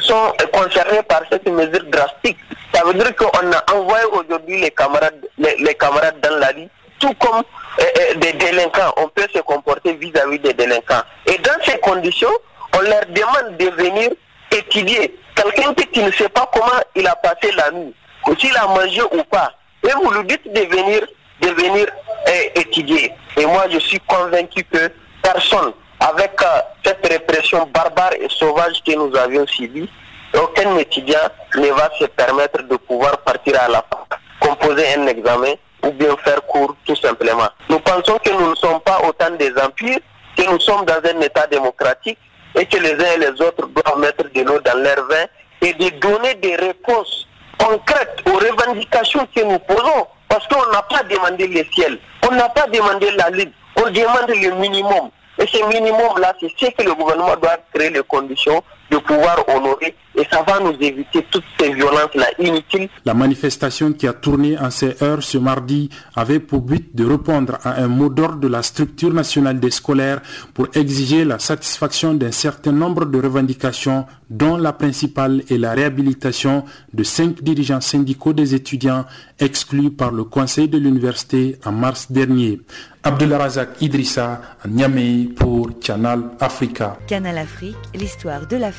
sont 0.00 0.32
concernés 0.52 1.02
par 1.02 1.22
cette 1.30 1.48
mesure 1.48 1.84
drastique. 1.90 2.38
Ça 2.74 2.84
veut 2.84 2.94
dire 2.94 3.14
qu'on 3.16 3.52
a 3.52 3.74
envoyé 3.74 4.04
aujourd'hui 4.12 4.60
les 4.60 4.70
camarades, 4.70 5.26
les, 5.38 5.74
camarades 5.74 6.20
dans 6.20 6.36
la 6.36 6.52
vie, 6.52 6.68
tout 6.98 7.12
comme 7.14 7.42
euh, 7.80 7.82
euh, 7.82 8.14
des 8.16 8.32
délinquants. 8.34 8.92
On 8.98 9.08
peut 9.08 9.26
se 9.34 9.40
comporter 9.40 9.94
vis-à-vis 9.94 10.38
des 10.38 10.52
délinquants. 10.52 11.02
Et 11.26 11.38
dans 11.38 11.64
ces 11.64 11.78
conditions, 11.78 12.28
on 12.76 12.80
leur 12.80 13.06
demande 13.06 13.56
de 13.58 13.70
venir 13.82 14.10
étudier. 14.50 15.16
Quelqu'un 15.34 15.72
qui 15.74 16.02
ne 16.02 16.10
sait 16.12 16.28
pas 16.28 16.50
comment 16.52 16.80
il 16.94 17.06
a 17.06 17.16
passé 17.16 17.52
la 17.56 17.70
nuit, 17.70 17.94
s'il 18.38 18.56
a 18.56 18.66
mangé 18.66 19.00
ou 19.12 19.22
pas, 19.24 19.52
et 19.84 19.92
vous 20.02 20.10
lui 20.10 20.26
dites 20.26 20.52
de 20.52 20.60
venir, 20.60 21.06
de 21.40 21.48
venir 21.48 21.86
euh, 22.28 22.60
étudier. 22.60 23.12
Et 23.36 23.46
moi, 23.46 23.66
je 23.70 23.78
suis 23.78 24.00
convaincu 24.00 24.64
que 24.64 24.90
personne 25.22 25.72
avec 26.00 26.40
euh, 26.42 26.60
cette 26.84 27.06
répression 27.06 27.66
barbare 27.72 28.14
et 28.14 28.28
sauvage 28.28 28.82
que 28.86 28.94
nous 28.94 29.14
avions 29.16 29.46
subie, 29.46 29.88
aucun 30.34 30.76
étudiant 30.76 31.18
ne 31.56 31.68
va 31.68 31.90
se 31.98 32.04
permettre 32.06 32.62
de 32.62 32.76
pouvoir 32.76 33.18
partir 33.18 33.60
à 33.60 33.68
la 33.68 33.84
fac, 33.90 34.20
composer 34.40 34.94
un 34.96 35.06
examen 35.06 35.54
ou 35.84 35.90
bien 35.92 36.16
faire 36.24 36.42
cours 36.46 36.74
tout 36.84 36.96
simplement. 36.96 37.48
Nous 37.68 37.80
pensons 37.80 38.18
que 38.24 38.30
nous 38.30 38.50
ne 38.50 38.54
sommes 38.54 38.80
pas 38.80 39.00
autant 39.06 39.30
des 39.38 39.52
empires, 39.58 39.98
que 40.36 40.50
nous 40.50 40.60
sommes 40.60 40.84
dans 40.84 41.00
un 41.04 41.20
état 41.20 41.46
démocratique 41.46 42.18
et 42.54 42.66
que 42.66 42.78
les 42.78 42.92
uns 42.92 43.12
et 43.14 43.18
les 43.18 43.40
autres 43.42 43.66
doivent 43.68 43.98
mettre 43.98 44.24
de 44.32 44.42
l'eau 44.42 44.60
dans 44.60 44.78
leur 44.78 45.06
vin 45.08 45.24
et 45.62 45.72
de 45.74 45.88
donner 45.98 46.34
des 46.36 46.56
réponses 46.56 47.26
concrètes 47.58 48.22
aux 48.26 48.38
revendications 48.38 49.26
que 49.34 49.42
nous 49.42 49.58
posons. 49.60 50.06
Parce 50.28 50.46
qu'on 50.48 50.70
n'a 50.70 50.82
pas 50.82 51.02
demandé 51.04 51.46
le 51.46 51.64
ciel, 51.72 51.98
on 52.28 52.34
n'a 52.34 52.48
pas 52.50 52.66
demandé 52.66 53.10
la 53.12 53.30
ligue, 53.30 53.52
on 53.76 53.90
demande 53.90 54.28
le 54.28 54.54
minimum. 54.56 55.10
Et 55.40 55.46
ce 55.46 55.64
minimum-là, 55.64 56.34
c'est 56.40 56.48
ce 56.48 56.70
que 56.70 56.82
le 56.82 56.94
gouvernement 56.94 57.36
doit 57.36 57.58
créer 57.72 57.90
les 57.90 58.02
conditions 58.02 58.62
de 58.90 58.96
pouvoir 58.98 59.44
honorer 59.48 59.94
et 60.18 60.26
ça 60.30 60.42
va 60.46 60.58
nous 60.60 60.76
éviter 60.80 61.24
toutes 61.30 61.44
ces 61.58 61.72
violences-là 61.72 62.26
inutiles. 62.38 62.88
La 63.04 63.14
manifestation 63.14 63.92
qui 63.92 64.06
a 64.08 64.12
tourné 64.12 64.58
en 64.58 64.70
ces 64.70 65.00
heures 65.02 65.22
ce 65.22 65.38
mardi 65.38 65.88
avait 66.16 66.40
pour 66.40 66.60
but 66.62 66.94
de 66.94 67.04
répondre 67.04 67.58
à 67.62 67.80
un 67.82 67.88
mot 67.88 68.08
d'ordre 68.08 68.38
de 68.40 68.48
la 68.48 68.62
structure 68.62 69.12
nationale 69.12 69.60
des 69.60 69.70
scolaires 69.70 70.20
pour 70.54 70.66
exiger 70.74 71.24
la 71.24 71.38
satisfaction 71.38 72.14
d'un 72.14 72.32
certain 72.32 72.72
nombre 72.72 73.04
de 73.04 73.20
revendications 73.20 74.06
dont 74.28 74.56
la 74.56 74.72
principale 74.72 75.42
est 75.48 75.56
la 75.58 75.72
réhabilitation 75.72 76.64
de 76.92 77.02
cinq 77.04 77.42
dirigeants 77.42 77.80
syndicaux 77.80 78.32
des 78.32 78.54
étudiants 78.54 79.04
exclus 79.38 79.90
par 79.90 80.10
le 80.10 80.24
conseil 80.24 80.68
de 80.68 80.78
l'université 80.78 81.58
en 81.64 81.72
mars 81.72 82.10
dernier. 82.10 82.60
Razak 83.04 83.80
Idrissa, 83.80 84.40
à 84.62 84.68
Niamey 84.68 85.28
pour 85.34 85.78
Canal 85.78 86.24
Africa. 86.40 86.98
Canal 87.06 87.38
Afrique, 87.38 87.76
l'histoire 87.94 88.46
de 88.46 88.56
l'Afrique, 88.56 88.77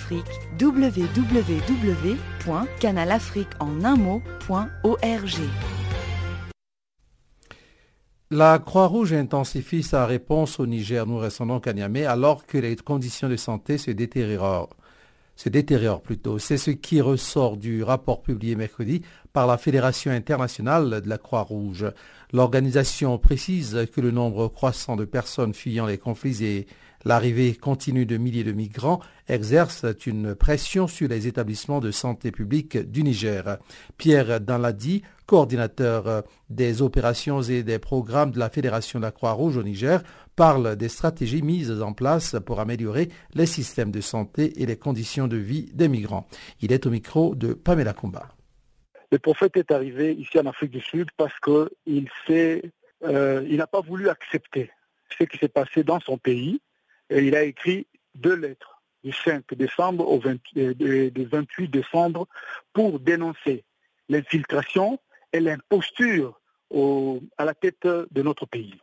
La 8.32 8.60
Croix-Rouge 8.60 9.14
intensifie 9.14 9.82
sa 9.82 10.06
réponse 10.06 10.60
au 10.60 10.68
Niger. 10.68 11.08
Nous 11.08 11.18
restons 11.18 11.48
donc 11.48 11.66
à 11.66 11.74
alors 12.06 12.46
que 12.46 12.60
les 12.60 12.76
conditions 12.76 13.28
de 13.28 13.36
santé 13.36 13.80
se 13.80 13.90
détériorent. 13.90 14.70
plutôt. 16.02 16.38
C'est 16.38 16.58
ce 16.58 16.70
qui 16.70 17.02
ressort 17.02 17.58
du 17.58 17.82
rapport 17.82 18.22
publié 18.22 18.56
mercredi 18.56 19.02
par 19.34 19.48
la 19.48 19.58
Fédération 19.58 20.12
internationale 20.12 21.02
de 21.02 21.10
la 21.10 21.18
Croix-Rouge. 21.18 21.88
L'organisation 22.34 23.18
précise 23.18 23.88
que 23.96 24.02
le 24.02 24.12
nombre 24.12 24.48
croissant 24.50 24.96
de 24.96 25.06
personnes 25.06 25.54
fuyant 25.54 25.86
les 25.88 25.98
conflits 25.98 26.44
et 26.44 26.68
l'arrivée 27.06 27.56
continue 27.56 28.06
de 28.06 28.18
milliers 28.18 28.44
de 28.44 28.52
migrants 28.52 29.00
exerce 29.28 29.86
une 30.06 30.36
pression 30.36 30.88
sur 30.88 31.08
les 31.08 31.28
établissements 31.28 31.80
de 31.80 31.92
santé 31.92 32.32
publique 32.32 32.78
du 32.78 33.04
Niger. 33.04 33.58
Pierre 33.98 34.42
Danladi, 34.42 35.04
coordinateur 35.26 36.24
des 36.50 36.82
opérations 36.82 37.42
et 37.42 37.64
des 37.64 37.80
programmes 37.80 38.32
de 38.32 38.40
la 38.40 38.50
Fédération 38.50 39.00
de 39.00 39.06
la 39.06 39.12
Croix-Rouge 39.12 39.58
au 39.58 39.64
Niger, 39.64 40.02
parle 40.36 40.76
des 40.76 40.90
stratégies 40.90 41.42
mises 41.42 41.82
en 41.82 41.94
place 41.94 42.36
pour 42.46 42.60
améliorer 42.60 43.10
les 43.36 43.46
systèmes 43.46 43.92
de 43.92 44.02
santé 44.02 44.62
et 44.62 44.66
les 44.66 44.78
conditions 44.78 45.28
de 45.28 45.38
vie 45.38 45.70
des 45.74 45.88
migrants. 45.88 46.28
Il 46.62 46.72
est 46.72 46.86
au 46.86 46.90
micro 46.90 47.36
de 47.36 47.54
Pamela 47.54 47.94
Kumba. 47.94 48.30
Le 49.12 49.20
prophète 49.20 49.58
est 49.58 49.72
arrivé 49.72 50.14
ici 50.14 50.40
en 50.40 50.46
Afrique 50.46 50.72
du 50.72 50.82
Sud 50.82 51.10
parce 51.18 51.34
qu'il 51.40 52.08
euh, 53.04 53.46
il 53.50 53.58
n'a 53.58 53.68
pas 53.68 53.82
voulu 53.82 54.08
accepter 54.10 54.72
ce 55.18 55.24
qui 55.24 55.38
s'est 55.38 55.48
passé 55.48 55.84
dans 55.84 56.00
son 56.00 56.18
pays. 56.18 56.62
Il 57.10 57.36
a 57.36 57.44
écrit 57.44 57.88
deux 58.16 58.36
lettres 58.36 58.82
du 59.04 59.12
5 59.12 59.54
décembre 59.54 60.08
au 60.08 60.20
28 60.20 60.82
euh, 60.82 61.68
décembre 61.68 62.28
pour 62.74 63.00
dénoncer 63.00 63.64
l'infiltration 64.10 65.00
et 65.34 65.40
l'imposture 65.40 66.40
à 67.38 67.46
la 67.46 67.54
tête 67.54 67.86
de 67.86 68.22
notre 68.22 68.46
pays 68.46 68.80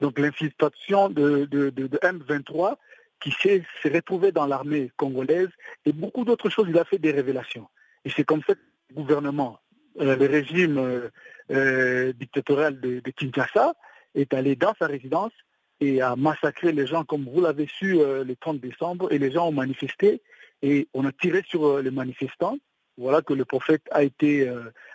donc 0.00 0.18
l'infiltration 0.18 1.08
de, 1.08 1.46
de, 1.46 1.70
M23 1.70 2.76
qui 3.20 3.32
s'est 3.32 3.64
retrouvé 3.84 4.32
dans 4.32 4.46
l'armée 4.46 4.90
congolaise 4.96 5.48
et 5.84 5.92
beaucoup 5.92 6.24
d'autres 6.24 6.50
choses. 6.50 6.66
Il 6.68 6.78
a 6.78 6.84
fait 6.84 6.98
des 6.98 7.12
révélations. 7.12 7.68
Et 8.04 8.10
c'est 8.10 8.24
comme 8.24 8.42
ça 8.46 8.54
que 8.54 8.60
le 8.90 8.96
gouvernement, 8.96 9.58
euh, 10.00 10.16
le 10.16 10.26
régime 10.26 11.10
euh, 11.50 12.12
dictatorial 12.12 12.78
de, 12.80 13.00
Kinshasa 13.10 13.74
est 14.14 14.34
allé 14.34 14.54
dans 14.54 14.74
sa 14.78 14.86
résidence 14.86 15.32
et 15.80 16.00
a 16.00 16.16
massacré 16.16 16.72
les 16.72 16.86
gens 16.86 17.04
comme 17.04 17.28
vous 17.28 17.40
l'avez 17.40 17.66
su 17.66 17.94
le 17.94 18.34
30 18.34 18.60
décembre 18.60 19.12
et 19.12 19.18
les 19.18 19.30
gens 19.30 19.48
ont 19.48 19.52
manifesté 19.52 20.22
et 20.62 20.88
on 20.94 21.04
a 21.04 21.12
tiré 21.12 21.42
sur 21.46 21.82
les 21.82 21.90
manifestants. 21.90 22.56
Voilà 22.96 23.20
que 23.20 23.34
le 23.34 23.44
prophète 23.44 23.82
a 23.90 24.02
été 24.02 24.50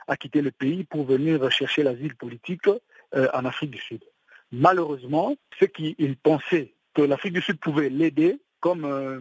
a 0.08 0.18
quitté 0.18 0.42
le 0.42 0.52
pays 0.52 0.84
pour 0.84 1.06
venir 1.06 1.52
chercher 1.52 1.84
l'asile 1.84 2.16
politique 2.16 2.68
en 3.14 3.46
Afrique 3.46 3.72
du 3.72 3.80
Sud. 3.80 4.04
Malheureusement, 4.52 5.36
ceux 5.60 5.68
qui 5.68 5.96
pensaient 6.24 6.74
que 6.94 7.02
l'Afrique 7.02 7.34
du 7.34 7.42
Sud 7.42 7.60
pouvait 7.60 7.90
l'aider, 7.90 8.40
comme 8.60 8.86
euh, 8.86 9.20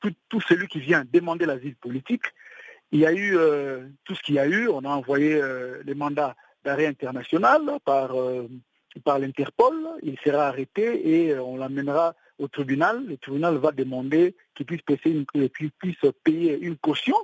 tout, 0.00 0.40
celui 0.40 0.66
qui 0.66 0.80
vient 0.80 1.04
demander 1.12 1.46
l'asile 1.46 1.76
politique, 1.76 2.24
il 2.90 3.00
y 3.00 3.06
a 3.06 3.12
eu 3.12 3.36
euh, 3.36 3.86
tout 4.04 4.14
ce 4.14 4.22
qu'il 4.22 4.34
y 4.34 4.38
a 4.38 4.46
eu. 4.46 4.68
On 4.68 4.84
a 4.84 4.88
envoyé 4.88 5.34
euh, 5.34 5.82
les 5.84 5.94
mandats 5.94 6.34
d'arrêt 6.64 6.86
international 6.86 7.62
par, 7.84 8.14
par 9.04 9.18
l'Interpol. 9.18 9.74
Il 10.02 10.18
sera 10.24 10.48
arrêté 10.48 11.26
et 11.26 11.38
on 11.38 11.56
l'amènera 11.56 12.14
au 12.38 12.48
tribunal. 12.48 13.04
Le 13.06 13.16
tribunal 13.16 13.56
va 13.56 13.72
demander 13.72 14.34
qu'il 14.54 14.66
puisse, 14.66 14.82
payer 16.24 16.58
une 16.60 16.76
caution 16.76 17.16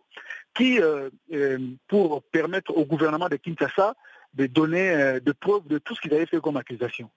qui, 0.54 0.78
pour 1.86 2.22
permettre 2.24 2.76
au 2.76 2.84
gouvernement 2.84 3.28
de 3.28 3.36
Kinshasa 3.36 3.94
de 4.34 4.46
donner 4.46 5.20
de 5.20 5.32
preuves 5.32 5.66
de 5.66 5.78
tout 5.78 5.94
ce 5.94 6.00
qu'il 6.00 6.14
avait 6.14 6.26
fait 6.26 6.40
comme 6.40 6.56
accusation. 6.56 7.10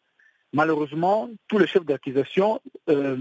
Malheureusement, 0.53 1.29
tous 1.47 1.57
les 1.57 1.67
chefs 1.67 1.85
d'accusation, 1.85 2.59
euh, 2.89 3.17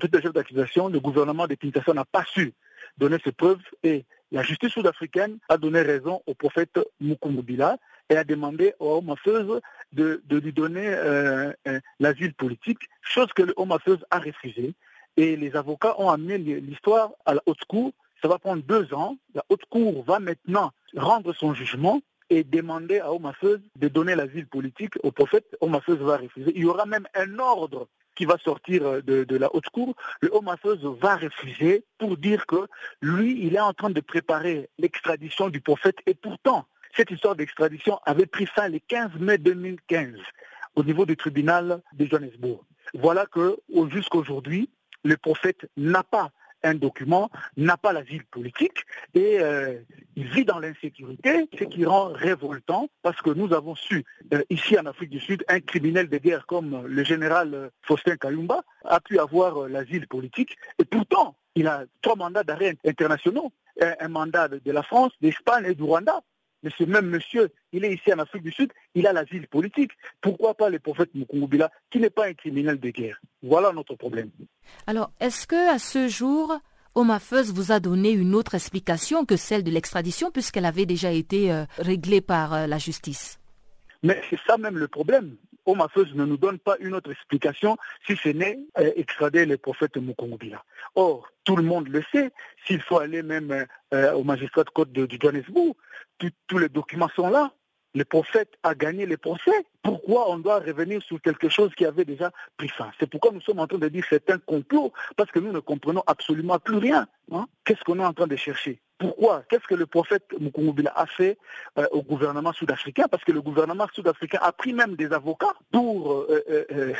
toutes 0.00 0.14
les 0.14 0.22
chefs 0.22 0.32
d'accusation, 0.32 0.88
le 0.88 0.98
gouvernement 0.98 1.46
de 1.46 1.54
Kinshasa 1.54 1.92
n'a 1.92 2.04
pas 2.04 2.24
su 2.24 2.54
donner 2.96 3.18
ses 3.22 3.32
preuves 3.32 3.60
et 3.82 4.04
la 4.32 4.42
justice 4.42 4.70
sud-africaine 4.70 5.38
a 5.48 5.58
donné 5.58 5.82
raison 5.82 6.22
au 6.26 6.34
prophète 6.34 6.78
Mukumbila 7.00 7.76
et 8.10 8.16
a 8.16 8.24
demandé 8.24 8.74
aux 8.78 8.96
hommes 8.96 9.60
de, 9.92 10.22
lui 10.30 10.52
donner 10.52 10.86
euh, 10.86 11.52
l'asile 12.00 12.34
politique, 12.34 12.80
chose 13.02 13.32
que 13.34 13.42
le 13.42 13.54
homme 13.56 13.72
a 13.72 14.18
refusé. 14.18 14.74
Et 15.16 15.36
les 15.36 15.54
avocats 15.54 15.94
ont 16.00 16.10
amené 16.10 16.38
l'histoire 16.38 17.12
à 17.24 17.34
la 17.34 17.42
haute 17.46 17.64
cour. 17.68 17.92
Ça 18.20 18.28
va 18.28 18.38
prendre 18.38 18.62
deux 18.62 18.92
ans. 18.94 19.16
La 19.34 19.44
haute 19.48 19.64
cour 19.66 20.02
va 20.04 20.18
maintenant 20.18 20.72
rendre 20.96 21.32
son 21.32 21.54
jugement 21.54 22.00
et 22.30 22.42
demander 22.42 22.98
à 22.98 23.12
Omafeuse 23.12 23.60
de 23.76 23.88
donner 23.88 24.14
l'asile 24.14 24.46
politique 24.46 24.94
au 25.02 25.12
prophète, 25.12 25.56
Omafeuse 25.60 25.98
va 25.98 26.16
refuser. 26.16 26.52
Il 26.54 26.62
y 26.62 26.66
aura 26.66 26.86
même 26.86 27.06
un 27.14 27.38
ordre 27.38 27.88
qui 28.14 28.24
va 28.24 28.38
sortir 28.38 29.02
de, 29.02 29.36
la 29.36 29.54
haute 29.54 29.68
cour. 29.70 29.94
Le 30.20 30.34
Omafeuse 30.34 30.84
va 31.00 31.16
refuser 31.16 31.84
pour 31.98 32.16
dire 32.16 32.46
que 32.46 32.66
lui, 33.02 33.44
il 33.44 33.56
est 33.56 33.60
en 33.60 33.72
train 33.72 33.90
de 33.90 34.00
préparer 34.00 34.68
l'extradition 34.78 35.48
du 35.48 35.60
prophète 35.60 35.98
et 36.06 36.14
pourtant, 36.14 36.66
cette 36.96 37.10
histoire 37.10 37.36
d'extradition 37.36 37.98
avait 38.04 38.26
pris 38.26 38.46
fin 38.46 38.68
le 38.68 38.78
15 38.78 39.12
mai 39.20 39.38
2015 39.38 40.18
au 40.76 40.84
niveau 40.84 41.06
du 41.06 41.16
tribunal 41.16 41.80
de 41.92 42.06
Johannesburg. 42.06 42.60
Voilà 42.94 43.26
que 43.26 43.56
jusqu'aujourd'hui, 43.90 44.70
le 45.04 45.16
prophète 45.16 45.66
n'a 45.76 46.02
pas 46.02 46.30
un 46.64 46.74
document, 46.74 47.30
n'a 47.56 47.76
pas 47.76 47.92
l'asile 47.92 48.24
politique 48.24 48.84
et 49.14 49.38
euh, 49.40 49.78
il 50.16 50.26
vit 50.28 50.44
dans 50.44 50.58
l'insécurité, 50.58 51.48
ce 51.58 51.64
qui 51.64 51.84
rend 51.84 52.08
révoltant 52.08 52.88
parce 53.02 53.20
que 53.20 53.30
nous 53.30 53.52
avons 53.52 53.74
su, 53.74 54.04
euh, 54.32 54.42
ici 54.50 54.78
en 54.78 54.86
Afrique 54.86 55.10
du 55.10 55.20
Sud, 55.20 55.44
un 55.48 55.60
criminel 55.60 56.08
de 56.08 56.18
guerre 56.18 56.46
comme 56.46 56.86
le 56.86 57.04
général 57.04 57.54
euh, 57.54 57.68
Faustin 57.82 58.16
Kayumba 58.16 58.62
a 58.84 59.00
pu 59.00 59.18
avoir 59.18 59.68
l'asile 59.68 60.08
politique 60.08 60.56
et 60.78 60.84
pourtant 60.84 61.36
il 61.54 61.68
a 61.68 61.84
trois 62.02 62.16
mandats 62.16 62.42
d'arrêt 62.42 62.76
internationaux, 62.84 63.52
un, 63.80 64.08
mandat 64.08 64.48
de 64.48 64.72
la 64.72 64.82
France, 64.82 65.12
d'Espagne 65.20 65.66
et 65.66 65.74
du 65.74 65.84
Rwanda. 65.84 66.20
Mais 66.64 66.70
ce 66.78 66.84
même 66.84 67.06
monsieur, 67.10 67.50
il 67.72 67.84
est 67.84 67.92
ici 67.92 68.10
en 68.10 68.18
Afrique 68.18 68.42
du 68.42 68.50
Sud, 68.50 68.72
il 68.94 69.06
a 69.06 69.12
l'asile 69.12 69.46
politique. 69.46 69.92
Pourquoi 70.22 70.54
pas 70.54 70.70
le 70.70 70.78
prophète 70.78 71.14
Mukungubila, 71.14 71.70
qui 71.90 72.00
n'est 72.00 72.08
pas 72.08 72.26
un 72.26 72.32
criminel 72.32 72.80
de 72.80 72.88
guerre? 72.88 73.20
Voilà 73.42 73.70
notre 73.70 73.94
problème. 73.96 74.30
Alors, 74.86 75.12
est-ce 75.20 75.46
que 75.46 75.74
à 75.74 75.78
ce 75.78 76.08
jour, 76.08 76.58
Omafeuse 76.94 77.52
vous 77.52 77.70
a 77.70 77.80
donné 77.80 78.12
une 78.12 78.34
autre 78.34 78.54
explication 78.54 79.26
que 79.26 79.36
celle 79.36 79.62
de 79.62 79.70
l'extradition, 79.70 80.30
puisqu'elle 80.30 80.64
avait 80.64 80.86
déjà 80.86 81.12
été 81.12 81.52
euh, 81.52 81.66
réglée 81.76 82.22
par 82.22 82.54
euh, 82.54 82.66
la 82.66 82.78
justice? 82.78 83.38
Mais 84.02 84.22
c'est 84.30 84.40
ça 84.46 84.56
même 84.56 84.78
le 84.78 84.88
problème. 84.88 85.36
Omafeuse 85.66 86.14
ne 86.14 86.24
nous 86.24 86.36
donne 86.36 86.58
pas 86.58 86.76
une 86.80 86.94
autre 86.94 87.10
explication 87.10 87.76
si 88.06 88.16
ce 88.16 88.28
n'est 88.28 88.58
euh, 88.78 88.92
extrader 88.96 89.46
le 89.46 89.56
prophète 89.56 89.96
Mukungubila. 89.96 90.62
Or, 90.94 91.28
tout 91.44 91.56
le 91.56 91.62
monde 91.62 91.88
le 91.88 92.02
sait, 92.12 92.32
s'il 92.66 92.80
faut 92.80 92.98
aller 92.98 93.22
même 93.22 93.66
au 93.92 94.24
magistrat 94.24 94.64
de 94.64 94.70
côte 94.70 94.92
de, 94.92 95.06
Johannesburg, 95.20 95.74
tous 96.18 96.58
les 96.58 96.68
documents 96.68 97.10
sont 97.14 97.28
là 97.28 97.52
le 97.94 98.04
prophète 98.04 98.50
a 98.62 98.74
gagné 98.74 99.06
le 99.06 99.16
procès. 99.16 99.52
Pourquoi 99.82 100.30
on 100.30 100.38
doit 100.38 100.58
revenir 100.58 101.00
sur 101.02 101.20
quelque 101.20 101.48
chose 101.48 101.72
qui 101.76 101.86
avait 101.86 102.04
déjà 102.04 102.32
pris 102.56 102.68
fin? 102.68 102.90
C'est 102.98 103.08
pourquoi 103.08 103.30
nous 103.30 103.40
sommes 103.40 103.60
en 103.60 103.66
train 103.66 103.78
de 103.78 103.88
dire 103.88 104.02
que 104.02 104.08
c'est 104.10 104.30
un 104.30 104.38
complot, 104.38 104.92
parce 105.16 105.30
que 105.30 105.38
nous 105.38 105.52
ne 105.52 105.60
comprenons 105.60 106.02
absolument 106.06 106.58
plus 106.58 106.78
rien. 106.78 107.06
Hein. 107.30 107.46
Qu'est-ce 107.64 107.82
qu'on 107.84 108.00
est 108.00 108.04
en 108.04 108.12
train 108.12 108.26
de 108.26 108.36
chercher? 108.36 108.80
Pourquoi 108.98 109.42
Qu'est-ce 109.48 109.66
que 109.66 109.74
le 109.74 109.86
prophète 109.86 110.24
Mukungubila 110.38 110.92
a 110.94 111.06
fait 111.06 111.36
euh, 111.78 111.86
au 111.90 112.02
gouvernement 112.02 112.52
sud-africain? 112.52 113.06
Parce 113.10 113.24
que 113.24 113.32
le 113.32 113.42
gouvernement 113.42 113.86
sud-africain 113.92 114.38
a 114.40 114.52
pris 114.52 114.72
même 114.72 114.96
des 114.96 115.12
avocats 115.12 115.54
pour 115.72 116.12
euh, 116.12 116.42
euh, 116.70 116.92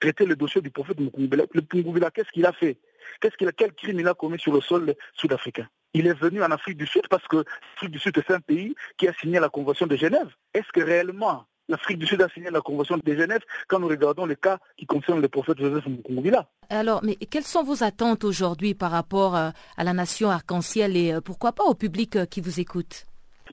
traiter 0.00 0.24
le 0.24 0.36
dossier 0.36 0.60
du 0.60 0.70
prophète 0.70 1.00
Mukungubila. 1.00 1.44
Le 1.52 1.60
Mukungubila, 1.60 2.10
qu'est-ce 2.10 2.30
qu'il 2.30 2.46
a 2.46 2.52
fait? 2.52 2.78
Qu'est-ce 3.20 3.36
qu'il 3.36 3.48
a, 3.48 3.52
Quel 3.52 3.72
crime 3.72 4.00
il 4.00 4.08
a 4.08 4.14
commis 4.14 4.38
sur 4.38 4.52
le 4.52 4.60
sol 4.60 4.94
sud-africain? 5.14 5.68
Il 5.94 6.06
est 6.06 6.18
venu 6.18 6.42
en 6.42 6.50
Afrique 6.50 6.78
du 6.78 6.86
Sud 6.86 7.06
parce 7.08 7.26
que 7.28 7.36
l'Afrique 7.36 7.90
du 7.90 7.98
Sud 7.98 8.16
est 8.16 8.30
un 8.30 8.40
pays 8.40 8.74
qui 8.96 9.08
a 9.08 9.12
signé 9.12 9.38
la 9.40 9.50
Convention 9.50 9.86
de 9.86 9.96
Genève. 9.96 10.28
Est-ce 10.54 10.72
que 10.72 10.80
réellement 10.80 11.44
l'Afrique 11.68 11.98
du 11.98 12.06
Sud 12.06 12.20
a 12.22 12.28
signé 12.28 12.50
la 12.50 12.60
Convention 12.60 12.96
de 12.96 13.14
Genève 13.14 13.40
quand 13.68 13.78
nous 13.78 13.88
regardons 13.88 14.26
le 14.26 14.34
cas 14.34 14.58
qui 14.76 14.86
concerne 14.86 15.20
le 15.20 15.28
prophète 15.28 15.58
Joseph 15.58 15.86
Mukungubila 15.86 16.48
Alors, 16.70 17.02
mais 17.02 17.16
quelles 17.16 17.44
sont 17.44 17.62
vos 17.62 17.82
attentes 17.82 18.24
aujourd'hui 18.24 18.74
par 18.74 18.90
rapport 18.90 19.36
euh, 19.36 19.50
à 19.76 19.84
la 19.84 19.92
nation 19.92 20.30
arc-en-ciel 20.30 20.96
et 20.96 21.12
euh, 21.12 21.20
pourquoi 21.20 21.52
pas 21.52 21.64
au 21.64 21.74
public 21.74 22.16
euh, 22.16 22.26
qui 22.26 22.40
vous 22.40 22.60
écoute? 22.60 23.06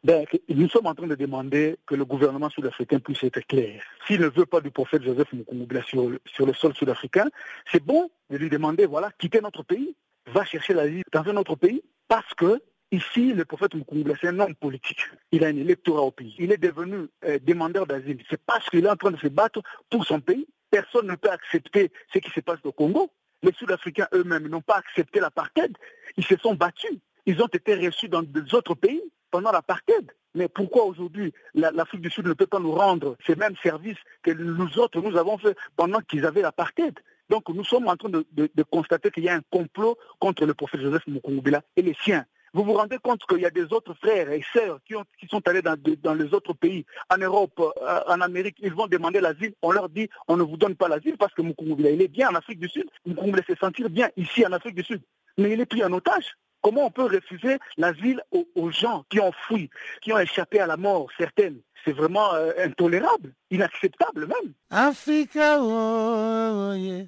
Ben, 0.04 0.26
nous 0.48 0.70
sommes 0.70 0.88
en 0.88 0.96
train 0.96 1.08
de 1.08 1.16
demander 1.16 1.78
que 1.86 1.96
le 1.96 2.06
gouvernement 2.06 2.50
sud-africain 2.50 3.00
puisse 3.00 3.24
être 3.24 3.46
clair. 3.48 3.82
S'il 4.08 4.22
ne 4.22 4.28
veut 4.28 4.46
pas 4.46 4.62
du 4.62 4.72
prophète 4.72 5.04
Joseph 5.04 5.34
Mukungubila 5.34 5.84
sur, 5.84 6.12
sur 6.26 6.46
le 6.46 6.54
sol 6.54 6.74
sud-africain, 6.74 7.28
c'est 7.72 7.84
bon 7.84 8.10
de 8.30 8.38
lui 8.38 8.50
demander, 8.50 8.86
voilà, 8.86 9.12
quitter 9.18 9.42
notre 9.42 9.64
pays, 9.64 9.96
va 10.28 10.46
chercher 10.46 10.74
la 10.74 10.88
vie 10.88 11.02
dans 11.12 11.24
un 11.24 11.36
autre 11.38 11.56
pays, 11.56 11.82
parce 12.08 12.34
que 12.34 12.62
ici, 12.92 13.34
le 13.34 13.46
prophète 13.46 13.74
Mukungula, 13.74 14.16
c'est 14.20 14.28
un 14.28 14.40
homme 14.40 14.56
politique. 14.56 15.00
Il 15.32 15.44
a 15.44 15.48
un 15.48 15.56
électorat 15.56 16.02
au 16.02 16.12
pays. 16.12 16.36
Il 16.40 16.52
est 16.52 16.58
devenu 16.58 17.08
euh, 17.26 17.40
demandeur 17.42 17.86
d'asile. 17.86 18.24
C'est 18.30 18.42
parce 18.42 18.70
qu'il 18.70 18.86
est 18.86 18.90
en 18.90 18.96
train 18.96 19.12
de 19.12 19.18
se 19.18 19.28
battre 19.28 19.62
pour 19.90 20.06
son 20.06 20.20
pays. 20.20 20.48
Personne 20.70 21.08
ne 21.08 21.16
peut 21.16 21.30
accepter 21.30 21.92
ce 22.14 22.20
qui 22.20 22.30
se 22.32 22.40
passe 22.42 22.60
au 22.64 22.72
Congo. 22.72 23.12
Les 23.42 23.54
Sud-Africains 23.54 24.08
eux-mêmes 24.14 24.48
n'ont 24.48 24.62
pas 24.62 24.78
accepté 24.78 25.20
l'apartheid. 25.20 25.76
Ils 26.18 26.26
se 26.26 26.36
sont 26.38 26.56
battus. 26.56 26.98
Ils 27.26 27.42
ont 27.42 27.48
été 27.48 27.76
reçus 27.76 28.10
dans 28.10 28.24
d'autres 28.24 28.76
pays 28.76 29.02
pendant 29.32 29.52
l'apartheid. 29.52 30.12
Mais 30.36 30.48
pourquoi 30.48 30.86
aujourd'hui 30.86 31.34
l'Afrique 31.54 32.02
du 32.02 32.10
Sud 32.10 32.28
ne 32.28 32.34
peut 32.34 32.46
pas 32.46 32.60
nous 32.60 32.72
rendre 32.72 33.16
ces 33.26 33.36
mêmes 33.36 33.56
services 33.64 33.98
que 34.22 34.32
nous 34.32 34.78
autres 34.78 35.02
nous 35.02 35.18
avons 35.18 35.38
fait 35.38 35.56
pendant 35.76 36.02
qu'ils 36.02 36.26
avaient 36.26 36.42
l'apartheid? 36.42 37.00
Donc 37.30 37.48
nous 37.50 37.64
sommes 37.64 37.88
en 37.88 37.96
train 37.96 38.10
de, 38.10 38.64
constater 38.70 39.12
qu'il 39.12 39.24
y 39.24 39.30
a 39.30 39.36
un 39.36 39.42
complot 39.52 39.98
contre 40.20 40.46
le 40.46 40.54
prophète 40.54 40.82
Joseph 40.82 41.06
Mukungubila 41.08 41.62
et 41.76 41.82
les 41.82 41.96
siens. 42.04 42.26
Vous 42.54 42.64
vous 42.64 42.74
rendez 42.74 42.98
compte 42.98 43.26
qu'il 43.26 43.40
y 43.40 43.46
a 43.46 43.50
des 43.50 43.72
autres 43.74 43.94
frères 43.96 44.32
et 44.32 44.44
sœurs 44.54 44.80
qui, 44.86 45.28
sont 45.28 45.48
allés 45.48 45.62
dans, 45.62 46.14
les 46.14 46.34
autres 46.34 46.54
pays, 46.54 46.86
en 47.10 47.18
Europe, 47.18 47.60
euh, 47.60 48.00
en 48.08 48.22
Amérique, 48.22 48.58
ils 48.60 48.74
vont 48.74 48.88
demander 48.88 49.22
l'asile. 49.22 49.54
On 49.62 49.72
leur 49.72 49.90
dit, 49.90 50.10
on 50.28 50.38
ne 50.38 50.44
vous 50.44 50.58
donne 50.58 50.76
pas 50.76 50.88
l'asile 50.88 51.18
parce 51.18 51.34
que 51.34 51.42
Mukungubila, 51.42 51.92
il 51.92 52.02
est 52.02 52.08
bien 52.08 52.30
en 52.30 52.36
Afrique 52.36 52.60
du 52.60 52.70
Sud. 52.70 52.86
Mukungubila 53.06 53.44
se 53.48 53.56
sentir 53.56 53.90
bien 53.90 54.10
ici 54.18 54.46
en 54.46 54.52
Afrique 54.52 54.76
du 54.76 54.84
Sud. 54.84 55.02
Mais 55.38 55.52
il 55.52 55.62
est 55.62 55.66
pris 55.66 55.84
en 55.84 55.94
otage. 55.94 56.36
Comment 56.62 56.88
on 56.88 56.92
peut 56.92 57.06
refuser 57.06 57.58
l'asile 57.78 58.22
aux, 58.32 58.72
gens 58.72 59.06
qui 59.10 59.20
ont 59.20 59.32
fui, 59.48 59.70
qui 60.02 60.12
ont 60.12 60.20
échappé 60.20 60.60
à 60.60 60.68
la 60.68 60.76
mort, 60.76 61.08
certaines 61.18 61.62
C'est 61.86 61.94
vraiment 61.94 62.34
euh, 62.34 62.52
intolérable, 62.60 63.34
inacceptable 63.50 64.28
même. 64.28 64.54
Africa, 64.70 65.60
oh, 65.62 66.74
yeah. 66.76 67.06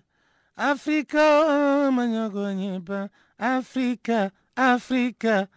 Africa, 0.56 1.90
oh, 1.90 3.08
Africa, 3.38 4.30
Africa, 4.56 5.48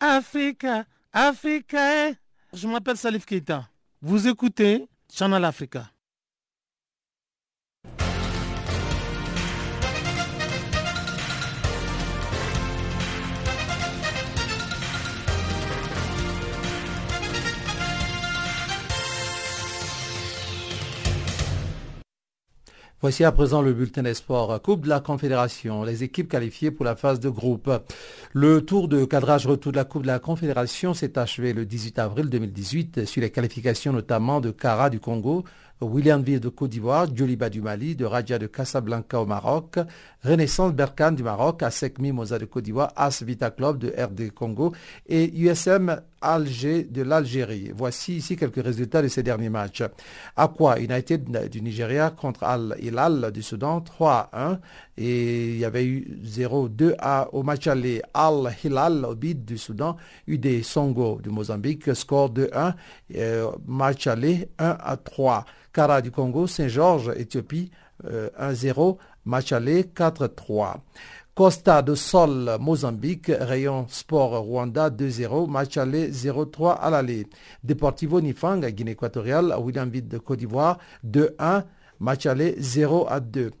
Africa, 0.00 0.84
Africa. 1.12 2.12
Je 2.52 2.68
m'appelle 2.68 2.96
Salif 2.96 3.24
Keita. 3.24 3.68
Vous 4.00 4.28
écoutez 4.28 4.86
Channel 5.12 5.44
Africa. 5.44 5.91
Voici 23.02 23.24
à 23.24 23.32
présent 23.32 23.62
le 23.62 23.72
bulletin 23.72 24.04
des 24.04 24.14
sports. 24.14 24.62
Coupe 24.62 24.82
de 24.82 24.88
la 24.88 25.00
Confédération, 25.00 25.82
les 25.82 26.04
équipes 26.04 26.28
qualifiées 26.28 26.70
pour 26.70 26.84
la 26.84 26.94
phase 26.94 27.18
de 27.18 27.28
groupe. 27.28 27.68
Le 28.32 28.64
tour 28.64 28.86
de 28.86 29.04
cadrage 29.04 29.44
retour 29.44 29.72
de 29.72 29.76
la 29.76 29.84
Coupe 29.84 30.02
de 30.02 30.06
la 30.06 30.20
Confédération 30.20 30.94
s'est 30.94 31.18
achevé 31.18 31.52
le 31.52 31.66
18 31.66 31.98
avril 31.98 32.26
2018 32.28 33.04
sur 33.04 33.20
les 33.20 33.30
qualifications 33.30 33.92
notamment 33.92 34.40
de 34.40 34.52
Cara 34.52 34.88
du 34.88 35.00
Congo, 35.00 35.42
Williamville 35.82 36.40
de 36.40 36.48
Côte 36.48 36.70
d'Ivoire, 36.70 37.06
Djoliba 37.14 37.50
du 37.50 37.60
Mali, 37.60 37.96
de 37.96 38.04
Raja 38.04 38.38
de 38.38 38.46
Casablanca 38.46 39.20
au 39.20 39.26
Maroc, 39.26 39.78
Renaissance 40.24 40.72
Berkane 40.72 41.16
du 41.16 41.22
Maroc, 41.22 41.62
ASEC 41.62 41.98
Mimosa 41.98 42.38
de 42.38 42.44
Côte 42.44 42.64
d'Ivoire, 42.64 42.92
AS 42.96 43.22
Vita 43.22 43.50
Club 43.50 43.78
de 43.78 43.88
RD 43.88 44.32
Congo 44.32 44.72
et 45.08 45.36
USM 45.36 46.00
Alger 46.22 46.84
de 46.84 47.02
l'Algérie. 47.02 47.72
Voici 47.76 48.16
ici 48.16 48.36
quelques 48.36 48.62
résultats 48.62 49.02
de 49.02 49.08
ces 49.08 49.22
derniers 49.22 49.48
matchs. 49.48 49.82
Aqua 50.36 50.78
United 50.78 51.48
du 51.50 51.60
Nigeria 51.60 52.10
contre 52.10 52.44
Al 52.44 52.76
Hilal 52.80 53.32
du 53.32 53.42
Soudan 53.42 53.80
3 53.80 54.30
1 54.32 54.60
et 54.96 55.48
il 55.48 55.58
y 55.58 55.64
avait 55.64 55.84
eu 55.84 56.20
0-2 56.24 56.96
au 57.32 57.42
match 57.42 57.66
aller 57.66 58.02
Al 58.12 58.54
Hilal 58.62 59.04
au 59.04 59.14
bid 59.14 59.44
du 59.44 59.58
Soudan, 59.58 59.96
UD 60.26 60.62
Songo 60.62 61.20
du 61.22 61.30
Mozambique 61.30 61.94
score 61.94 62.30
2-1 62.30 62.74
match 63.66 64.06
aller 64.06 64.48
1 64.58 64.76
à 64.80 64.96
3. 64.96 65.44
Kara 65.72 66.02
du 66.02 66.10
Congo, 66.10 66.46
Saint-Georges, 66.46 67.12
Éthiopie 67.16 67.70
1-0, 68.04 68.10
euh, 68.10 68.94
match 69.24 69.52
aller 69.52 69.84
4-3. 69.84 70.76
Costa 71.34 71.80
de 71.80 71.94
Sol, 71.94 72.58
Mozambique, 72.60 73.32
Rayon 73.34 73.86
Sport 73.88 74.42
Rwanda 74.42 74.90
2-0, 74.90 75.48
match 75.48 75.78
aller 75.78 76.10
0-3 76.10 76.74
à 76.78 76.90
l'aller. 76.90 77.26
Deportivo 77.64 78.20
Nifang, 78.20 78.60
Guinée 78.60 78.90
équatoriale, 78.90 79.54
William 79.58 79.90
de 79.90 80.18
Côte 80.18 80.40
d'Ivoire 80.40 80.78
2-1. 81.06 81.64
Match 82.02 82.26
aller 82.26 82.56
0 82.58 83.06
à 83.08 83.20
2. 83.20 83.52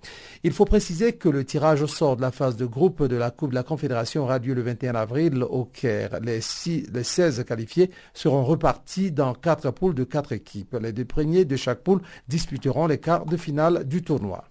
Il 0.42 0.52
faut 0.52 0.64
préciser 0.64 1.12
que 1.12 1.28
le 1.28 1.44
tirage 1.44 1.80
au 1.80 1.86
sort 1.86 2.16
de 2.16 2.22
la 2.22 2.32
phase 2.32 2.56
de 2.56 2.66
groupe 2.66 3.04
de 3.04 3.14
la 3.14 3.30
Coupe 3.30 3.50
de 3.50 3.54
la 3.54 3.62
Confédération 3.62 4.24
aura 4.24 4.40
lieu 4.40 4.52
le 4.52 4.62
21 4.62 4.96
avril 4.96 5.44
au 5.44 5.64
Caire. 5.64 6.18
Les, 6.20 6.40
les 6.66 7.04
16 7.04 7.44
qualifiés 7.44 7.90
seront 8.14 8.44
repartis 8.44 9.12
dans 9.12 9.32
quatre 9.32 9.70
poules 9.70 9.94
de 9.94 10.02
quatre 10.02 10.32
équipes. 10.32 10.76
Les 10.82 10.92
deux 10.92 11.04
premiers 11.04 11.44
de 11.44 11.54
chaque 11.54 11.84
poule 11.84 12.02
disputeront 12.26 12.88
les 12.88 12.98
quarts 12.98 13.26
de 13.26 13.36
finale 13.36 13.84
du 13.84 14.02
tournoi. 14.02 14.44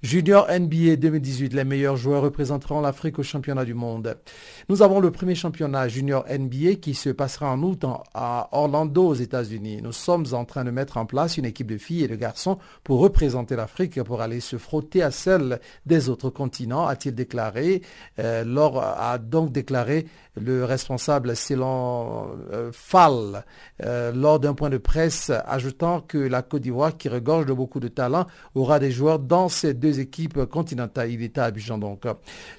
Junior 0.00 0.46
NBA 0.48 0.94
2018, 0.94 1.54
les 1.54 1.64
meilleurs 1.64 1.96
joueurs 1.96 2.22
représenteront 2.22 2.80
l'Afrique 2.80 3.18
au 3.18 3.24
championnat 3.24 3.64
du 3.64 3.74
monde. 3.74 4.16
Nous 4.68 4.82
avons 4.82 5.00
le 5.00 5.10
premier 5.10 5.34
championnat 5.34 5.88
junior 5.88 6.24
NBA 6.30 6.76
qui 6.80 6.94
se 6.94 7.10
passera 7.10 7.50
en 7.50 7.60
août 7.64 7.84
à 8.14 8.48
Orlando 8.52 9.08
aux 9.08 9.14
États-Unis. 9.14 9.80
Nous 9.82 9.90
sommes 9.90 10.26
en 10.32 10.44
train 10.44 10.62
de 10.62 10.70
mettre 10.70 10.98
en 10.98 11.06
place 11.06 11.36
une 11.36 11.46
équipe 11.46 11.66
de 11.66 11.78
filles 11.78 12.04
et 12.04 12.08
de 12.08 12.14
garçons 12.14 12.58
pour 12.84 13.00
représenter 13.00 13.56
l'Afrique 13.56 14.00
pour 14.04 14.20
aller 14.20 14.38
se 14.38 14.56
frotter 14.56 15.02
à 15.02 15.10
celle 15.10 15.58
des 15.84 16.08
autres 16.08 16.30
continents, 16.30 16.86
a-t-il 16.86 17.16
déclaré. 17.16 17.82
Euh, 18.20 18.44
a 18.80 19.18
donc 19.18 19.50
déclaré 19.50 20.06
le 20.36 20.64
responsable 20.64 21.34
Célan 21.34 22.28
euh, 22.52 22.70
Fall 22.72 23.44
euh, 23.84 24.12
lors 24.12 24.38
d'un 24.38 24.54
point 24.54 24.70
de 24.70 24.78
presse, 24.78 25.32
ajoutant 25.46 26.00
que 26.00 26.18
la 26.18 26.42
Côte 26.42 26.62
d'Ivoire, 26.62 26.96
qui 26.96 27.08
regorge 27.08 27.46
de 27.46 27.52
beaucoup 27.52 27.80
de 27.80 27.88
talent, 27.88 28.26
aura 28.54 28.78
des 28.78 28.90
joueurs 28.90 29.18
dans 29.18 29.48
ces 29.48 29.74
deux 29.74 29.87
équipes 29.92 30.44
continentales. 30.44 31.10
Il 31.10 31.22
est 31.22 31.38
à 31.38 31.44
Abidjan 31.44 31.78
donc. 31.78 32.04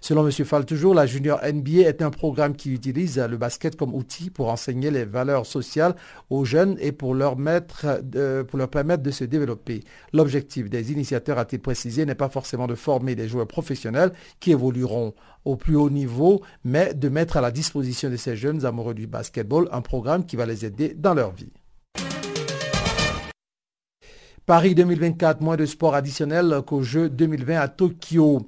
Selon 0.02 0.26
M. 0.26 0.32
Fall, 0.32 0.66
toujours, 0.66 0.94
la 0.94 1.06
Junior 1.06 1.40
NBA 1.44 1.88
est 1.88 2.02
un 2.02 2.10
programme 2.10 2.56
qui 2.56 2.72
utilise 2.74 3.18
le 3.20 3.38
basket 3.38 3.76
comme 3.76 3.94
outil 3.94 4.30
pour 4.30 4.50
enseigner 4.50 4.92
les 4.92 5.06
valeurs 5.06 5.46
sociales 5.46 5.96
aux 6.30 6.46
jeunes 6.46 6.78
et 6.80 6.92
pour 6.92 7.14
leur, 7.14 7.38
mettre, 7.38 8.02
pour 8.48 8.60
leur 8.60 8.70
permettre 8.70 9.04
de 9.04 9.12
se 9.12 9.24
développer. 9.24 9.84
L'objectif 10.14 10.70
des 10.70 10.92
initiateurs, 10.92 11.38
a-t-il 11.38 11.62
précisé, 11.62 12.06
n'est 12.06 12.16
pas 12.16 12.30
forcément 12.30 12.68
de 12.68 12.76
former 12.76 13.16
des 13.16 13.28
joueurs 13.28 13.48
professionnels 13.48 14.12
qui 14.40 14.52
évolueront 14.52 15.14
au 15.46 15.56
plus 15.56 15.76
haut 15.76 15.90
niveau, 15.90 16.42
mais 16.64 16.94
de 16.94 17.10
mettre 17.10 17.38
à 17.38 17.42
la 17.42 17.52
disposition 17.52 18.10
de 18.10 18.18
ces 18.18 18.36
jeunes 18.36 18.66
amoureux 18.66 18.94
du 18.94 19.08
basketball 19.08 19.68
un 19.72 19.82
programme 19.82 20.26
qui 20.26 20.36
va 20.36 20.46
les 20.46 20.66
aider 20.66 20.94
dans 20.96 21.14
leur 21.14 21.32
vie. 21.32 21.52
Paris 24.50 24.74
2024, 24.74 25.42
moins 25.42 25.58
de 25.58 25.68
sport 25.68 25.94
additionnel 25.94 26.62
qu'aux 26.66 26.82
Jeux 26.82 27.08
2020 27.08 27.60
à 27.60 27.68
Tokyo. 27.68 28.48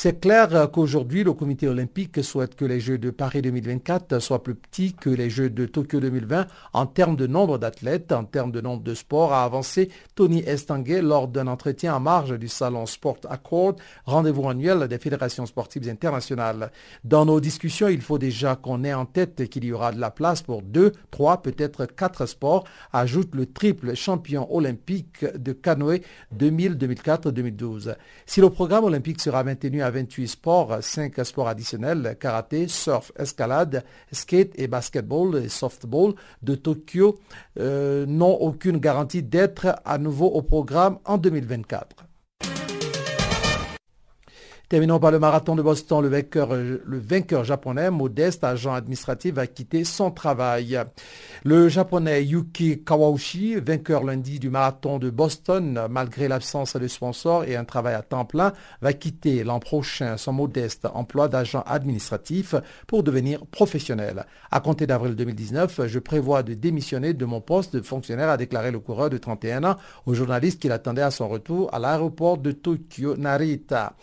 C'est 0.00 0.20
clair 0.20 0.70
qu'aujourd'hui, 0.70 1.24
le 1.24 1.32
comité 1.32 1.66
olympique 1.66 2.22
souhaite 2.22 2.54
que 2.54 2.64
les 2.64 2.78
Jeux 2.78 2.98
de 2.98 3.10
Paris 3.10 3.42
2024 3.42 4.20
soient 4.20 4.44
plus 4.44 4.54
petits 4.54 4.94
que 4.94 5.10
les 5.10 5.28
Jeux 5.28 5.50
de 5.50 5.66
Tokyo 5.66 5.98
2020 5.98 6.46
en 6.72 6.86
termes 6.86 7.16
de 7.16 7.26
nombre 7.26 7.58
d'athlètes, 7.58 8.12
en 8.12 8.22
termes 8.22 8.52
de 8.52 8.60
nombre 8.60 8.84
de 8.84 8.94
sports, 8.94 9.32
a 9.32 9.42
avancé 9.42 9.90
Tony 10.14 10.44
Estanguet 10.46 11.02
lors 11.02 11.26
d'un 11.26 11.48
entretien 11.48 11.96
en 11.96 11.98
marge 11.98 12.38
du 12.38 12.46
salon 12.46 12.86
Sport 12.86 13.18
Accord, 13.28 13.74
rendez-vous 14.04 14.48
annuel 14.48 14.86
des 14.86 14.98
fédérations 14.98 15.46
sportives 15.46 15.88
internationales. 15.88 16.70
Dans 17.02 17.26
nos 17.26 17.40
discussions, 17.40 17.88
il 17.88 18.00
faut 18.00 18.18
déjà 18.18 18.54
qu'on 18.54 18.84
ait 18.84 18.94
en 18.94 19.04
tête 19.04 19.48
qu'il 19.48 19.64
y 19.64 19.72
aura 19.72 19.90
de 19.90 19.98
la 19.98 20.12
place 20.12 20.42
pour 20.42 20.62
deux, 20.62 20.92
trois, 21.10 21.42
peut-être 21.42 21.86
quatre 21.86 22.26
sports, 22.26 22.62
ajoute 22.92 23.34
le 23.34 23.46
triple 23.46 23.96
champion 23.96 24.46
olympique 24.54 25.26
de 25.36 25.52
canoë 25.52 26.02
2000, 26.30 26.78
2004, 26.78 27.32
2012. 27.32 27.96
Si 28.26 28.40
le 28.40 28.50
programme 28.50 28.84
olympique 28.84 29.20
sera 29.20 29.42
maintenu 29.42 29.82
à 29.82 29.87
28 29.90 30.28
sports, 30.28 30.82
5 30.82 31.24
sports 31.24 31.48
additionnels, 31.48 32.16
karaté, 32.18 32.68
surf, 32.68 33.12
escalade, 33.16 33.84
skate 34.12 34.52
et 34.56 34.68
basketball 34.68 35.42
et 35.44 35.48
softball 35.48 36.14
de 36.42 36.54
Tokyo 36.54 37.18
euh, 37.58 38.06
n'ont 38.06 38.34
aucune 38.34 38.78
garantie 38.78 39.22
d'être 39.22 39.80
à 39.84 39.98
nouveau 39.98 40.26
au 40.26 40.42
programme 40.42 40.98
en 41.04 41.18
2024. 41.18 42.07
Terminons 44.68 45.00
par 45.00 45.12
le 45.12 45.18
marathon 45.18 45.56
de 45.56 45.62
Boston. 45.62 46.02
Le 46.02 46.08
vainqueur, 46.08 46.54
le 46.54 46.98
vainqueur 46.98 47.42
japonais, 47.42 47.90
modeste 47.90 48.44
agent 48.44 48.74
administratif, 48.74 49.38
a 49.38 49.46
quitté 49.46 49.82
son 49.82 50.10
travail. 50.10 50.78
Le 51.42 51.70
japonais 51.70 52.22
Yuki 52.22 52.84
Kawauchi, 52.84 53.54
vainqueur 53.54 54.04
lundi 54.04 54.38
du 54.38 54.50
marathon 54.50 54.98
de 54.98 55.08
Boston, 55.08 55.86
malgré 55.88 56.28
l'absence 56.28 56.76
de 56.76 56.86
sponsors 56.86 57.44
et 57.44 57.56
un 57.56 57.64
travail 57.64 57.94
à 57.94 58.02
temps 58.02 58.26
plein, 58.26 58.52
va 58.82 58.92
quitter 58.92 59.42
l'an 59.42 59.58
prochain 59.58 60.18
son 60.18 60.34
modeste 60.34 60.86
emploi 60.92 61.28
d'agent 61.28 61.62
administratif 61.64 62.54
pour 62.86 63.02
devenir 63.02 63.46
professionnel. 63.46 64.26
À 64.50 64.60
compter 64.60 64.86
d'avril 64.86 65.14
2019, 65.14 65.86
je 65.86 65.98
prévois 65.98 66.42
de 66.42 66.52
démissionner 66.52 67.14
de 67.14 67.24
mon 67.24 67.40
poste 67.40 67.74
de 67.74 67.80
fonctionnaire, 67.80 68.28
a 68.28 68.36
déclaré 68.36 68.70
le 68.70 68.80
coureur 68.80 69.08
de 69.08 69.16
31 69.16 69.64
ans 69.64 69.76
aux 70.04 70.12
journalistes 70.12 70.60
qui 70.60 70.68
l'attendaient 70.68 71.00
à 71.00 71.10
son 71.10 71.26
retour 71.26 71.72
à 71.72 71.78
l'aéroport 71.78 72.36
de 72.36 72.52
Tokyo 72.52 73.16
Narita. 73.16 73.94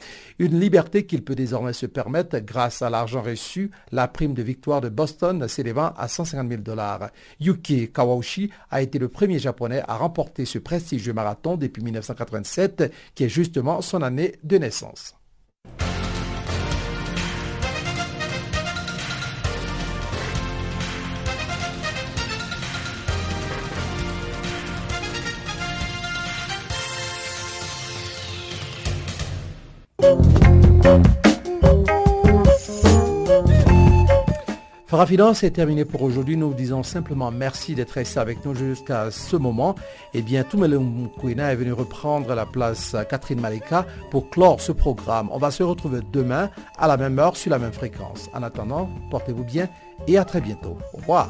Liberté 0.59 1.05
qu'il 1.05 1.23
peut 1.23 1.35
désormais 1.35 1.73
se 1.73 1.85
permettre 1.85 2.39
grâce 2.39 2.81
à 2.81 2.89
l'argent 2.89 3.21
reçu, 3.21 3.71
la 3.91 4.07
prime 4.07 4.33
de 4.33 4.43
victoire 4.43 4.81
de 4.81 4.89
Boston 4.89 5.47
s'élevant 5.47 5.93
à 5.97 6.07
150 6.07 6.49
000 6.49 6.61
dollars. 6.61 7.09
Yuki 7.39 7.91
Kawauchi 7.91 8.51
a 8.71 8.81
été 8.81 8.99
le 8.99 9.09
premier 9.09 9.39
japonais 9.39 9.83
à 9.87 9.97
remporter 9.97 10.45
ce 10.45 10.59
prestigieux 10.59 11.13
marathon 11.13 11.57
depuis 11.57 11.83
1987, 11.83 12.91
qui 13.15 13.23
est 13.23 13.29
justement 13.29 13.81
son 13.81 14.01
année 14.01 14.35
de 14.43 14.57
naissance. 14.57 15.15
Farafidance 34.87 35.43
est 35.43 35.51
terminé 35.51 35.83
pour 35.83 36.03
aujourd'hui. 36.03 36.37
Nous 36.37 36.49
vous 36.49 36.53
disons 36.53 36.83
simplement 36.83 37.31
merci 37.31 37.73
d'être 37.73 37.93
resté 37.93 38.19
avec 38.19 38.45
nous 38.45 38.53
jusqu'à 38.53 39.09
ce 39.09 39.35
moment. 39.35 39.73
Et 40.13 40.19
eh 40.19 40.21
bien, 40.21 40.43
Toumele 40.43 40.77
Moukwena 40.77 41.51
est 41.51 41.55
venu 41.55 41.73
reprendre 41.73 42.35
la 42.35 42.45
place 42.45 42.95
Catherine 43.09 43.41
Malika 43.41 43.87
pour 44.11 44.29
clore 44.29 44.61
ce 44.61 44.71
programme. 44.71 45.29
On 45.31 45.39
va 45.39 45.49
se 45.49 45.63
retrouver 45.63 46.01
demain 46.13 46.51
à 46.77 46.87
la 46.87 46.97
même 46.97 47.17
heure 47.17 47.35
sur 47.35 47.49
la 47.49 47.57
même 47.57 47.73
fréquence. 47.73 48.29
En 48.33 48.43
attendant, 48.43 48.87
portez-vous 49.09 49.43
bien 49.43 49.67
et 50.07 50.19
à 50.19 50.25
très 50.25 50.41
bientôt. 50.41 50.77
Au 50.93 50.97
revoir. 50.97 51.29